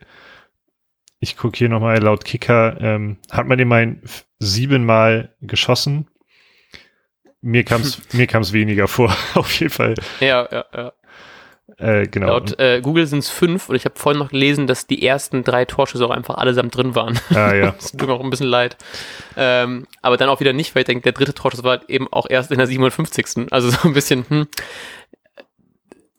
ich 1.21 1.37
gucke 1.37 1.57
hier 1.57 1.69
nochmal 1.69 1.99
laut 2.03 2.25
Kicker, 2.25 2.81
ähm, 2.81 3.19
hat 3.31 3.47
man 3.47 3.59
immerhin 3.59 4.03
siebenmal 4.39 5.35
geschossen. 5.41 6.09
Mir 7.41 7.65
kam 7.65 7.81
es 7.81 8.01
mir 8.13 8.27
kam's 8.27 8.53
weniger 8.53 8.89
vor, 8.89 9.17
auf 9.35 9.53
jeden 9.59 9.73
Fall. 9.73 9.95
Ja, 10.21 10.49
ja, 10.51 10.65
ja. 10.75 10.93
Äh, 11.79 12.07
genau. 12.07 12.29
Laut 12.29 12.59
äh, 12.59 12.81
Google 12.81 13.07
sind 13.07 13.21
es 13.21 13.29
fünf 13.29 13.69
und 13.69 13.77
ich 13.77 13.85
habe 13.85 13.99
vorhin 13.99 14.19
noch 14.19 14.31
gelesen, 14.31 14.67
dass 14.67 14.87
die 14.87 15.07
ersten 15.07 15.45
drei 15.45 15.65
Torschüsse 15.65 16.05
auch 16.05 16.11
einfach 16.11 16.37
allesamt 16.37 16.77
drin 16.77 16.95
waren. 16.95 17.19
Ah, 17.31 17.55
ja. 17.55 17.71
das 17.79 17.93
tut 17.93 18.07
mir 18.07 18.15
auch 18.15 18.23
ein 18.23 18.31
bisschen 18.31 18.47
leid. 18.47 18.77
Ähm, 19.37 19.87
aber 20.01 20.17
dann 20.17 20.29
auch 20.29 20.41
wieder 20.41 20.53
nicht, 20.53 20.75
weil 20.75 20.83
ich 20.83 20.87
denke, 20.87 21.03
der 21.03 21.13
dritte 21.13 21.35
Torschuss 21.35 21.65
war 21.65 21.89
eben 21.89 22.09
auch 22.13 22.27
erst 22.29 22.51
in 22.51 22.59
der 22.59 22.67
57. 22.67 23.53
Also 23.53 23.71
so 23.71 23.89
ein 23.89 23.95
bisschen, 23.95 24.25
hm. 24.29 24.49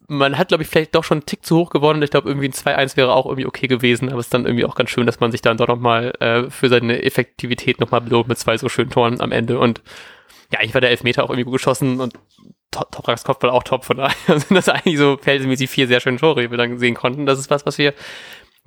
Man 0.06 0.36
hat, 0.36 0.48
glaube 0.48 0.62
ich, 0.62 0.68
vielleicht 0.68 0.94
doch 0.94 1.02
schon 1.02 1.18
einen 1.18 1.26
Tick 1.26 1.46
zu 1.46 1.56
hoch 1.56 1.70
gewonnen. 1.70 2.02
Ich 2.02 2.10
glaube, 2.10 2.28
irgendwie 2.28 2.48
ein 2.48 2.52
2-1 2.52 2.98
wäre 2.98 3.14
auch 3.14 3.24
irgendwie 3.24 3.46
okay 3.46 3.68
gewesen, 3.68 4.10
aber 4.10 4.18
es 4.18 4.26
ist 4.26 4.34
dann 4.34 4.44
irgendwie 4.44 4.66
auch 4.66 4.74
ganz 4.74 4.90
schön, 4.90 5.06
dass 5.06 5.18
man 5.18 5.32
sich 5.32 5.40
dann 5.40 5.56
doch 5.56 5.66
nochmal 5.66 6.12
äh, 6.20 6.50
für 6.50 6.68
seine 6.68 7.02
Effektivität 7.02 7.80
nochmal 7.80 8.02
belohnt 8.02 8.28
mit 8.28 8.38
zwei 8.38 8.58
so 8.58 8.68
schönen 8.68 8.90
Toren 8.90 9.22
am 9.22 9.32
Ende. 9.32 9.58
Und 9.58 9.80
ja, 10.52 10.58
ich 10.62 10.74
war 10.74 10.82
der 10.82 10.90
Elfmeter 10.90 11.24
auch 11.24 11.30
irgendwie 11.30 11.44
gut 11.44 11.54
geschossen 11.54 12.00
und 12.00 12.12
Topraks 12.74 13.24
Kopfball 13.24 13.50
auch 13.50 13.62
top, 13.62 13.84
von 13.84 13.96
daher 13.96 14.14
sind 14.26 14.54
das 14.54 14.68
eigentlich 14.68 14.98
so 14.98 15.16
verhältnismäßig 15.16 15.70
vier 15.70 15.86
sehr 15.86 16.00
schöne 16.00 16.18
Tore, 16.18 16.42
die 16.42 16.50
wir 16.50 16.58
dann 16.58 16.78
sehen 16.78 16.94
konnten. 16.94 17.26
Das 17.26 17.38
ist 17.38 17.50
was, 17.50 17.66
was 17.66 17.78
wir 17.78 17.94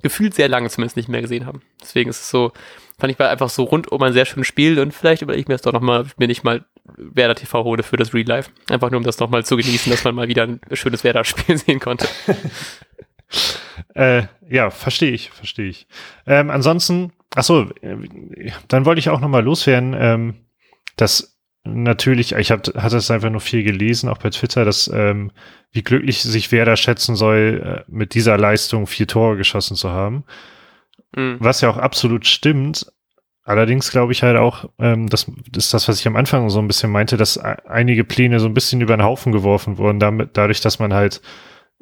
gefühlt 0.02 0.34
sehr 0.34 0.48
lange 0.48 0.68
zumindest 0.70 0.96
nicht 0.96 1.08
mehr 1.08 1.22
gesehen 1.22 1.46
haben. 1.46 1.62
Deswegen 1.80 2.10
ist 2.10 2.20
es 2.20 2.30
so, 2.30 2.52
fand 2.98 3.12
ich 3.12 3.18
war 3.18 3.30
einfach 3.30 3.48
so 3.48 3.64
rundum 3.64 4.02
ein 4.02 4.12
sehr 4.12 4.26
schönes 4.26 4.46
Spiel 4.46 4.78
und 4.78 4.92
vielleicht 4.92 5.22
überlege 5.22 5.42
ich 5.42 5.48
mir 5.48 5.54
das 5.54 5.62
doch 5.62 5.72
nochmal, 5.72 6.06
mir 6.16 6.28
nicht 6.28 6.44
mal 6.44 6.64
Werder 6.96 7.34
TV 7.34 7.64
hole 7.64 7.82
für 7.82 7.96
das 7.96 8.14
Real 8.14 8.26
Life. 8.26 8.50
Einfach 8.70 8.90
nur, 8.90 8.98
um 8.98 9.04
das 9.04 9.18
nochmal 9.18 9.44
zu 9.44 9.56
genießen, 9.56 9.90
dass 9.90 10.04
man 10.04 10.14
mal 10.14 10.28
wieder 10.28 10.44
ein 10.44 10.60
schönes 10.72 11.04
Werder-Spiel 11.04 11.58
sehen 11.58 11.80
konnte. 11.80 12.08
äh, 13.94 14.22
ja, 14.48 14.70
verstehe 14.70 15.12
ich, 15.12 15.30
verstehe 15.30 15.68
ich. 15.68 15.86
Ähm, 16.26 16.50
ansonsten, 16.50 17.12
ach 17.34 17.42
so, 17.42 17.68
äh, 17.82 18.50
dann 18.68 18.84
wollte 18.84 19.00
ich 19.00 19.10
auch 19.10 19.20
nochmal 19.20 19.44
loswerden, 19.44 19.94
ähm, 19.98 20.34
dass 20.96 21.37
natürlich, 21.74 22.32
ich 22.32 22.50
hab, 22.50 22.66
hatte 22.76 22.96
es 22.96 23.10
einfach 23.10 23.30
nur 23.30 23.40
viel 23.40 23.62
gelesen, 23.62 24.08
auch 24.08 24.18
bei 24.18 24.30
Twitter, 24.30 24.64
dass 24.64 24.90
ähm, 24.92 25.30
wie 25.72 25.82
glücklich 25.82 26.22
sich 26.22 26.52
Werder 26.52 26.76
schätzen 26.76 27.16
soll, 27.16 27.84
äh, 27.86 27.90
mit 27.90 28.14
dieser 28.14 28.36
Leistung 28.38 28.86
vier 28.86 29.06
Tore 29.06 29.36
geschossen 29.36 29.76
zu 29.76 29.90
haben. 29.90 30.24
Mhm. 31.14 31.36
Was 31.40 31.60
ja 31.60 31.70
auch 31.70 31.76
absolut 31.76 32.26
stimmt. 32.26 32.92
Allerdings 33.44 33.90
glaube 33.90 34.12
ich 34.12 34.22
halt 34.22 34.36
auch, 34.36 34.68
ähm, 34.78 35.08
das 35.08 35.26
ist 35.56 35.72
das, 35.72 35.88
was 35.88 36.00
ich 36.00 36.06
am 36.06 36.16
Anfang 36.16 36.50
so 36.50 36.58
ein 36.58 36.66
bisschen 36.66 36.90
meinte, 36.90 37.16
dass 37.16 37.38
einige 37.38 38.04
Pläne 38.04 38.40
so 38.40 38.46
ein 38.46 38.54
bisschen 38.54 38.80
über 38.80 38.96
den 38.96 39.04
Haufen 39.04 39.32
geworfen 39.32 39.78
wurden, 39.78 40.00
damit, 40.00 40.30
dadurch, 40.36 40.60
dass 40.60 40.78
man 40.78 40.92
halt 40.92 41.22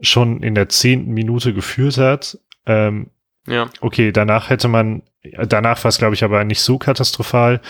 schon 0.00 0.42
in 0.42 0.54
der 0.54 0.68
zehnten 0.68 1.12
Minute 1.12 1.54
geführt 1.54 1.98
hat. 1.98 2.38
Ähm, 2.66 3.10
ja. 3.46 3.68
Okay, 3.80 4.12
danach 4.12 4.50
hätte 4.50 4.68
man, 4.68 5.02
danach 5.22 5.82
war 5.84 5.88
es, 5.88 5.98
glaube 5.98 6.14
ich, 6.14 6.24
aber 6.24 6.44
nicht 6.44 6.60
so 6.60 6.78
katastrophal. 6.78 7.60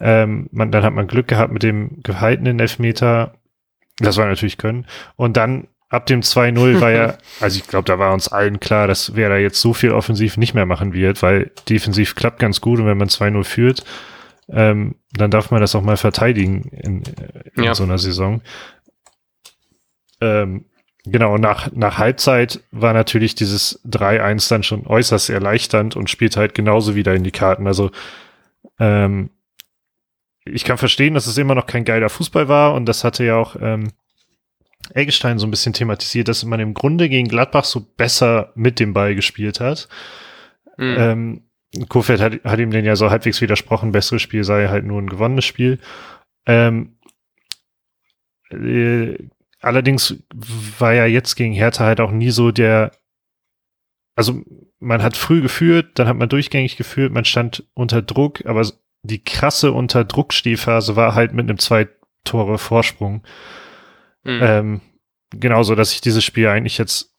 Ähm, 0.00 0.48
man, 0.52 0.70
dann 0.70 0.84
hat 0.84 0.94
man 0.94 1.06
Glück 1.06 1.28
gehabt 1.28 1.52
mit 1.52 1.62
dem 1.62 2.02
gehaltenen 2.02 2.60
Elfmeter. 2.60 3.34
Das 3.98 4.16
war 4.16 4.26
natürlich 4.26 4.58
können. 4.58 4.86
Und 5.16 5.36
dann 5.36 5.68
ab 5.88 6.06
dem 6.06 6.20
2-0 6.20 6.80
war 6.80 6.90
ja, 6.90 7.18
also 7.40 7.58
ich 7.58 7.66
glaube, 7.66 7.86
da 7.86 7.98
war 7.98 8.12
uns 8.12 8.28
allen 8.28 8.60
klar, 8.60 8.86
dass 8.86 9.14
wer 9.14 9.28
da 9.28 9.36
jetzt 9.36 9.60
so 9.60 9.72
viel 9.72 9.92
offensiv 9.92 10.36
nicht 10.36 10.54
mehr 10.54 10.66
machen 10.66 10.92
wird, 10.92 11.22
weil 11.22 11.50
defensiv 11.68 12.14
klappt 12.14 12.38
ganz 12.38 12.60
gut 12.60 12.78
und 12.80 12.86
wenn 12.86 12.98
man 12.98 13.08
2-0 13.08 13.44
führt, 13.44 13.84
ähm, 14.48 14.96
dann 15.12 15.30
darf 15.30 15.50
man 15.50 15.60
das 15.60 15.74
auch 15.74 15.82
mal 15.82 15.96
verteidigen 15.96 16.68
in, 16.70 17.02
in 17.54 17.64
ja. 17.64 17.74
so 17.74 17.84
einer 17.84 17.98
Saison. 17.98 18.42
Ähm, 20.20 20.66
genau, 21.04 21.36
nach, 21.36 21.72
nach 21.72 21.98
Halbzeit 21.98 22.60
war 22.70 22.92
natürlich 22.92 23.34
dieses 23.34 23.84
3-1 23.86 24.48
dann 24.48 24.62
schon 24.62 24.86
äußerst 24.86 25.30
erleichternd 25.30 25.96
und 25.96 26.10
spielt 26.10 26.36
halt 26.36 26.54
genauso 26.54 26.94
wieder 26.94 27.14
in 27.14 27.24
die 27.24 27.32
Karten. 27.32 27.66
Also 27.66 27.90
ähm, 28.78 29.30
ich 30.46 30.64
kann 30.64 30.78
verstehen, 30.78 31.14
dass 31.14 31.26
es 31.26 31.38
immer 31.38 31.54
noch 31.54 31.66
kein 31.66 31.84
geiler 31.84 32.08
Fußball 32.08 32.48
war 32.48 32.74
und 32.74 32.86
das 32.86 33.04
hatte 33.04 33.24
ja 33.24 33.36
auch 33.36 33.56
ähm, 33.60 33.92
Eggestein 34.94 35.38
so 35.38 35.46
ein 35.46 35.50
bisschen 35.50 35.72
thematisiert, 35.72 36.28
dass 36.28 36.44
man 36.44 36.60
im 36.60 36.74
Grunde 36.74 37.08
gegen 37.08 37.28
Gladbach 37.28 37.64
so 37.64 37.80
besser 37.80 38.52
mit 38.54 38.78
dem 38.78 38.92
Ball 38.92 39.14
gespielt 39.14 39.60
hat. 39.60 39.88
Mhm. 40.78 40.96
Ähm, 40.98 41.42
Kofeld 41.88 42.20
hat, 42.20 42.44
hat 42.44 42.58
ihm 42.58 42.70
denn 42.70 42.84
ja 42.84 42.96
so 42.96 43.10
halbwegs 43.10 43.40
widersprochen, 43.40 43.92
besseres 43.92 44.22
Spiel 44.22 44.44
sei 44.44 44.68
halt 44.68 44.84
nur 44.84 45.00
ein 45.00 45.08
gewonnenes 45.08 45.44
Spiel. 45.44 45.78
Ähm, 46.46 46.98
äh, 48.50 49.16
allerdings 49.60 50.22
war 50.78 50.94
ja 50.94 51.06
jetzt 51.06 51.34
gegen 51.34 51.52
Hertha 51.52 51.84
halt 51.84 52.00
auch 52.00 52.12
nie 52.12 52.30
so 52.30 52.52
der, 52.52 52.92
also 54.14 54.42
man 54.78 55.02
hat 55.02 55.16
früh 55.16 55.42
geführt, 55.42 55.98
dann 55.98 56.06
hat 56.06 56.16
man 56.16 56.28
durchgängig 56.28 56.76
geführt, 56.76 57.12
man 57.12 57.24
stand 57.24 57.64
unter 57.74 58.02
Druck, 58.02 58.46
aber 58.46 58.64
die 59.06 59.22
krasse 59.22 59.72
Unterdruckstehphase 59.72 60.96
war 60.96 61.14
halt 61.14 61.32
mit 61.32 61.48
einem 61.48 61.58
zwei 61.58 61.88
Tore 62.24 62.58
Vorsprung. 62.58 63.22
Mhm. 64.24 64.40
Ähm, 64.42 64.80
genauso, 65.30 65.74
dass 65.74 65.92
ich 65.92 66.00
dieses 66.00 66.24
Spiel 66.24 66.48
eigentlich 66.48 66.78
jetzt 66.78 67.16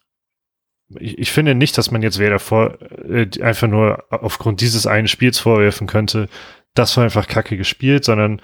ich, 1.00 1.18
ich 1.18 1.32
finde 1.32 1.56
nicht, 1.56 1.78
dass 1.78 1.92
man 1.92 2.02
jetzt 2.02 2.20
wer 2.20 2.30
davor 2.30 2.78
äh, 2.82 3.28
einfach 3.42 3.68
nur 3.68 4.06
aufgrund 4.10 4.62
dieses 4.62 4.88
einen 4.88 5.08
Spiels 5.08 5.40
vorwerfen 5.40 5.88
könnte, 5.88 6.30
das 6.74 6.96
war 6.98 7.04
einfach 7.04 7.28
kacke 7.28 7.58
gespielt, 7.58 8.06
sondern 8.06 8.42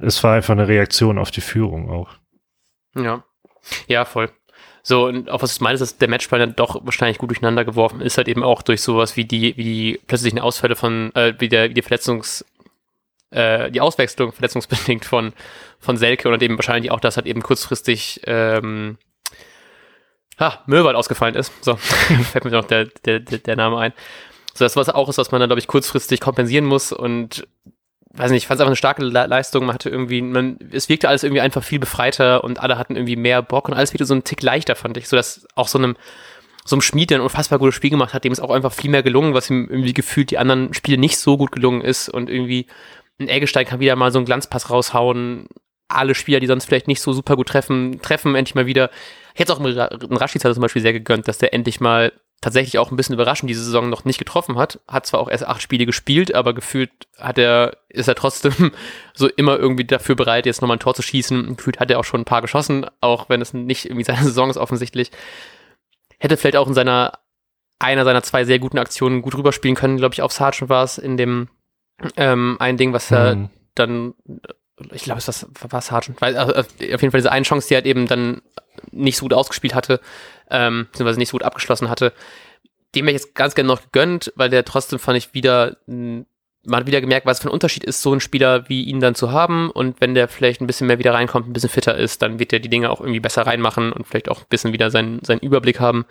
es 0.00 0.22
war 0.22 0.34
einfach 0.34 0.52
eine 0.52 0.68
Reaktion 0.68 1.18
auf 1.18 1.30
die 1.30 1.40
Führung 1.40 1.90
auch. 1.90 2.10
Ja. 2.94 3.24
Ja, 3.88 4.04
voll. 4.04 4.30
So, 4.82 5.06
und 5.06 5.30
auf 5.30 5.42
was 5.42 5.56
du 5.56 5.64
meinst, 5.64 5.80
dass 5.80 5.96
der 5.96 6.08
Matchplan 6.08 6.40
dann 6.40 6.56
doch 6.56 6.84
wahrscheinlich 6.84 7.16
gut 7.16 7.30
durcheinander 7.30 7.64
geworfen 7.64 8.02
ist, 8.02 8.18
halt 8.18 8.28
eben 8.28 8.42
auch 8.42 8.60
durch 8.60 8.82
sowas 8.82 9.16
wie 9.16 9.24
die, 9.24 9.56
wie 9.56 9.64
die 9.64 10.00
plötzlichen 10.06 10.38
Ausfälle 10.38 10.76
von, 10.76 11.10
äh, 11.14 11.32
wie 11.38 11.48
der, 11.48 11.70
wie 11.70 11.74
die 11.74 11.82
Verletzungs, 11.82 12.44
äh, 13.34 13.70
die 13.70 13.80
Auswechslung 13.80 14.32
verletzungsbedingt 14.32 15.04
von, 15.04 15.32
von 15.78 15.96
Selke 15.96 16.28
und 16.28 16.42
eben 16.42 16.56
wahrscheinlich 16.56 16.90
auch, 16.90 17.00
dass 17.00 17.16
halt 17.16 17.26
eben 17.26 17.42
kurzfristig 17.42 18.20
ähm, 18.24 18.98
ha, 20.38 20.62
Möwald 20.66 20.96
ausgefallen 20.96 21.34
ist. 21.34 21.52
So, 21.62 21.76
fällt 21.76 22.44
mir 22.44 22.50
noch 22.50 22.64
der, 22.64 22.86
der, 23.04 23.20
der 23.20 23.56
Name 23.56 23.78
ein. 23.78 23.92
So, 24.54 24.64
das 24.64 24.76
was 24.76 24.88
auch 24.88 25.08
ist, 25.08 25.18
was 25.18 25.32
man 25.32 25.40
dann, 25.40 25.48
glaube 25.48 25.60
ich, 25.60 25.66
kurzfristig 25.66 26.20
kompensieren 26.20 26.64
muss 26.64 26.92
und 26.92 27.46
weiß 28.16 28.30
nicht, 28.30 28.44
ich 28.44 28.46
fand 28.46 28.58
es 28.58 28.60
einfach 28.60 28.68
eine 28.68 28.76
starke 28.76 29.02
Le 29.02 29.26
Leistung. 29.26 29.66
Man 29.66 29.74
hatte 29.74 29.90
irgendwie, 29.90 30.22
man, 30.22 30.58
es 30.70 30.88
wirkte 30.88 31.08
alles 31.08 31.24
irgendwie 31.24 31.40
einfach 31.40 31.64
viel 31.64 31.80
befreiter 31.80 32.44
und 32.44 32.60
alle 32.60 32.78
hatten 32.78 32.94
irgendwie 32.94 33.16
mehr 33.16 33.42
Bock 33.42 33.68
und 33.68 33.74
alles 33.74 33.92
wieder 33.92 34.04
so 34.04 34.14
ein 34.14 34.22
Tick 34.22 34.42
leichter, 34.42 34.76
fand 34.76 34.96
ich. 34.96 35.08
So 35.08 35.16
dass 35.16 35.46
auch 35.56 35.66
so 35.66 35.78
einem, 35.78 35.96
so 36.64 36.76
einem 36.76 36.82
Schmied, 36.82 37.10
der 37.10 37.18
ein 37.18 37.22
unfassbar 37.22 37.58
gutes 37.58 37.74
Spiel 37.74 37.90
gemacht 37.90 38.14
hat, 38.14 38.22
dem 38.22 38.32
ist 38.32 38.40
auch 38.40 38.50
einfach 38.50 38.72
viel 38.72 38.90
mehr 38.90 39.02
gelungen, 39.02 39.34
was 39.34 39.50
ihm 39.50 39.68
irgendwie 39.68 39.92
gefühlt 39.92 40.30
die 40.30 40.38
anderen 40.38 40.72
Spiele 40.72 40.98
nicht 40.98 41.18
so 41.18 41.36
gut 41.36 41.50
gelungen 41.50 41.80
ist 41.80 42.08
und 42.08 42.30
irgendwie 42.30 42.66
ein 43.18 43.28
Eggestein 43.28 43.66
kann 43.66 43.80
wieder 43.80 43.96
mal 43.96 44.12
so 44.12 44.18
einen 44.18 44.26
Glanzpass 44.26 44.70
raushauen. 44.70 45.48
Alle 45.88 46.14
Spieler, 46.14 46.40
die 46.40 46.46
sonst 46.46 46.64
vielleicht 46.64 46.88
nicht 46.88 47.00
so 47.00 47.12
super 47.12 47.36
gut 47.36 47.48
treffen, 47.48 48.00
treffen 48.02 48.34
endlich 48.34 48.54
mal 48.54 48.66
wieder. 48.66 48.90
Ich 49.34 49.40
hätte 49.40 49.52
auch 49.52 49.60
einen 49.60 50.16
Rashica 50.16 50.52
zum 50.52 50.62
Beispiel 50.62 50.82
sehr 50.82 50.92
gegönnt, 50.92 51.28
dass 51.28 51.38
der 51.38 51.54
endlich 51.54 51.80
mal 51.80 52.12
tatsächlich 52.44 52.78
auch 52.78 52.90
ein 52.90 52.96
bisschen 52.96 53.14
überraschend 53.14 53.48
diese 53.48 53.64
Saison 53.64 53.88
noch 53.88 54.04
nicht 54.04 54.18
getroffen 54.18 54.58
hat. 54.58 54.80
Hat 54.86 55.06
zwar 55.06 55.20
auch 55.20 55.30
erst 55.30 55.46
acht 55.46 55.62
Spiele 55.62 55.86
gespielt, 55.86 56.34
aber 56.34 56.52
gefühlt 56.52 56.90
hat 57.18 57.38
er, 57.38 57.78
ist 57.88 58.06
er 58.08 58.14
trotzdem 58.14 58.72
so 59.14 59.28
immer 59.28 59.58
irgendwie 59.58 59.84
dafür 59.84 60.14
bereit, 60.14 60.46
jetzt 60.46 60.60
nochmal 60.60 60.76
ein 60.76 60.80
Tor 60.80 60.94
zu 60.94 61.02
schießen. 61.02 61.56
Gefühlt 61.56 61.80
hat 61.80 61.90
er 61.90 61.98
auch 61.98 62.04
schon 62.04 62.20
ein 62.20 62.26
paar 62.26 62.42
geschossen, 62.42 62.86
auch 63.00 63.28
wenn 63.28 63.40
es 63.40 63.54
nicht 63.54 63.86
irgendwie 63.86 64.04
seine 64.04 64.22
Saison 64.22 64.50
ist 64.50 64.58
offensichtlich. 64.58 65.10
Hätte 66.18 66.36
vielleicht 66.36 66.56
auch 66.56 66.68
in 66.68 66.74
seiner, 66.74 67.18
einer 67.78 68.04
seiner 68.04 68.22
zwei 68.22 68.44
sehr 68.44 68.58
guten 68.58 68.78
Aktionen 68.78 69.22
gut 69.22 69.36
rüberspielen 69.36 69.76
können, 69.76 69.96
glaube 69.96 70.14
ich, 70.14 70.22
auf 70.22 70.32
Sargent 70.32 70.68
war 70.68 70.84
es 70.84 70.98
in 70.98 71.16
dem 71.16 71.48
ähm, 72.16 72.56
ein 72.60 72.76
Ding, 72.76 72.92
was 72.92 73.10
er 73.10 73.36
mhm. 73.36 73.50
dann, 73.74 74.14
ich 74.92 75.04
glaube, 75.04 75.18
es 75.18 75.28
war, 75.28 75.72
war 75.72 75.80
Sargent, 75.80 76.20
weil, 76.20 76.36
also 76.36 76.54
auf 76.54 76.68
jeden 76.78 77.10
Fall 77.10 77.20
diese 77.20 77.32
eine 77.32 77.44
Chance, 77.44 77.68
die 77.68 77.74
er 77.74 77.78
halt 77.78 77.86
eben 77.86 78.06
dann 78.06 78.42
nicht 78.90 79.16
so 79.16 79.24
gut 79.24 79.34
ausgespielt 79.34 79.74
hatte, 79.74 80.00
ähm, 80.50 80.86
beziehungsweise 80.90 81.18
nicht 81.18 81.28
so 81.28 81.36
gut 81.36 81.44
abgeschlossen 81.44 81.88
hatte. 81.88 82.12
Dem 82.94 83.06
hätte 83.06 83.16
ich 83.16 83.22
jetzt 83.22 83.34
ganz 83.34 83.54
gerne 83.54 83.68
noch 83.68 83.82
gegönnt, 83.82 84.32
weil 84.36 84.50
der 84.50 84.64
trotzdem 84.64 84.98
fand 84.98 85.18
ich 85.18 85.34
wieder, 85.34 85.76
man 85.86 86.80
hat 86.80 86.86
wieder 86.86 87.00
gemerkt, 87.00 87.26
was 87.26 87.40
für 87.40 87.48
ein 87.48 87.52
Unterschied 87.52 87.84
ist, 87.84 88.02
so 88.02 88.12
einen 88.12 88.20
Spieler 88.20 88.68
wie 88.68 88.84
ihn 88.84 89.00
dann 89.00 89.14
zu 89.14 89.32
haben. 89.32 89.70
Und 89.70 90.00
wenn 90.00 90.14
der 90.14 90.28
vielleicht 90.28 90.60
ein 90.60 90.66
bisschen 90.66 90.86
mehr 90.86 90.98
wieder 90.98 91.14
reinkommt, 91.14 91.48
ein 91.48 91.52
bisschen 91.52 91.70
fitter 91.70 91.96
ist, 91.96 92.22
dann 92.22 92.38
wird 92.38 92.52
er 92.52 92.60
die 92.60 92.68
Dinge 92.68 92.90
auch 92.90 93.00
irgendwie 93.00 93.20
besser 93.20 93.42
reinmachen 93.42 93.92
und 93.92 94.06
vielleicht 94.06 94.28
auch 94.30 94.40
ein 94.40 94.48
bisschen 94.48 94.72
wieder 94.72 94.90
seinen, 94.90 95.22
seinen 95.24 95.40
Überblick 95.40 95.80
haben. 95.80 96.04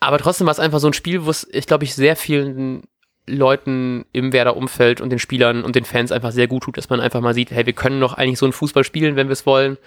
Aber 0.00 0.18
trotzdem 0.18 0.46
war 0.46 0.52
es 0.52 0.60
einfach 0.60 0.80
so 0.80 0.88
ein 0.88 0.92
Spiel, 0.92 1.24
wo 1.24 1.30
es, 1.30 1.46
ich 1.52 1.66
glaube, 1.66 1.84
ich 1.84 1.94
sehr 1.94 2.16
vielen 2.16 2.82
Leuten 3.34 4.04
im 4.12 4.32
Werder-Umfeld 4.32 5.00
und 5.00 5.10
den 5.10 5.18
Spielern 5.18 5.62
und 5.64 5.76
den 5.76 5.84
Fans 5.84 6.12
einfach 6.12 6.32
sehr 6.32 6.46
gut 6.46 6.64
tut, 6.64 6.76
dass 6.76 6.90
man 6.90 7.00
einfach 7.00 7.20
mal 7.20 7.34
sieht, 7.34 7.50
hey, 7.50 7.66
wir 7.66 7.72
können 7.72 7.98
noch 7.98 8.14
eigentlich 8.14 8.38
so 8.38 8.46
einen 8.46 8.52
Fußball 8.52 8.84
spielen, 8.84 9.16
wenn 9.16 9.28
wir 9.28 9.32
es 9.32 9.46
wollen. 9.46 9.78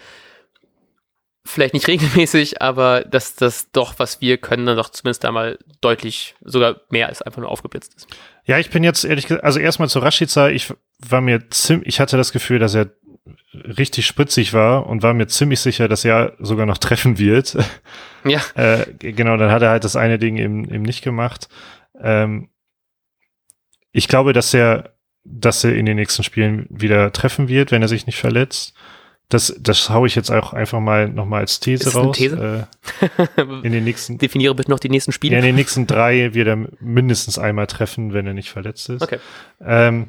Vielleicht 1.45 1.73
nicht 1.73 1.87
regelmäßig, 1.89 2.61
aber 2.61 3.01
dass 3.01 3.35
das 3.35 3.71
doch, 3.71 3.95
was 3.97 4.21
wir 4.21 4.37
können, 4.37 4.65
dann 4.65 4.77
doch 4.77 4.89
zumindest 4.89 5.25
einmal 5.25 5.59
deutlich 5.81 6.35
sogar 6.43 6.81
mehr 6.89 7.07
als 7.07 7.21
einfach 7.21 7.41
nur 7.41 7.51
aufgeblitzt 7.51 7.93
ist. 7.95 8.07
Ja, 8.45 8.59
ich 8.59 8.69
bin 8.69 8.83
jetzt 8.83 9.03
ehrlich 9.03 9.27
gesagt, 9.27 9.43
also 9.43 9.59
erstmal 9.59 9.89
zu 9.89 9.99
Rashica, 9.99 10.49
ich 10.49 10.73
war 10.99 11.21
mir 11.21 11.49
ziemlich, 11.49 11.87
ich 11.87 11.99
hatte 11.99 12.17
das 12.17 12.31
Gefühl, 12.31 12.59
dass 12.59 12.75
er 12.75 12.91
richtig 13.53 14.05
spritzig 14.05 14.53
war 14.53 14.87
und 14.87 15.03
war 15.03 15.13
mir 15.13 15.27
ziemlich 15.27 15.59
sicher, 15.59 15.87
dass 15.87 16.03
er 16.05 16.33
sogar 16.39 16.65
noch 16.65 16.77
treffen 16.79 17.17
wird. 17.17 17.57
Ja. 18.25 18.41
äh, 18.55 18.85
genau, 18.97 19.37
dann 19.37 19.51
hat 19.51 19.61
er 19.61 19.69
halt 19.69 19.83
das 19.83 19.95
eine 19.95 20.17
Ding 20.17 20.37
eben, 20.37 20.65
eben 20.69 20.83
nicht 20.83 21.03
gemacht. 21.03 21.49
Ähm, 22.01 22.49
ich 23.93 24.07
glaube, 24.07 24.33
dass 24.33 24.53
er, 24.53 24.95
dass 25.23 25.63
er 25.63 25.75
in 25.75 25.85
den 25.85 25.95
nächsten 25.95 26.23
Spielen 26.23 26.65
wieder 26.69 27.13
treffen 27.13 27.47
wird, 27.47 27.71
wenn 27.71 27.81
er 27.81 27.87
sich 27.87 28.05
nicht 28.07 28.17
verletzt. 28.17 28.73
Das, 29.29 29.55
das 29.59 29.89
hau 29.89 30.05
ich 30.05 30.15
jetzt 30.15 30.31
auch 30.31 30.53
einfach 30.53 30.81
mal 30.81 31.07
nochmal 31.07 31.41
als 31.41 31.59
These 31.59 31.87
Ist 31.87 31.95
raus. 31.95 32.17
These? 32.17 32.67
Äh, 33.37 33.41
in 33.63 33.71
den 33.71 33.83
nächsten. 33.83 34.17
Definiere 34.19 34.53
bitte 34.53 34.69
noch 34.69 34.79
die 34.79 34.89
nächsten 34.89 35.11
Spiele. 35.11 35.33
Ja, 35.33 35.39
in 35.39 35.45
den 35.45 35.55
nächsten 35.55 35.87
drei 35.87 36.33
wird 36.33 36.47
er 36.47 36.67
mindestens 36.81 37.39
einmal 37.39 37.67
treffen, 37.67 38.13
wenn 38.13 38.27
er 38.27 38.33
nicht 38.33 38.49
verletzt 38.49 38.89
ist. 38.89 39.01
Okay. 39.01 39.19
Ähm, 39.61 40.07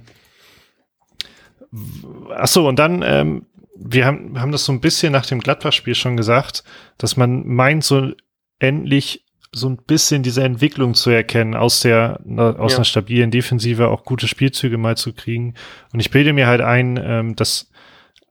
ach 2.34 2.48
so, 2.48 2.66
und 2.66 2.78
dann, 2.78 3.02
ähm, 3.02 3.46
wir 3.76 4.06
haben, 4.06 4.40
haben 4.40 4.52
das 4.52 4.64
so 4.64 4.72
ein 4.72 4.80
bisschen 4.80 5.12
nach 5.12 5.26
dem 5.26 5.40
Gladbach-Spiel 5.40 5.94
schon 5.94 6.16
gesagt, 6.16 6.64
dass 6.98 7.16
man 7.16 7.46
meint, 7.46 7.84
so 7.84 8.12
endlich 8.58 9.23
so 9.54 9.68
ein 9.68 9.76
bisschen 9.76 10.22
diese 10.22 10.42
Entwicklung 10.42 10.94
zu 10.94 11.10
erkennen, 11.10 11.54
aus 11.54 11.80
der, 11.80 12.20
aus 12.26 12.72
ja. 12.72 12.78
einer 12.78 12.84
stabilen 12.84 13.30
Defensive 13.30 13.88
auch 13.88 14.04
gute 14.04 14.26
Spielzüge 14.28 14.78
mal 14.78 14.96
zu 14.96 15.12
kriegen. 15.12 15.54
Und 15.92 16.00
ich 16.00 16.10
bilde 16.10 16.32
mir 16.32 16.46
halt 16.46 16.60
ein, 16.60 17.00
ähm, 17.02 17.36
dass, 17.36 17.70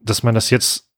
dass 0.01 0.23
man 0.23 0.35
das 0.35 0.49
jetzt 0.49 0.89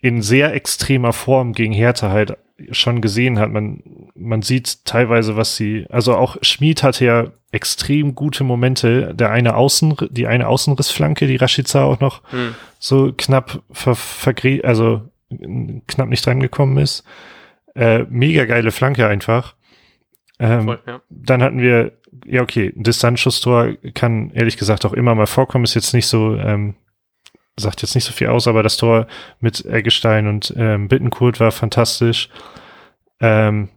in 0.00 0.22
sehr 0.22 0.54
extremer 0.54 1.12
Form 1.12 1.52
gegen 1.52 1.72
Hertha 1.72 2.10
halt 2.10 2.38
schon 2.72 3.00
gesehen 3.00 3.38
hat. 3.38 3.50
Man, 3.50 3.82
man 4.14 4.42
sieht 4.42 4.84
teilweise, 4.84 5.36
was 5.36 5.56
sie, 5.56 5.86
also 5.90 6.16
auch 6.16 6.36
Schmid 6.42 6.82
hatte 6.82 7.04
ja 7.04 7.26
extrem 7.52 8.14
gute 8.14 8.44
Momente. 8.44 9.14
Der 9.14 9.30
eine 9.30 9.56
Außen, 9.56 9.96
die 10.10 10.26
eine 10.26 10.48
Außenrissflanke, 10.48 11.26
die 11.26 11.36
Rashica 11.36 11.84
auch 11.84 12.00
noch 12.00 12.22
hm. 12.30 12.54
so 12.78 13.12
knapp 13.16 13.62
ver, 13.70 13.94
vergre 13.94 14.60
also 14.64 15.02
knapp 15.86 16.08
nicht 16.08 16.24
dran 16.24 16.40
gekommen 16.40 16.78
ist. 16.78 17.04
Äh, 17.74 18.04
mega 18.08 18.44
geile 18.44 18.72
Flanke 18.72 19.06
einfach. 19.06 19.54
Ähm, 20.38 20.64
Voll, 20.64 20.80
ja. 20.86 21.02
Dann 21.08 21.42
hatten 21.42 21.60
wir, 21.60 21.92
ja 22.24 22.42
okay, 22.42 22.72
ein 22.74 22.82
Distanzschusstor 22.82 23.74
kann 23.94 24.30
ehrlich 24.30 24.56
gesagt 24.56 24.84
auch 24.84 24.92
immer 24.92 25.14
mal 25.14 25.26
vorkommen, 25.26 25.64
ist 25.64 25.74
jetzt 25.74 25.94
nicht 25.94 26.06
so, 26.06 26.36
ähm, 26.36 26.74
sagt 27.58 27.82
jetzt 27.82 27.94
nicht 27.94 28.04
so 28.04 28.12
viel 28.12 28.28
aus, 28.28 28.48
aber 28.48 28.62
das 28.62 28.76
Tor 28.76 29.06
mit 29.40 29.64
Eggestein 29.64 30.26
und 30.26 30.54
ähm, 30.56 30.88
Bittenkurt 30.88 31.40
war 31.40 31.52
fantastisch. 31.52 32.30
Ähm, 33.20 33.68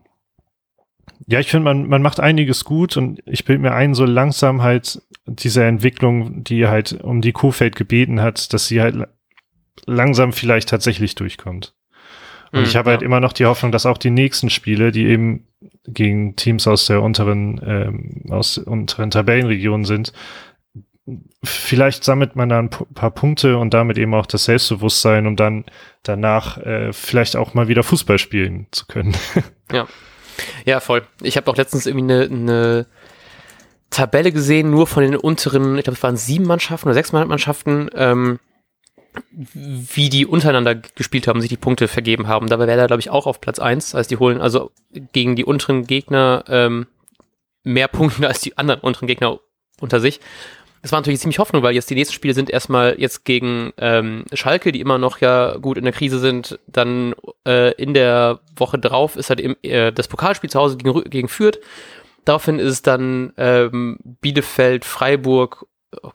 ja, 1.27 1.39
ich 1.39 1.49
finde, 1.49 1.65
man, 1.65 1.87
man 1.87 2.01
macht 2.01 2.19
einiges 2.19 2.65
gut 2.65 2.97
und 2.97 3.21
ich 3.25 3.45
bilde 3.45 3.61
mir 3.61 3.73
ein, 3.73 3.93
so 3.93 4.05
langsam 4.05 4.61
halt 4.61 5.01
diese 5.25 5.63
Entwicklung, 5.63 6.43
die 6.43 6.67
halt 6.67 6.93
um 7.01 7.21
die 7.21 7.31
Kuhfeld 7.31 7.75
gebeten 7.75 8.21
hat, 8.21 8.53
dass 8.53 8.67
sie 8.67 8.81
halt 8.81 9.07
langsam 9.85 10.33
vielleicht 10.33 10.69
tatsächlich 10.69 11.15
durchkommt. 11.15 11.73
Und 12.53 12.61
mhm, 12.61 12.65
ich 12.65 12.75
habe 12.75 12.91
halt 12.91 13.01
ja. 13.01 13.05
halt 13.05 13.05
immer 13.05 13.19
noch 13.19 13.33
die 13.33 13.45
Hoffnung, 13.45 13.71
dass 13.71 13.85
auch 13.85 13.97
die 13.97 14.11
nächsten 14.11 14.49
Spiele, 14.49 14.91
die 14.91 15.07
eben 15.07 15.47
gegen 15.85 16.35
Teams 16.35 16.67
aus 16.67 16.85
der 16.85 17.01
unteren, 17.01 17.59
ähm, 17.65 18.31
aus 18.31 18.59
unteren 18.59 19.09
Tabellenregionen 19.09 19.85
sind, 19.85 20.13
vielleicht 21.43 22.03
sammelt 22.03 22.35
man 22.35 22.49
da 22.49 22.59
ein 22.59 22.69
paar 22.69 23.11
Punkte 23.11 23.57
und 23.57 23.73
damit 23.73 23.97
eben 23.97 24.13
auch 24.13 24.27
das 24.27 24.45
Selbstbewusstsein, 24.45 25.27
um 25.27 25.35
dann 25.35 25.65
danach 26.03 26.57
äh, 26.59 26.93
vielleicht 26.93 27.35
auch 27.35 27.53
mal 27.55 27.67
wieder 27.67 27.83
Fußball 27.83 28.17
spielen 28.17 28.67
zu 28.71 28.85
können. 28.85 29.15
Ja. 29.71 29.87
Ja, 30.65 30.79
voll. 30.79 31.03
Ich 31.21 31.37
habe 31.37 31.49
auch 31.49 31.55
letztens 31.55 31.87
irgendwie 31.87 32.11
eine, 32.11 32.23
eine 32.25 32.85
Tabelle 33.89 34.31
gesehen, 34.31 34.69
nur 34.69 34.85
von 34.85 35.01
den 35.01 35.15
unteren, 35.15 35.77
ich 35.77 35.85
glaube, 35.85 35.97
es 35.97 36.03
waren 36.03 36.17
sieben 36.17 36.45
Mannschaften 36.45 36.87
oder 36.87 36.93
sechs 36.93 37.11
Mannschaften, 37.11 37.89
ähm, 37.95 38.39
wie 39.31 40.09
die 40.09 40.25
untereinander 40.25 40.75
gespielt 40.75 41.27
haben, 41.27 41.41
sich 41.41 41.49
die 41.49 41.57
Punkte 41.57 41.87
vergeben 41.87 42.27
haben. 42.27 42.47
Dabei 42.47 42.67
wäre 42.67 42.81
er, 42.81 42.87
glaube 42.87 43.01
ich, 43.01 43.09
auch 43.09 43.27
auf 43.27 43.41
Platz 43.41 43.59
eins, 43.59 43.95
als 43.95 44.07
die 44.07 44.17
holen 44.17 44.41
also 44.41 44.71
gegen 45.11 45.35
die 45.35 45.45
unteren 45.45 45.85
Gegner 45.85 46.43
ähm, 46.47 46.87
mehr 47.63 47.87
Punkte 47.87 48.27
als 48.27 48.41
die 48.41 48.57
anderen 48.57 48.81
unteren 48.81 49.07
Gegner 49.07 49.39
unter 49.79 49.99
sich. 49.99 50.19
Das 50.81 50.91
war 50.91 50.99
natürlich 50.99 51.21
ziemlich 51.21 51.39
Hoffnung, 51.39 51.63
weil 51.63 51.73
jetzt 51.73 51.89
die 51.89 51.95
nächsten 51.95 52.13
Spiele 52.13 52.33
sind 52.33 52.49
erstmal 52.49 52.99
jetzt 52.99 53.23
gegen 53.23 53.71
ähm, 53.77 54.25
Schalke, 54.33 54.73
die 54.73 54.81
immer 54.81 54.97
noch 54.97 55.19
ja 55.19 55.55
gut 55.55 55.77
in 55.77 55.85
der 55.85 55.93
Krise 55.93 56.19
sind. 56.19 56.59
Dann 56.67 57.15
äh, 57.47 57.73
in 57.75 57.93
der 57.93 58.41
Woche 58.57 58.77
drauf 58.77 59.15
ist 59.15 59.29
halt 59.29 59.39
eben 59.39 59.55
äh, 59.63 59.93
das 59.93 60.09
Pokalspiel 60.09 60.49
zu 60.49 60.59
Hause 60.59 60.75
gegen, 60.75 61.03
gegen 61.05 61.29
Fürth. 61.29 61.59
Daraufhin 62.25 62.59
ist 62.59 62.71
es 62.71 62.81
dann 62.81 63.31
ähm, 63.37 63.97
Bielefeld, 64.21 64.83
Freiburg. 64.83 65.65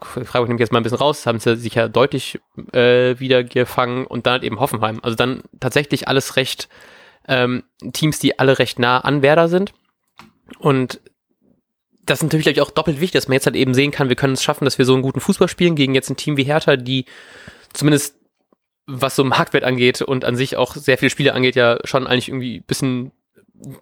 Freiburg 0.02 0.48
nehme 0.48 0.56
ich 0.56 0.60
jetzt 0.60 0.72
mal 0.72 0.80
ein 0.80 0.82
bisschen 0.82 0.98
raus, 0.98 1.26
haben 1.26 1.40
sie 1.40 1.56
sich 1.56 1.74
ja 1.74 1.88
deutlich 1.88 2.40
äh, 2.72 3.18
wieder 3.18 3.44
gefangen 3.44 4.06
und 4.06 4.26
dann 4.26 4.32
halt 4.32 4.44
eben 4.44 4.60
Hoffenheim. 4.60 5.00
Also 5.02 5.16
dann 5.16 5.42
tatsächlich 5.60 6.08
alles 6.08 6.36
recht 6.36 6.68
ähm, 7.26 7.64
Teams, 7.92 8.18
die 8.18 8.38
alle 8.38 8.58
recht 8.58 8.78
nah 8.78 8.98
an 9.00 9.22
Werder 9.22 9.48
sind. 9.48 9.72
Und 10.58 11.00
das 12.04 12.18
ist 12.18 12.24
natürlich 12.24 12.46
ich, 12.46 12.60
auch 12.60 12.70
doppelt 12.70 13.00
wichtig, 13.00 13.20
dass 13.20 13.28
man 13.28 13.34
jetzt 13.34 13.46
halt 13.46 13.56
eben 13.56 13.74
sehen 13.74 13.90
kann, 13.90 14.08
wir 14.08 14.16
können 14.16 14.32
es 14.32 14.42
schaffen, 14.42 14.64
dass 14.64 14.78
wir 14.78 14.84
so 14.84 14.94
einen 14.94 15.02
guten 15.02 15.20
Fußball 15.20 15.48
spielen 15.48 15.76
gegen 15.76 15.94
jetzt 15.94 16.08
ein 16.10 16.16
Team 16.16 16.36
wie 16.36 16.44
Hertha, 16.44 16.76
die 16.76 17.04
zumindest 17.72 18.16
was 18.86 19.14
so 19.14 19.24
Marktwert 19.24 19.64
angeht 19.64 20.00
und 20.00 20.24
an 20.24 20.36
sich 20.36 20.56
auch 20.56 20.74
sehr 20.74 20.96
viele 20.96 21.10
Spiele 21.10 21.34
angeht, 21.34 21.56
ja 21.56 21.78
schon 21.84 22.06
eigentlich 22.06 22.28
irgendwie 22.28 22.58
ein 22.58 22.64
bisschen 22.64 23.12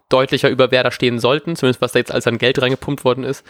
deutlicher 0.09 0.49
über 0.49 0.71
Werder 0.71 0.91
stehen 0.91 1.19
sollten, 1.19 1.55
zumindest 1.55 1.81
was 1.81 1.93
da 1.93 1.99
jetzt 1.99 2.11
als 2.11 2.27
an 2.27 2.37
Geld 2.37 2.61
reingepumpt 2.61 3.05
worden 3.05 3.23
ist. 3.23 3.45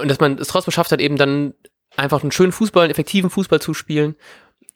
Und 0.00 0.08
dass 0.08 0.20
man 0.20 0.38
es 0.38 0.48
trotzdem 0.48 0.72
schafft 0.72 0.92
hat, 0.92 1.00
eben 1.00 1.16
dann 1.16 1.54
einfach 1.96 2.22
einen 2.22 2.32
schönen 2.32 2.52
Fußball, 2.52 2.84
einen 2.84 2.90
effektiven 2.90 3.30
Fußball 3.30 3.60
zu 3.60 3.74
spielen. 3.74 4.16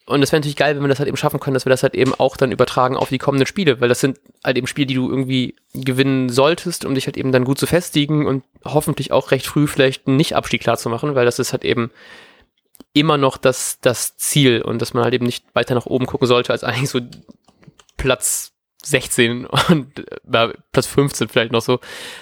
Und 0.07 0.23
es 0.23 0.33
wäre 0.33 0.41
natürlich 0.41 0.57
geil, 0.57 0.75
wenn 0.75 0.83
wir 0.83 0.89
das 0.89 0.99
halt 0.99 1.09
eben 1.09 1.17
schaffen 1.17 1.39
können, 1.39 1.55
dass 1.55 1.67
wir 1.67 1.71
das 1.71 1.85
halt 1.85 1.95
eben 1.95 2.15
auch 2.15 2.37
dann 2.37 2.51
übertragen 2.51 2.97
auf 2.97 3.11
die 3.11 3.19
kommenden 3.19 3.47
Spiele, 3.47 3.81
weil 3.81 3.89
das 3.89 4.01
sind 4.01 4.19
halt 4.43 4.57
eben 4.57 4.67
Spiele, 4.67 4.87
die 4.87 4.95
du 4.95 5.09
irgendwie 5.09 5.55
gewinnen 5.73 6.31
solltest, 6.31 6.85
um 6.85 6.95
dich 6.95 7.07
halt 7.07 7.17
eben 7.17 7.31
dann 7.31 7.45
gut 7.45 7.59
zu 7.59 7.67
festigen 7.67 8.27
und 8.27 8.43
hoffentlich 8.65 9.13
auch 9.13 9.31
recht 9.31 9.47
früh 9.47 9.69
vielleicht 9.69 10.09
einen 10.09 10.17
Nicht-Abstieg 10.17 10.63
klar 10.63 10.79
zu 10.79 10.89
machen, 10.89 11.15
weil 11.15 11.27
das 11.27 11.39
ist 11.39 11.53
halt 11.53 11.65
eben 11.65 11.93
immer 12.93 13.19
noch 13.19 13.37
das, 13.37 13.79
das 13.81 14.17
Ziel. 14.17 14.63
Und 14.63 14.83
dass 14.83 14.95
man 14.95 15.05
halt 15.05 15.15
eben 15.15 15.27
nicht 15.27 15.45
weiter 15.55 15.75
nach 15.75 15.87
oben 15.87 16.07
gucken 16.07 16.27
sollte, 16.27 16.53
als 16.53 16.65
eigentlich 16.65 16.91
so 16.91 17.01
Platz 17.97 18.50
16 18.83 19.47
und 19.47 19.99
äh, 19.99 20.49
Platz 20.73 20.87
15 20.87 21.29
vielleicht 21.29 21.53
noch 21.53 21.63
so. 21.63 21.81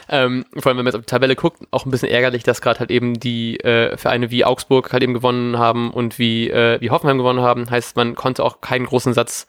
Ähm, 0.09 0.45
vor 0.57 0.71
allem, 0.71 0.79
wenn 0.79 0.85
man 0.85 0.87
jetzt 0.87 0.97
auf 0.97 1.03
die 1.03 1.11
Tabelle 1.11 1.37
guckt, 1.37 1.63
auch 1.71 1.87
ein 1.87 1.91
bisschen 1.91 2.11
ärgerlich, 2.11 2.43
dass 2.43 2.61
gerade 2.61 2.81
halt 2.81 2.91
eben 2.91 3.21
die 3.21 3.61
äh, 3.61 3.97
Vereine 3.97 4.31
wie 4.31 4.45
Augsburg 4.45 4.93
halt 4.93 5.03
eben 5.03 5.15
gewonnen 5.15 5.59
haben 5.59 5.91
und 5.91 6.19
wie, 6.19 6.51
äh, 6.51 6.81
wie 6.81 6.91
Hoffenheim 6.91 7.19
gewonnen 7.19 7.41
haben. 7.41 7.71
Heißt, 7.71 7.97
man 7.97 8.15
konnte 8.15 8.45
auch 8.45 8.61
keinen 8.61 8.87
großen 8.87 9.15
Satz 9.15 9.47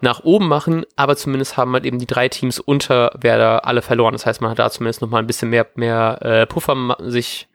nach 0.00 0.24
oben 0.24 0.48
machen, 0.48 0.84
aber 0.96 1.16
zumindest 1.16 1.56
haben 1.56 1.72
halt 1.72 1.86
eben 1.86 1.98
die 1.98 2.06
drei 2.06 2.28
Teams 2.28 2.60
unter 2.60 3.12
Werder 3.18 3.64
alle 3.64 3.82
verloren. 3.82 4.12
Das 4.12 4.26
heißt, 4.26 4.40
man 4.40 4.50
hat 4.50 4.58
da 4.58 4.70
zumindest 4.70 5.00
noch 5.00 5.08
mal 5.08 5.18
ein 5.18 5.26
bisschen 5.26 5.50
mehr, 5.50 5.66
mehr 5.74 6.18
äh, 6.22 6.46
Puffer 6.46 6.96
sich 7.00 7.48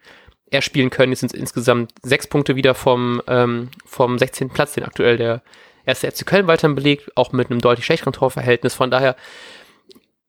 erspielen 0.49 0.89
können. 0.89 1.11
Jetzt 1.11 1.21
sind 1.21 1.33
es 1.33 1.39
insgesamt 1.39 1.93
sechs 2.01 2.27
Punkte 2.27 2.55
wieder 2.55 2.75
vom, 2.75 3.21
ähm, 3.27 3.69
vom 3.85 4.17
16. 4.17 4.49
Platz, 4.49 4.73
den 4.73 4.83
aktuell 4.83 5.17
der 5.17 5.41
erste 5.85 6.11
FC 6.11 6.25
Köln 6.25 6.47
weiterhin 6.47 6.75
belegt, 6.75 7.11
auch 7.15 7.31
mit 7.31 7.49
einem 7.49 7.61
deutlich 7.61 7.85
schlechteren 7.85 8.13
Torverhältnis. 8.13 8.73
Von 8.73 8.91
daher 8.91 9.15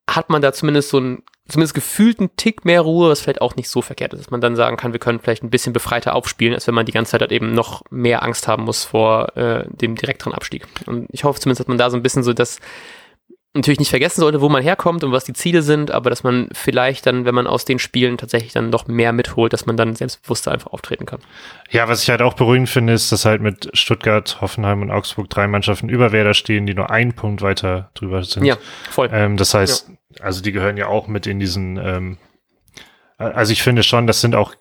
hat 0.09 0.31
man 0.31 0.43
da 0.43 0.53
zumindest 0.53 0.91
so 0.91 0.99
einen, 0.99 1.23
zumindest 1.49 1.75
gefühlten 1.75 2.31
Tick 2.37 2.65
mehr 2.65 2.81
Ruhe, 2.81 3.11
was 3.11 3.21
vielleicht 3.21 3.41
auch 3.41 3.57
nicht 3.57 3.69
so 3.69 3.83
verkehrt 3.83 4.13
ist, 4.13 4.21
dass 4.21 4.31
man 4.31 4.41
dann 4.41 4.57
sagen 4.57 4.77
kann, 4.77 4.93
wir 4.93 5.01
können 5.01 5.21
vielleicht 5.21 5.43
ein 5.43 5.51
bisschen 5.51 5.73
befreiter 5.73 6.15
aufspielen, 6.15 6.55
als 6.55 6.67
wenn 6.67 6.75
man 6.75 6.87
die 6.87 6.93
ganze 6.93 7.13
Zeit 7.13 7.21
halt 7.21 7.33
eben 7.33 7.53
noch 7.53 7.83
mehr 7.91 8.23
Angst 8.23 8.49
haben 8.49 8.65
muss 8.65 8.85
vor 8.85 9.37
äh, 9.37 9.65
dem 9.69 9.97
direkteren 9.97 10.35
Abstieg. 10.35 10.67
Und 10.87 11.09
ich 11.13 11.25
hoffe 11.25 11.41
zumindest, 11.41 11.61
dass 11.61 11.69
man 11.69 11.79
da 11.79 11.91
so 11.91 11.97
ein 11.97 12.03
bisschen 12.03 12.23
so 12.23 12.33
das 12.33 12.59
natürlich 13.55 13.79
nicht 13.79 13.91
vergessen 13.91 14.21
sollte, 14.21 14.41
wo 14.41 14.49
man 14.49 14.63
herkommt 14.63 15.05
und 15.05 15.13
was 15.13 15.25
die 15.25 15.35
Ziele 15.35 15.63
sind, 15.63 15.91
aber 15.91 16.09
dass 16.09 16.23
man 16.23 16.49
vielleicht 16.53 17.05
dann, 17.07 17.27
wenn 17.27 17.35
man 17.35 17.47
aus 17.47 17.65
den 17.65 17.79
Spielen 17.79 18.17
tatsächlich 18.17 18.53
dann 18.53 18.71
noch 18.71 18.87
mehr 18.87 19.13
mitholt, 19.13 19.53
dass 19.53 19.67
man 19.67 19.77
dann 19.77 19.95
selbstbewusster 19.95 20.53
einfach 20.53 20.73
auftreten 20.73 21.05
kann. 21.05 21.21
Ja, 21.71 21.87
was 21.87 22.03
ich 22.03 22.09
halt 22.09 22.23
auch 22.23 22.35
beruhigend 22.35 22.71
finde, 22.71 22.95
ist, 22.95 23.13
dass 23.13 23.27
halt 23.27 23.43
mit 23.43 23.69
Stuttgart, 23.75 24.41
Hoffenheim 24.41 24.81
und 24.81 24.91
Augsburg 24.91 25.29
drei 25.29 25.47
Mannschaften 25.49 25.91
über 25.91 26.13
Werder 26.13 26.35
stehen, 26.35 26.65
die 26.67 26.75
nur 26.75 26.91
einen 26.91 27.13
Punkt 27.13 27.43
weiter 27.43 27.91
drüber 27.95 28.25
sind. 28.25 28.45
Ja, 28.45 28.57
voll. 28.91 29.11
Ähm, 29.13 29.37
das 29.37 29.53
heißt, 29.53 29.89
ja. 29.89 30.25
also 30.25 30.43
die 30.43 30.53
gehören 30.53 30.79
ja 30.79 30.87
auch 30.87 31.07
mit 31.07 31.27
in 31.27 31.39
diesen, 31.39 31.77
ähm, 31.77 32.19
also 33.19 33.53
ich 33.53 33.63
finde 33.63 33.83
schon, 33.83 34.07
das 34.07 34.23
sind 34.23 34.35
auch 34.35 34.55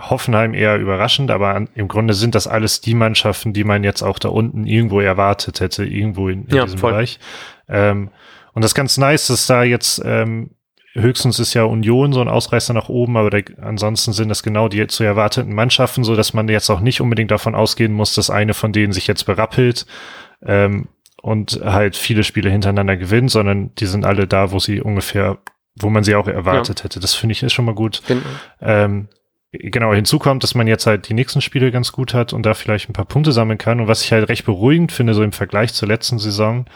Hoffenheim 0.00 0.54
eher 0.54 0.78
überraschend, 0.78 1.30
aber 1.30 1.66
im 1.74 1.86
Grunde 1.86 2.14
sind 2.14 2.34
das 2.34 2.48
alles 2.48 2.80
die 2.80 2.94
Mannschaften, 2.94 3.52
die 3.52 3.62
man 3.62 3.84
jetzt 3.84 4.02
auch 4.02 4.18
da 4.18 4.30
unten 4.30 4.66
irgendwo 4.66 5.00
erwartet 5.00 5.60
hätte, 5.60 5.84
irgendwo 5.84 6.28
in, 6.28 6.46
in 6.46 6.56
ja, 6.56 6.64
diesem 6.64 6.78
voll. 6.78 6.92
Bereich. 6.92 7.20
Ähm, 7.68 8.10
und 8.52 8.62
das 8.62 8.72
ist 8.72 8.76
ganz 8.76 8.98
nice, 8.98 9.28
dass 9.28 9.46
da 9.46 9.62
jetzt 9.62 10.02
ähm, 10.04 10.50
höchstens 10.94 11.38
ist 11.38 11.54
ja 11.54 11.64
Union 11.64 12.12
so 12.12 12.20
ein 12.20 12.28
Ausreißer 12.28 12.74
nach 12.74 12.88
oben, 12.88 13.16
aber 13.16 13.30
der, 13.30 13.44
ansonsten 13.60 14.12
sind 14.12 14.28
das 14.28 14.42
genau 14.42 14.68
die 14.68 14.86
zu 14.86 15.04
erwarteten 15.04 15.54
Mannschaften, 15.54 16.04
so 16.04 16.14
dass 16.16 16.34
man 16.34 16.48
jetzt 16.48 16.70
auch 16.70 16.80
nicht 16.80 17.00
unbedingt 17.00 17.30
davon 17.30 17.54
ausgehen 17.54 17.92
muss, 17.92 18.14
dass 18.14 18.30
eine 18.30 18.54
von 18.54 18.72
denen 18.72 18.92
sich 18.92 19.06
jetzt 19.06 19.24
berappelt 19.24 19.86
ähm, 20.44 20.88
und 21.22 21.60
halt 21.64 21.96
viele 21.96 22.24
Spiele 22.24 22.50
hintereinander 22.50 22.96
gewinnt, 22.96 23.30
sondern 23.30 23.74
die 23.76 23.86
sind 23.86 24.04
alle 24.04 24.26
da, 24.26 24.50
wo 24.52 24.58
sie 24.58 24.80
ungefähr, 24.80 25.38
wo 25.76 25.88
man 25.88 26.04
sie 26.04 26.14
auch 26.14 26.28
erwartet 26.28 26.80
ja. 26.80 26.84
hätte. 26.84 27.00
Das 27.00 27.14
finde 27.14 27.32
ich 27.32 27.42
ist 27.42 27.52
schon 27.52 27.64
mal 27.64 27.74
gut. 27.74 28.02
Genau. 28.06 28.22
Ähm, 28.60 29.08
genau, 29.52 29.94
hinzu 29.94 30.18
kommt, 30.18 30.42
dass 30.42 30.54
man 30.54 30.66
jetzt 30.66 30.86
halt 30.86 31.08
die 31.08 31.14
nächsten 31.14 31.40
Spiele 31.40 31.70
ganz 31.70 31.92
gut 31.92 32.12
hat 32.12 32.32
und 32.32 32.44
da 32.44 32.54
vielleicht 32.54 32.90
ein 32.90 32.94
paar 32.94 33.04
Punkte 33.04 33.32
sammeln 33.32 33.58
kann. 33.58 33.80
Und 33.80 33.88
was 33.88 34.04
ich 34.04 34.12
halt 34.12 34.28
recht 34.28 34.44
beruhigend 34.44 34.92
finde, 34.92 35.14
so 35.14 35.22
im 35.22 35.32
Vergleich 35.32 35.72
zur 35.72 35.88
letzten 35.88 36.18
Saison, 36.18 36.66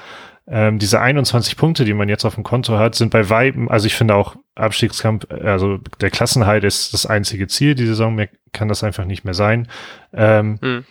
ähm, 0.49 0.79
diese 0.79 1.01
21 1.01 1.57
Punkte, 1.57 1.85
die 1.85 1.95
man 1.95 2.09
jetzt 2.09 2.25
auf 2.25 2.37
dem 2.37 2.45
Konto 2.45 2.79
hat, 2.79 2.95
sind 2.95 3.11
bei 3.11 3.29
Weiben, 3.29 3.69
also 3.69 3.87
ich 3.87 3.95
finde 3.95 4.15
auch 4.15 4.37
Abstiegskampf, 4.55 5.27
also 5.31 5.79
der 6.01 6.11
Klassenhalt 6.11 6.63
ist 6.63 6.95
das 6.95 7.05
einzige 7.05 7.49
Ziel, 7.49 7.75
die 7.75 7.87
Saison 7.87 8.15
mehr 8.15 8.29
kann 8.53 8.69
das 8.69 8.85
einfach 8.85 9.05
nicht 9.05 9.25
mehr 9.25 9.35
sein. 9.35 9.69
Ähm, 10.13 10.59
mhm. 10.63 10.85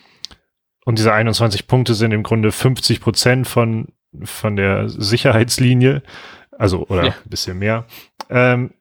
Und 0.84 1.00
diese 1.00 1.14
21 1.14 1.68
Punkte 1.68 1.96
sind 1.96 2.12
im 2.12 2.22
Grunde 2.22 2.52
50 2.52 3.00
Prozent 3.02 3.48
von, 3.48 3.88
von 4.24 4.56
der 4.56 4.90
Sicherheitslinie, 4.90 6.04
also 6.52 6.86
oder 6.88 7.06
ja. 7.06 7.12
ein 7.12 7.30
bisschen 7.30 7.58
mehr. 7.58 7.86
Ähm, 8.30 8.72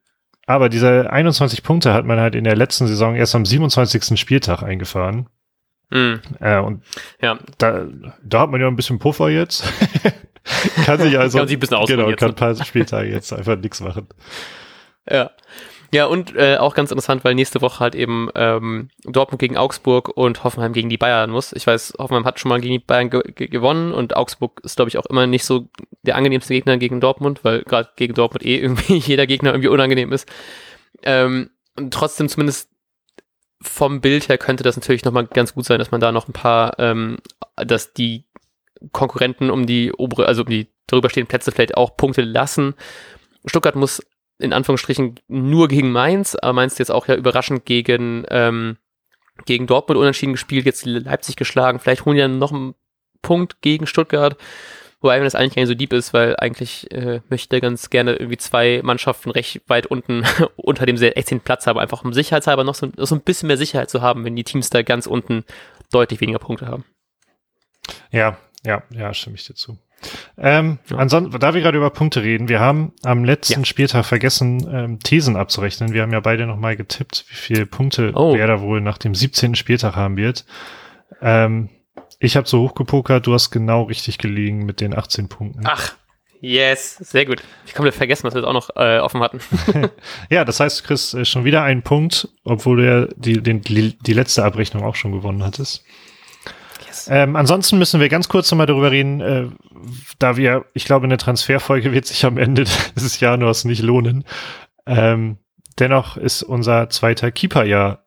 aber 0.46 0.68
diese 0.68 1.10
21 1.10 1.62
Punkte 1.62 1.94
hat 1.94 2.04
man 2.04 2.18
halt 2.18 2.34
in 2.34 2.44
der 2.44 2.56
letzten 2.56 2.86
Saison 2.86 3.14
erst 3.14 3.34
am 3.34 3.46
27. 3.46 4.18
Spieltag 4.18 4.62
eingefahren. 4.62 5.28
Mhm. 5.90 6.20
Äh, 6.40 6.58
und 6.58 6.82
ja. 7.22 7.38
da, 7.58 7.86
da 8.22 8.40
hat 8.40 8.50
man 8.50 8.60
ja 8.60 8.66
ein 8.66 8.76
bisschen 8.76 8.98
Puffer 8.98 9.30
jetzt. 9.30 9.72
kann 10.84 11.00
sich 11.00 11.18
also 11.18 11.38
kann 11.38 11.48
sich 11.48 11.56
ein 11.56 11.60
bisschen 11.60 11.84
genau, 11.86 12.12
kann 12.12 12.30
ein 12.30 12.34
paar 12.34 12.54
Spieltage 12.64 13.10
jetzt 13.10 13.32
einfach 13.32 13.56
nichts 13.56 13.80
machen. 13.80 14.08
Ja. 15.10 15.30
Ja, 15.92 16.06
und 16.06 16.34
äh, 16.34 16.56
auch 16.56 16.74
ganz 16.74 16.90
interessant, 16.90 17.22
weil 17.22 17.36
nächste 17.36 17.60
Woche 17.60 17.78
halt 17.78 17.94
eben 17.94 18.28
ähm, 18.34 18.88
Dortmund 19.04 19.38
gegen 19.38 19.56
Augsburg 19.56 20.08
und 20.08 20.42
Hoffenheim 20.42 20.72
gegen 20.72 20.88
die 20.88 20.98
Bayern 20.98 21.30
muss. 21.30 21.52
Ich 21.52 21.68
weiß, 21.68 21.94
Hoffenheim 22.00 22.24
hat 22.24 22.40
schon 22.40 22.48
mal 22.48 22.60
gegen 22.60 22.72
die 22.72 22.84
Bayern 22.84 23.10
ge 23.10 23.22
ge 23.32 23.46
gewonnen 23.46 23.92
und 23.92 24.16
Augsburg 24.16 24.60
ist, 24.64 24.74
glaube 24.74 24.88
ich, 24.88 24.98
auch 24.98 25.06
immer 25.06 25.28
nicht 25.28 25.44
so 25.44 25.68
der 26.02 26.16
angenehmste 26.16 26.52
Gegner 26.52 26.78
gegen 26.78 27.00
Dortmund, 27.00 27.44
weil 27.44 27.62
gerade 27.62 27.90
gegen 27.94 28.14
Dortmund 28.14 28.44
eh 28.44 28.58
irgendwie 28.58 28.96
jeder 28.98 29.28
Gegner 29.28 29.50
irgendwie 29.50 29.68
unangenehm 29.68 30.10
ist. 30.10 30.28
Ähm, 31.04 31.50
und 31.78 31.94
trotzdem 31.94 32.28
zumindest 32.28 32.70
vom 33.62 34.00
Bild 34.00 34.28
her 34.28 34.36
könnte 34.36 34.64
das 34.64 34.76
natürlich 34.76 35.04
nochmal 35.04 35.26
ganz 35.26 35.54
gut 35.54 35.64
sein, 35.64 35.78
dass 35.78 35.92
man 35.92 36.00
da 36.00 36.10
noch 36.10 36.26
ein 36.26 36.32
paar, 36.32 36.74
ähm, 36.80 37.18
dass 37.56 37.94
die 37.94 38.24
Konkurrenten 38.92 39.50
um 39.50 39.66
die 39.66 39.92
obere, 39.92 40.26
also 40.26 40.42
um 40.42 40.48
die 40.48 40.68
darüber 40.86 41.10
stehenden 41.10 41.28
Plätze 41.28 41.52
vielleicht 41.52 41.76
auch 41.76 41.96
Punkte 41.96 42.22
lassen. 42.22 42.74
Stuttgart 43.46 43.76
muss 43.76 44.02
in 44.38 44.52
Anführungsstrichen 44.52 45.20
nur 45.28 45.68
gegen 45.68 45.92
Mainz, 45.92 46.34
aber 46.34 46.52
Mainz 46.52 46.78
jetzt 46.78 46.90
auch 46.90 47.06
ja 47.06 47.14
überraschend 47.14 47.64
gegen, 47.64 48.24
ähm, 48.30 48.76
gegen 49.46 49.66
Dortmund 49.66 49.98
unentschieden 49.98 50.32
gespielt, 50.32 50.66
jetzt 50.66 50.86
Leipzig 50.86 51.36
geschlagen, 51.36 51.78
vielleicht 51.78 52.04
holen 52.04 52.16
die 52.16 52.22
dann 52.22 52.38
noch 52.38 52.52
einen 52.52 52.74
Punkt 53.22 53.60
gegen 53.62 53.86
Stuttgart. 53.86 54.36
Wobei 55.00 55.18
mir 55.18 55.24
das 55.24 55.34
eigentlich 55.34 55.54
gar 55.54 55.62
nicht 55.62 55.68
so 55.68 55.74
deep 55.74 55.92
ist, 55.92 56.14
weil 56.14 56.34
eigentlich 56.36 56.90
äh, 56.90 57.20
möchte 57.28 57.60
ganz 57.60 57.90
gerne 57.90 58.14
irgendwie 58.14 58.38
zwei 58.38 58.80
Mannschaften 58.82 59.30
recht 59.30 59.60
weit 59.66 59.86
unten 59.86 60.24
unter 60.56 60.86
dem 60.86 60.96
16. 60.96 61.40
Platz 61.40 61.66
haben, 61.66 61.78
einfach 61.78 62.04
um 62.04 62.14
sicherheitshalber 62.14 62.64
noch 62.64 62.74
so, 62.74 62.90
so 62.96 63.14
ein 63.14 63.20
bisschen 63.20 63.48
mehr 63.48 63.58
Sicherheit 63.58 63.90
zu 63.90 64.00
haben, 64.00 64.24
wenn 64.24 64.34
die 64.34 64.44
Teams 64.44 64.70
da 64.70 64.82
ganz 64.82 65.06
unten 65.06 65.44
deutlich 65.92 66.22
weniger 66.22 66.38
Punkte 66.38 66.68
haben. 66.68 66.86
Ja, 68.10 68.38
ja, 68.64 68.82
ja, 68.90 69.12
stimme 69.14 69.36
ich 69.36 69.46
dir 69.46 69.54
zu. 69.54 69.78
Ähm, 70.36 70.78
ja. 70.90 70.96
ansonsten, 70.96 71.38
da 71.38 71.54
wir 71.54 71.60
gerade 71.60 71.78
über 71.78 71.90
Punkte 71.90 72.22
reden, 72.22 72.48
wir 72.48 72.60
haben 72.60 72.92
am 73.02 73.24
letzten 73.24 73.60
ja. 73.60 73.64
Spieltag 73.64 74.04
vergessen, 74.04 74.68
ähm, 74.70 74.98
Thesen 75.00 75.36
abzurechnen. 75.36 75.92
Wir 75.92 76.02
haben 76.02 76.12
ja 76.12 76.20
beide 76.20 76.46
nochmal 76.46 76.76
getippt, 76.76 77.24
wie 77.28 77.34
viele 77.34 77.66
Punkte 77.66 78.12
oh. 78.14 78.34
wer 78.34 78.46
da 78.46 78.60
wohl 78.60 78.80
nach 78.80 78.98
dem 78.98 79.14
17. 79.14 79.54
Spieltag 79.54 79.96
haben 79.96 80.16
wird. 80.16 80.44
Ähm, 81.22 81.70
ich 82.18 82.36
habe 82.36 82.48
so 82.48 82.62
hochgepokert, 82.62 83.26
du 83.26 83.34
hast 83.34 83.50
genau 83.50 83.82
richtig 83.82 84.18
gelegen 84.18 84.64
mit 84.64 84.80
den 84.80 84.96
18 84.96 85.28
Punkten. 85.28 85.62
Ach, 85.64 85.94
yes, 86.40 86.96
sehr 86.96 87.26
gut. 87.26 87.42
Ich 87.66 87.78
mir 87.78 87.92
vergessen, 87.92 88.26
dass 88.26 88.34
wir 88.34 88.42
das 88.42 88.48
auch 88.48 88.54
noch 88.54 88.70
äh, 88.76 88.98
offen 88.98 89.20
hatten. 89.20 89.40
ja, 90.30 90.44
das 90.44 90.60
heißt, 90.60 90.80
du 90.80 90.86
kriegst 90.86 91.14
äh, 91.14 91.24
schon 91.24 91.44
wieder 91.44 91.62
einen 91.62 91.82
Punkt, 91.82 92.28
obwohl 92.44 92.78
du 92.78 92.86
ja 92.86 93.08
die, 93.16 93.42
den, 93.42 93.62
die 93.62 94.12
letzte 94.12 94.44
Abrechnung 94.44 94.84
auch 94.84 94.96
schon 94.96 95.12
gewonnen 95.12 95.44
hattest. 95.44 95.84
Yes. 97.06 97.08
Ähm, 97.10 97.36
ansonsten 97.36 97.78
müssen 97.78 98.00
wir 98.00 98.08
ganz 98.08 98.28
kurz 98.28 98.50
nochmal 98.50 98.66
darüber 98.66 98.90
reden, 98.90 99.20
äh, 99.20 99.46
da 100.18 100.36
wir, 100.36 100.64
ich 100.74 100.84
glaube, 100.84 101.04
eine 101.04 101.16
Transferfolge 101.16 101.92
wird 101.92 102.06
sich 102.06 102.24
am 102.24 102.38
Ende 102.38 102.64
des 102.96 103.20
Januars 103.20 103.64
nicht 103.64 103.82
lohnen. 103.82 104.24
Ähm, 104.86 105.38
dennoch 105.78 106.16
ist 106.16 106.42
unser 106.42 106.88
zweiter 106.90 107.30
Keeper 107.30 107.64
ja 107.64 108.04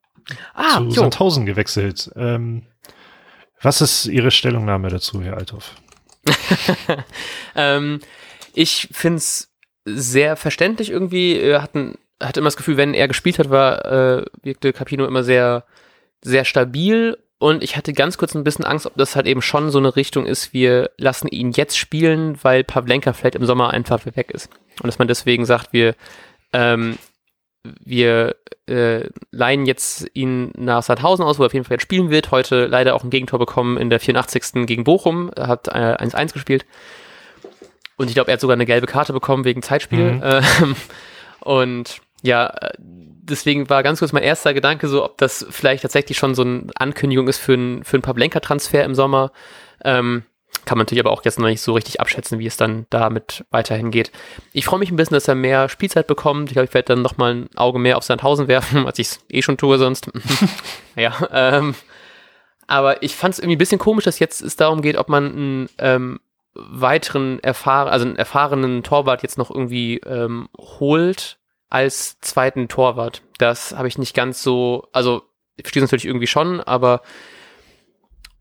ah, 0.54 0.78
zu 0.78 0.92
Sandhausen 0.92 1.46
gewechselt. 1.46 2.12
Ähm, 2.16 2.64
was 3.62 3.82
ist 3.82 4.06
Ihre 4.06 4.32
Stellungnahme 4.32 4.90
dazu, 4.90 5.22
Herr 5.22 5.38
Althoff? 5.38 5.76
ähm, 7.56 8.00
ich 8.54 8.90
finde 8.92 9.18
es 9.18 9.52
sehr 9.86 10.36
verständlich 10.36 10.90
irgendwie. 10.90 11.40
Er 11.40 11.62
hat, 11.62 11.76
ein, 11.76 11.96
hat 12.22 12.38
immer 12.38 12.48
das 12.48 12.58
Gefühl, 12.58 12.78
wenn 12.78 12.94
er 12.94 13.08
gespielt 13.08 13.40
hat, 13.40 13.50
war, 13.50 13.86
äh, 13.86 14.26
wirkte 14.44 14.74
Capino 14.74 15.06
immer 15.06 15.24
sehr, 15.24 15.64
sehr 16.24 16.46
stabil. 16.46 17.18
Und 17.40 17.64
ich 17.64 17.78
hatte 17.78 17.94
ganz 17.94 18.18
kurz 18.18 18.34
ein 18.34 18.44
bisschen 18.44 18.66
Angst, 18.66 18.88
ob 18.88 18.96
das 18.96 19.16
halt 19.16 19.28
eben 19.28 19.44
schon 19.44 19.70
so 19.70 19.78
eine 19.78 19.96
Richtung 19.96 20.26
ist, 20.26 20.54
wir 20.54 20.90
lassen 20.98 21.28
ihn 21.28 21.52
jetzt 21.52 21.78
spielen, 21.78 22.38
weil 22.42 22.64
Pavlenka 22.64 23.14
vielleicht 23.14 23.36
im 23.36 23.46
Sommer 23.46 23.70
einfach 23.72 24.06
weg 24.06 24.32
ist. 24.32 24.50
Und 24.82 24.88
dass 24.88 24.98
man 24.98 25.08
deswegen 25.08 25.46
sagt, 25.46 25.72
wir 25.72 25.96
ähm, 26.54 26.98
wir 27.84 28.36
äh, 28.68 29.10
leihen 29.32 29.66
jetzt 29.66 30.08
ihn 30.14 30.52
nach 30.56 30.84
Sandhausen 30.84 31.26
aus, 31.26 31.40
wo 31.40 31.44
er 31.44 31.48
auf 31.48 31.54
jeden 31.54 31.66
Fall 31.66 31.76
jetzt 31.76 31.84
spielen 31.84 32.10
wird. 32.10 32.32
Heute 32.32 32.66
leider 32.66 32.96
auch 32.96 33.04
ein 33.04 33.10
Gegentor 33.10 33.40
bekommen 33.40 33.78
in 33.78 33.90
der 33.90 34.00
84. 34.00 34.66
gegen 34.66 34.84
Bochum. 34.84 35.32
Er 35.36 35.48
hat 35.48 35.74
1-1 35.74 36.16
äh, 36.16 36.26
gespielt. 36.28 36.66
Und 37.98 38.10
ich 38.10 38.14
glaube, 38.14 38.30
er 38.30 38.34
hat 38.34 38.42
sogar 38.42 38.56
eine 38.56 38.66
gelbe 38.66 38.88
Karte 38.88 39.14
bekommen 39.14 39.44
wegen 39.44 39.62
Zeitspiel. 39.62 40.14
Mhm. 40.14 40.24
Ähm, 40.24 40.76
und 41.42 42.02
ja, 42.24 42.54
deswegen 42.80 43.70
war 43.70 43.84
ganz 43.84 44.00
kurz 44.00 44.14
mein 44.14 44.24
erster 44.24 44.54
Gedanke 44.54 44.88
so, 44.88 45.04
ob 45.04 45.18
das 45.18 45.46
vielleicht 45.50 45.84
tatsächlich 45.84 46.18
schon 46.18 46.36
so 46.36 46.44
eine 46.44 46.68
Ankündigung 46.76 47.28
ist 47.28 47.38
für 47.38 47.54
einen 47.54 47.84
für 47.84 48.00
Pavlenka-Transfer 48.00 48.84
im 48.84 48.96
Sommer. 48.96 49.32
Ähm, 49.84 50.24
kann 50.66 50.78
man 50.78 50.86
natürlich 50.86 51.04
aber 51.04 51.12
auch 51.12 51.24
jetzt 51.24 51.40
noch 51.40 51.48
nicht 51.48 51.62
so 51.62 51.74
richtig 51.74 52.00
abschätzen, 52.02 52.40
wie 52.40 52.48
es 52.48 52.58
dann 52.58 52.88
damit 52.90 53.46
weiterhin 53.52 53.92
geht. 53.92 54.12
Ich 54.54 54.66
freue 54.66 54.80
mich 54.80 54.92
ein 54.92 54.96
bisschen, 54.96 55.14
dass 55.14 55.28
er 55.28 55.36
mehr 55.36 55.70
Spielzeit 55.70 56.08
bekommt. 56.08 56.50
Ich 56.50 56.54
glaube, 56.54 56.68
ich 56.68 56.74
werde 56.74 56.94
dann 56.94 57.02
nochmal 57.02 57.36
ein 57.36 57.50
Auge 57.56 57.80
mehr 57.80 57.98
auf 57.98 58.04
Sandhausen 58.04 58.48
werfen, 58.48 58.86
als 58.86 59.00
ich 59.00 59.08
es 59.08 59.20
eh 59.30 59.42
schon 59.42 59.58
tue 59.58 59.78
sonst. 59.78 60.10
ja, 60.96 61.14
ähm, 61.32 61.76
aber 62.66 63.02
ich 63.04 63.16
fand 63.16 63.34
es 63.34 63.40
irgendwie 63.40 63.56
ein 63.56 63.60
bisschen 63.60 63.80
komisch, 63.80 64.06
dass 64.06 64.20
jetzt 64.20 64.42
es 64.42 64.56
darum 64.56 64.82
geht, 64.82 64.98
ob 64.98 65.10
man 65.10 65.26
einen 65.26 65.70
ähm, 65.78 66.20
weiteren 66.54 67.40
erfahren, 67.42 67.88
also 67.88 68.06
einen 68.06 68.18
erfahrenen 68.18 68.84
Torwart 68.84 69.24
jetzt 69.24 69.38
noch 69.38 69.52
irgendwie 69.52 69.98
ähm, 70.00 70.50
holt 70.58 71.38
als 71.70 72.20
zweiten 72.22 72.68
Torwart. 72.68 73.22
Das 73.38 73.76
habe 73.76 73.88
ich 73.88 73.98
nicht 73.98 74.16
ganz 74.16 74.42
so, 74.42 74.88
also 74.94 75.24
ich 75.56 75.64
verstehe 75.64 75.84
es 75.84 75.88
natürlich 75.92 76.06
irgendwie 76.06 76.28
schon, 76.28 76.62
aber 76.62 77.02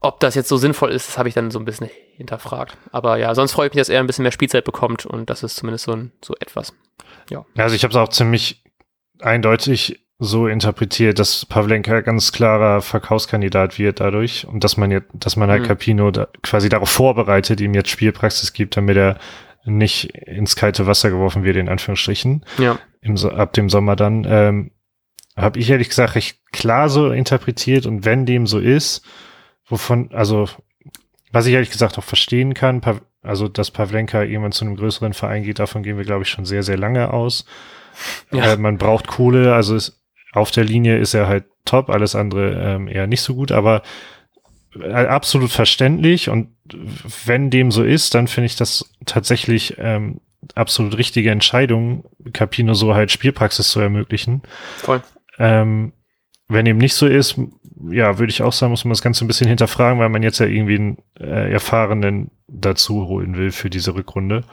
ob 0.00 0.20
das 0.20 0.34
jetzt 0.34 0.48
so 0.48 0.56
sinnvoll 0.56 0.90
ist, 0.90 1.08
das 1.08 1.18
habe 1.18 1.28
ich 1.28 1.34
dann 1.34 1.50
so 1.50 1.58
ein 1.58 1.64
bisschen 1.64 1.90
hinterfragt. 2.16 2.76
Aber 2.92 3.16
ja, 3.16 3.34
sonst 3.34 3.52
freue 3.52 3.68
ich 3.68 3.74
mich, 3.74 3.80
dass 3.80 3.88
er 3.88 4.00
ein 4.00 4.06
bisschen 4.06 4.22
mehr 4.22 4.32
Spielzeit 4.32 4.64
bekommt 4.64 5.06
und 5.06 5.28
das 5.30 5.42
ist 5.42 5.56
zumindest 5.56 5.86
so, 5.86 5.92
ein, 5.92 6.12
so 6.24 6.34
etwas. 6.40 6.74
Ja. 7.30 7.44
Also 7.56 7.74
ich 7.74 7.82
habe 7.82 7.92
es 7.92 7.96
auch 7.96 8.08
ziemlich 8.08 8.62
eindeutig 9.20 10.00
so 10.18 10.46
interpretiert, 10.46 11.18
dass 11.18 11.44
Pavlenka 11.44 12.00
ganz 12.00 12.32
klarer 12.32 12.80
Verkaufskandidat 12.80 13.78
wird 13.78 14.00
dadurch 14.00 14.46
und 14.46 14.64
dass 14.64 14.76
man 14.76 14.90
jetzt, 14.90 15.08
dass 15.12 15.36
man 15.36 15.50
halt 15.50 15.62
mhm. 15.62 15.66
Capino 15.66 16.10
da 16.10 16.28
quasi 16.42 16.68
darauf 16.68 16.88
vorbereitet, 16.88 17.60
ihm 17.60 17.74
jetzt 17.74 17.90
Spielpraxis 17.90 18.52
gibt, 18.54 18.76
damit 18.76 18.96
er 18.96 19.18
nicht 19.66 20.14
ins 20.14 20.56
kalte 20.56 20.86
Wasser 20.86 21.10
geworfen 21.10 21.44
wird, 21.44 21.56
in 21.56 21.68
Anführungsstrichen. 21.68 22.44
Ja. 22.58 22.78
Im, 23.00 23.16
ab 23.16 23.52
dem 23.52 23.68
Sommer 23.68 23.96
dann. 23.96 24.26
Ähm, 24.28 24.70
habe 25.36 25.58
ich 25.58 25.68
ehrlich 25.68 25.90
gesagt 25.90 26.14
recht 26.14 26.38
klar 26.50 26.88
so 26.88 27.10
interpretiert 27.10 27.84
und 27.84 28.04
wenn 28.04 28.24
dem 28.24 28.46
so 28.46 28.58
ist, 28.58 29.04
wovon, 29.66 30.10
also 30.12 30.48
was 31.30 31.46
ich 31.46 31.52
ehrlich 31.52 31.70
gesagt 31.70 31.98
auch 31.98 32.04
verstehen 32.04 32.54
kann, 32.54 32.80
also 33.22 33.46
dass 33.48 33.70
Pavlenka 33.70 34.22
irgendwann 34.22 34.52
zu 34.52 34.64
einem 34.64 34.76
größeren 34.76 35.12
Verein 35.12 35.42
geht, 35.42 35.58
davon 35.58 35.82
gehen 35.82 35.98
wir, 35.98 36.04
glaube 36.04 36.22
ich, 36.22 36.30
schon 36.30 36.46
sehr, 36.46 36.62
sehr 36.62 36.78
lange 36.78 37.12
aus. 37.12 37.44
Ja. 38.32 38.52
Äh, 38.52 38.56
man 38.56 38.78
braucht 38.78 39.08
Kohle, 39.08 39.54
also 39.54 39.74
ist, 39.74 40.02
auf 40.32 40.50
der 40.50 40.64
Linie 40.64 40.98
ist 40.98 41.14
er 41.14 41.28
halt 41.28 41.44
top, 41.64 41.90
alles 41.90 42.14
andere 42.14 42.54
ähm, 42.62 42.88
eher 42.88 43.06
nicht 43.06 43.22
so 43.22 43.34
gut, 43.34 43.52
aber 43.52 43.82
absolut 44.82 45.50
verständlich 45.50 46.28
und 46.28 46.48
wenn 47.24 47.50
dem 47.50 47.70
so 47.70 47.82
ist, 47.82 48.14
dann 48.14 48.26
finde 48.28 48.46
ich 48.46 48.56
das 48.56 48.94
tatsächlich 49.04 49.76
ähm, 49.78 50.20
absolut 50.54 50.96
richtige 50.96 51.30
Entscheidung, 51.30 52.04
Capino 52.32 52.74
so 52.74 52.94
halt 52.94 53.10
Spielpraxis 53.10 53.68
zu 53.68 53.80
ermöglichen. 53.80 54.42
Voll. 54.78 55.02
Ähm, 55.38 55.92
wenn 56.48 56.66
eben 56.66 56.78
nicht 56.78 56.94
so 56.94 57.06
ist, 57.06 57.38
ja, 57.90 58.18
würde 58.18 58.30
ich 58.30 58.42
auch 58.42 58.52
sagen, 58.52 58.70
muss 58.70 58.84
man 58.84 58.92
das 58.92 59.02
Ganze 59.02 59.24
ein 59.24 59.28
bisschen 59.28 59.48
hinterfragen, 59.48 59.98
weil 59.98 60.08
man 60.08 60.22
jetzt 60.22 60.38
ja 60.38 60.46
irgendwie 60.46 60.76
einen 60.76 60.98
äh, 61.18 61.52
Erfahrenen 61.52 62.30
dazu 62.46 63.06
holen 63.06 63.36
will 63.36 63.50
für 63.50 63.70
diese 63.70 63.94
Rückrunde. 63.94 64.44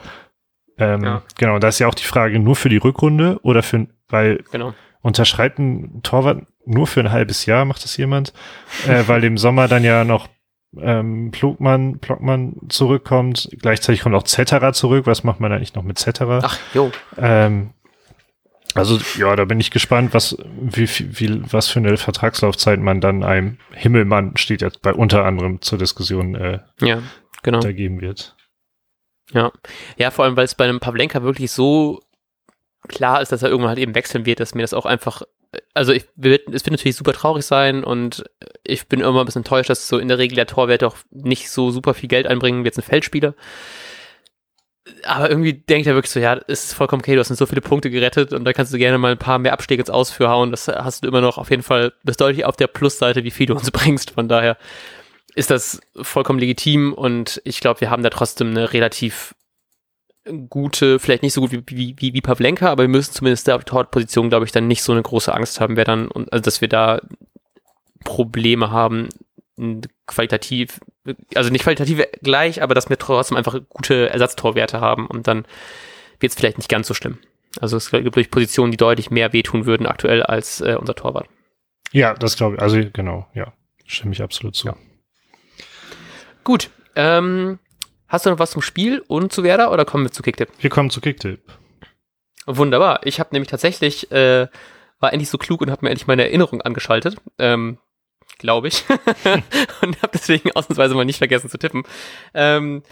Ähm, 0.76 1.04
ja. 1.04 1.22
Genau, 1.38 1.58
da 1.58 1.68
ist 1.68 1.78
ja 1.78 1.86
auch 1.86 1.94
die 1.94 2.04
Frage, 2.04 2.38
nur 2.38 2.56
für 2.56 2.68
die 2.68 2.76
Rückrunde 2.78 3.38
oder 3.42 3.62
für, 3.62 3.86
weil 4.08 4.42
genau. 4.50 4.74
unterschreibt 5.02 5.58
ein 5.58 6.02
Torwart 6.02 6.42
nur 6.66 6.86
für 6.86 7.00
ein 7.00 7.12
halbes 7.12 7.46
Jahr, 7.46 7.64
macht 7.64 7.84
das 7.84 7.96
jemand, 7.96 8.32
äh, 8.86 9.04
weil 9.06 9.24
im 9.24 9.38
Sommer 9.38 9.68
dann 9.68 9.84
ja 9.84 10.04
noch 10.04 10.28
ähm, 10.80 11.30
Plugmann, 11.30 11.98
Plockmann 12.00 12.56
zurückkommt, 12.68 13.48
gleichzeitig 13.60 14.00
kommt 14.00 14.14
auch 14.14 14.24
Zetterer 14.24 14.72
zurück, 14.72 15.06
was 15.06 15.24
macht 15.24 15.40
man 15.40 15.52
eigentlich 15.52 15.74
noch 15.74 15.82
mit 15.82 15.98
Zetterer? 15.98 16.40
Ach, 16.42 16.58
jo. 16.72 16.90
Ähm, 17.16 17.74
also 18.74 18.98
ja, 19.16 19.36
da 19.36 19.44
bin 19.44 19.60
ich 19.60 19.70
gespannt, 19.70 20.14
was 20.14 20.36
wie, 20.60 20.88
wie 20.88 21.52
was 21.52 21.68
für 21.68 21.78
eine 21.78 21.96
Vertragslaufzeit 21.96 22.80
man 22.80 23.00
dann 23.00 23.22
einem 23.22 23.58
Himmelmann 23.72 24.36
steht 24.36 24.62
jetzt 24.62 24.82
bei 24.82 24.92
unter 24.92 25.24
anderem 25.24 25.62
zur 25.62 25.78
Diskussion 25.78 26.34
äh, 26.34 26.58
ja, 26.80 27.00
genau. 27.44 27.60
da 27.60 27.70
geben 27.70 28.00
wird. 28.00 28.34
Ja, 29.32 29.52
ja, 29.96 30.10
vor 30.10 30.24
allem 30.24 30.36
weil 30.36 30.44
es 30.44 30.56
bei 30.56 30.64
einem 30.64 30.80
Pavlenka 30.80 31.22
wirklich 31.22 31.52
so 31.52 32.00
klar 32.88 33.22
ist, 33.22 33.32
dass 33.32 33.42
er 33.42 33.48
irgendwann 33.48 33.70
halt 33.70 33.78
eben 33.78 33.94
wechseln 33.94 34.26
wird, 34.26 34.40
dass 34.40 34.54
mir 34.54 34.62
das 34.62 34.74
auch 34.74 34.86
einfach, 34.86 35.22
also 35.74 35.92
ich 35.92 36.04
es 36.16 36.24
wird 36.64 36.70
natürlich 36.70 36.96
super 36.96 37.12
traurig 37.12 37.44
sein 37.44 37.84
und 37.84 38.24
ich 38.62 38.88
bin 38.88 39.00
immer 39.00 39.20
ein 39.20 39.26
bisschen 39.26 39.40
enttäuscht, 39.40 39.70
dass 39.70 39.88
so 39.88 39.98
in 39.98 40.08
der 40.08 40.18
Regel 40.18 40.36
der 40.36 40.46
Torwert 40.46 40.84
auch 40.84 40.96
nicht 41.10 41.50
so 41.50 41.70
super 41.70 41.94
viel 41.94 42.08
Geld 42.08 42.26
einbringen 42.26 42.62
wie 42.62 42.68
jetzt 42.68 42.78
ein 42.78 42.82
Feldspieler 42.82 43.34
aber 45.04 45.30
irgendwie 45.30 45.54
denkt 45.54 45.86
er 45.86 45.94
wirklich 45.94 46.12
so, 46.12 46.20
ja, 46.20 46.34
ist 46.34 46.74
vollkommen 46.74 47.00
okay, 47.00 47.14
du 47.14 47.20
hast 47.20 47.28
so 47.28 47.46
viele 47.46 47.60
Punkte 47.60 47.90
gerettet 47.90 48.32
und 48.32 48.44
da 48.44 48.52
kannst 48.52 48.72
du 48.72 48.78
gerne 48.78 48.98
mal 48.98 49.12
ein 49.12 49.18
paar 49.18 49.38
mehr 49.38 49.52
Abstiege 49.52 49.80
ins 49.80 49.90
Ausführ 49.90 50.28
hauen. 50.28 50.50
Das 50.50 50.68
hast 50.68 51.04
du 51.04 51.08
immer 51.08 51.20
noch 51.20 51.38
auf 51.38 51.50
jeden 51.50 51.62
Fall, 51.62 51.92
bist 52.02 52.20
deutlich 52.20 52.44
auf 52.44 52.56
der 52.56 52.66
Plusseite, 52.66 53.24
wie 53.24 53.30
viel 53.30 53.46
du 53.46 53.54
uns 53.54 53.70
bringst. 53.70 54.10
Von 54.10 54.28
daher 54.28 54.58
ist 55.34 55.50
das 55.50 55.80
vollkommen 56.00 56.38
legitim 56.38 56.92
und 56.92 57.40
ich 57.44 57.60
glaube, 57.60 57.80
wir 57.80 57.90
haben 57.90 58.02
da 58.02 58.10
trotzdem 58.10 58.50
eine 58.50 58.72
relativ 58.72 59.34
gute, 60.48 60.98
vielleicht 60.98 61.22
nicht 61.22 61.34
so 61.34 61.42
gut 61.42 61.52
wie, 61.52 61.62
wie, 61.66 61.94
wie, 61.98 62.14
wie 62.14 62.20
Pavlenka, 62.20 62.70
aber 62.70 62.84
wir 62.84 62.88
müssen 62.88 63.12
zumindest 63.12 63.46
da 63.46 63.56
auf 63.56 63.64
der 63.64 63.72
Torposition, 63.72 64.30
glaube 64.30 64.46
ich, 64.46 64.52
dann 64.52 64.66
nicht 64.66 64.82
so 64.82 64.92
eine 64.92 65.02
große 65.02 65.32
Angst 65.34 65.60
haben, 65.60 65.76
wer 65.76 65.84
dann, 65.84 66.10
also 66.30 66.42
dass 66.42 66.60
wir 66.60 66.68
da 66.68 67.00
Probleme 68.04 68.70
haben, 68.70 69.08
qualitativ, 70.06 70.80
also 71.34 71.50
nicht 71.50 71.62
qualitativ 71.62 72.02
gleich, 72.22 72.62
aber 72.62 72.74
dass 72.74 72.88
wir 72.88 72.98
trotzdem 72.98 73.36
einfach 73.36 73.58
gute 73.68 74.10
Ersatztorwerte 74.10 74.80
haben 74.80 75.06
und 75.06 75.28
dann 75.28 75.46
wird 76.20 76.32
es 76.32 76.36
vielleicht 76.36 76.58
nicht 76.58 76.70
ganz 76.70 76.88
so 76.88 76.94
schlimm. 76.94 77.18
Also 77.60 77.76
es 77.76 77.90
gibt 77.90 78.16
durch 78.16 78.30
Positionen, 78.30 78.72
die 78.72 78.76
deutlich 78.76 79.10
mehr 79.10 79.32
wehtun 79.32 79.66
würden 79.66 79.86
aktuell 79.86 80.22
als 80.22 80.60
äh, 80.60 80.76
unser 80.78 80.94
Torwart. 80.94 81.28
Ja, 81.92 82.14
das 82.14 82.36
glaube 82.36 82.56
ich, 82.56 82.62
also 82.62 82.80
genau, 82.92 83.28
ja, 83.34 83.52
stimme 83.86 84.12
ich 84.12 84.22
absolut 84.22 84.56
zu. 84.56 84.68
Ja. 84.68 84.76
Gut, 86.42 86.70
ähm, 86.96 87.58
hast 88.08 88.26
du 88.26 88.30
noch 88.30 88.38
was 88.38 88.52
zum 88.52 88.62
Spiel 88.62 89.02
und 89.06 89.32
zu 89.32 89.42
Werder 89.42 89.72
oder 89.72 89.84
kommen 89.84 90.04
wir 90.04 90.12
zu 90.12 90.22
Kicktipp? 90.22 90.48
Wir 90.58 90.70
kommen 90.70 90.90
zu 90.90 91.00
Kicktipp. 91.00 91.40
Wunderbar. 92.46 93.00
Ich 93.04 93.20
habe 93.20 93.30
nämlich 93.32 93.50
tatsächlich, 93.50 94.10
äh, 94.12 94.48
war 95.00 95.12
endlich 95.12 95.30
so 95.30 95.38
klug 95.38 95.60
und 95.60 95.70
habe 95.70 95.84
mir 95.84 95.90
endlich 95.90 96.06
meine 96.06 96.24
Erinnerung 96.24 96.60
angeschaltet. 96.62 97.16
Ähm, 97.38 97.78
glaube 98.38 98.68
ich. 98.68 98.84
und 99.82 100.02
habe 100.02 100.12
deswegen 100.12 100.52
ausnahmsweise 100.52 100.94
mal 100.94 101.04
nicht 101.04 101.18
vergessen 101.18 101.48
zu 101.48 101.58
tippen. 101.58 101.84
Ähm, 102.34 102.82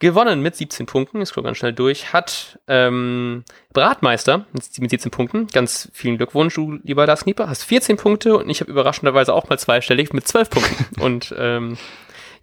gewonnen 0.00 0.40
mit 0.40 0.56
17 0.56 0.86
Punkten, 0.86 1.22
ich 1.22 1.28
scroll 1.28 1.44
ganz 1.44 1.58
schnell 1.58 1.72
durch, 1.72 2.12
hat 2.12 2.58
ähm, 2.66 3.44
Bratmeister 3.72 4.46
mit 4.52 4.90
17 4.90 5.10
Punkten. 5.10 5.46
Ganz 5.46 5.90
vielen 5.94 6.16
Glückwunsch, 6.16 6.54
du 6.54 6.78
lieber 6.82 7.06
Lars 7.06 7.22
Knieper, 7.24 7.48
hast 7.48 7.64
14 7.64 7.96
Punkte 7.96 8.36
und 8.36 8.50
ich 8.50 8.60
habe 8.60 8.70
überraschenderweise 8.70 9.32
auch 9.32 9.48
mal 9.48 9.58
zweistellig 9.58 10.12
mit 10.12 10.26
12 10.26 10.50
Punkten. 10.50 11.00
und 11.00 11.34
ähm, 11.38 11.78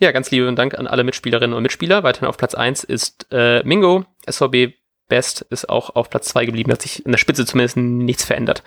ja, 0.01 0.11
ganz 0.11 0.31
lieben 0.31 0.55
Dank 0.55 0.77
an 0.77 0.87
alle 0.87 1.03
Mitspielerinnen 1.03 1.55
und 1.55 1.63
Mitspieler. 1.63 2.03
Weiterhin 2.03 2.27
auf 2.27 2.37
Platz 2.37 2.55
1 2.55 2.83
ist 2.83 3.27
äh, 3.31 3.63
Mingo, 3.63 4.05
SVB 4.27 4.73
Best 5.07 5.41
ist 5.49 5.69
auch 5.69 5.95
auf 5.95 6.09
Platz 6.09 6.29
2 6.29 6.45
geblieben, 6.45 6.71
hat 6.71 6.81
sich 6.81 7.05
in 7.05 7.11
der 7.11 7.19
Spitze 7.19 7.45
zumindest 7.45 7.77
nichts 7.77 8.23
verändert. 8.23 8.63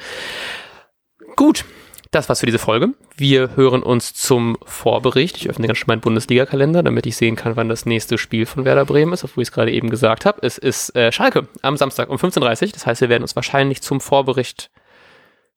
Gut, 1.36 1.64
das 2.10 2.28
war's 2.28 2.40
für 2.40 2.46
diese 2.46 2.58
Folge. 2.58 2.90
Wir 3.16 3.56
hören 3.56 3.82
uns 3.82 4.14
zum 4.14 4.56
Vorbericht. 4.64 5.36
Ich 5.38 5.48
öffne 5.48 5.66
ganz 5.66 5.78
schön 5.78 5.86
meinen 5.88 6.02
Bundesliga-Kalender, 6.02 6.82
damit 6.82 7.06
ich 7.06 7.16
sehen 7.16 7.34
kann, 7.34 7.56
wann 7.56 7.68
das 7.68 7.86
nächste 7.86 8.18
Spiel 8.18 8.46
von 8.46 8.64
Werder 8.64 8.84
Bremen 8.84 9.12
ist, 9.12 9.24
obwohl 9.24 9.42
ich 9.42 9.48
es 9.48 9.52
gerade 9.52 9.72
eben 9.72 9.90
gesagt 9.90 10.26
habe. 10.26 10.38
Es 10.42 10.58
ist 10.58 10.94
äh, 10.94 11.10
Schalke 11.10 11.48
am 11.62 11.76
Samstag 11.76 12.10
um 12.10 12.16
15.30 12.16 12.66
Uhr. 12.66 12.72
Das 12.74 12.86
heißt, 12.86 13.00
wir 13.00 13.08
werden 13.08 13.22
uns 13.22 13.34
wahrscheinlich 13.34 13.82
zum 13.82 14.00
Vorbericht 14.00 14.70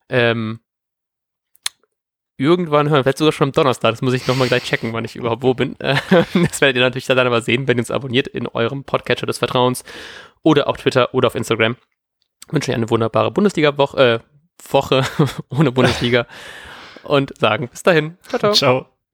ähm, 0.10 0.62
irgendwann 2.38 2.90
hören, 2.90 3.04
vielleicht 3.04 3.18
sogar 3.18 3.32
schon 3.32 3.50
am 3.50 3.52
Donnerstag. 3.52 3.92
Das 3.92 4.02
muss 4.02 4.14
ich 4.14 4.28
nochmal 4.28 4.48
gleich 4.48 4.64
checken, 4.64 4.94
wann 4.94 5.06
ich 5.06 5.16
überhaupt 5.16 5.44
wo 5.44 5.54
bin. 5.54 5.76
das 5.80 6.62
werdet 6.62 6.78
ihr 6.78 6.82
natürlich 6.82 7.06
dann 7.06 7.20
aber 7.20 7.42
sehen, 7.42 7.68
wenn 7.68 7.78
ihr 7.78 7.82
uns 7.82 7.92
abonniert 7.92 8.28
in 8.28 8.48
eurem 8.48 8.84
Podcatcher 8.84 9.26
des 9.26 9.40
Vertrauens 9.40 9.84
oder 10.44 10.68
auf 10.68 10.78
Twitter 10.78 11.14
oder 11.14 11.28
auf 11.28 11.36
Instagram. 11.36 11.76
Ich 12.48 12.54
wünsche 12.54 12.72
euch 12.72 12.76
eine 12.76 12.90
wunderbare 12.90 13.32
Bundesliga-Woche, 13.32 14.22
äh, 14.24 14.72
Woche 14.72 15.04
ohne 15.50 15.72
Bundesliga 15.72 16.28
und 17.04 17.38
sagen 17.38 17.68
bis 17.70 17.84
dahin. 17.84 18.18
Ciao, 18.28 18.40
ciao. 18.40 18.54
Ciao. 18.54 18.97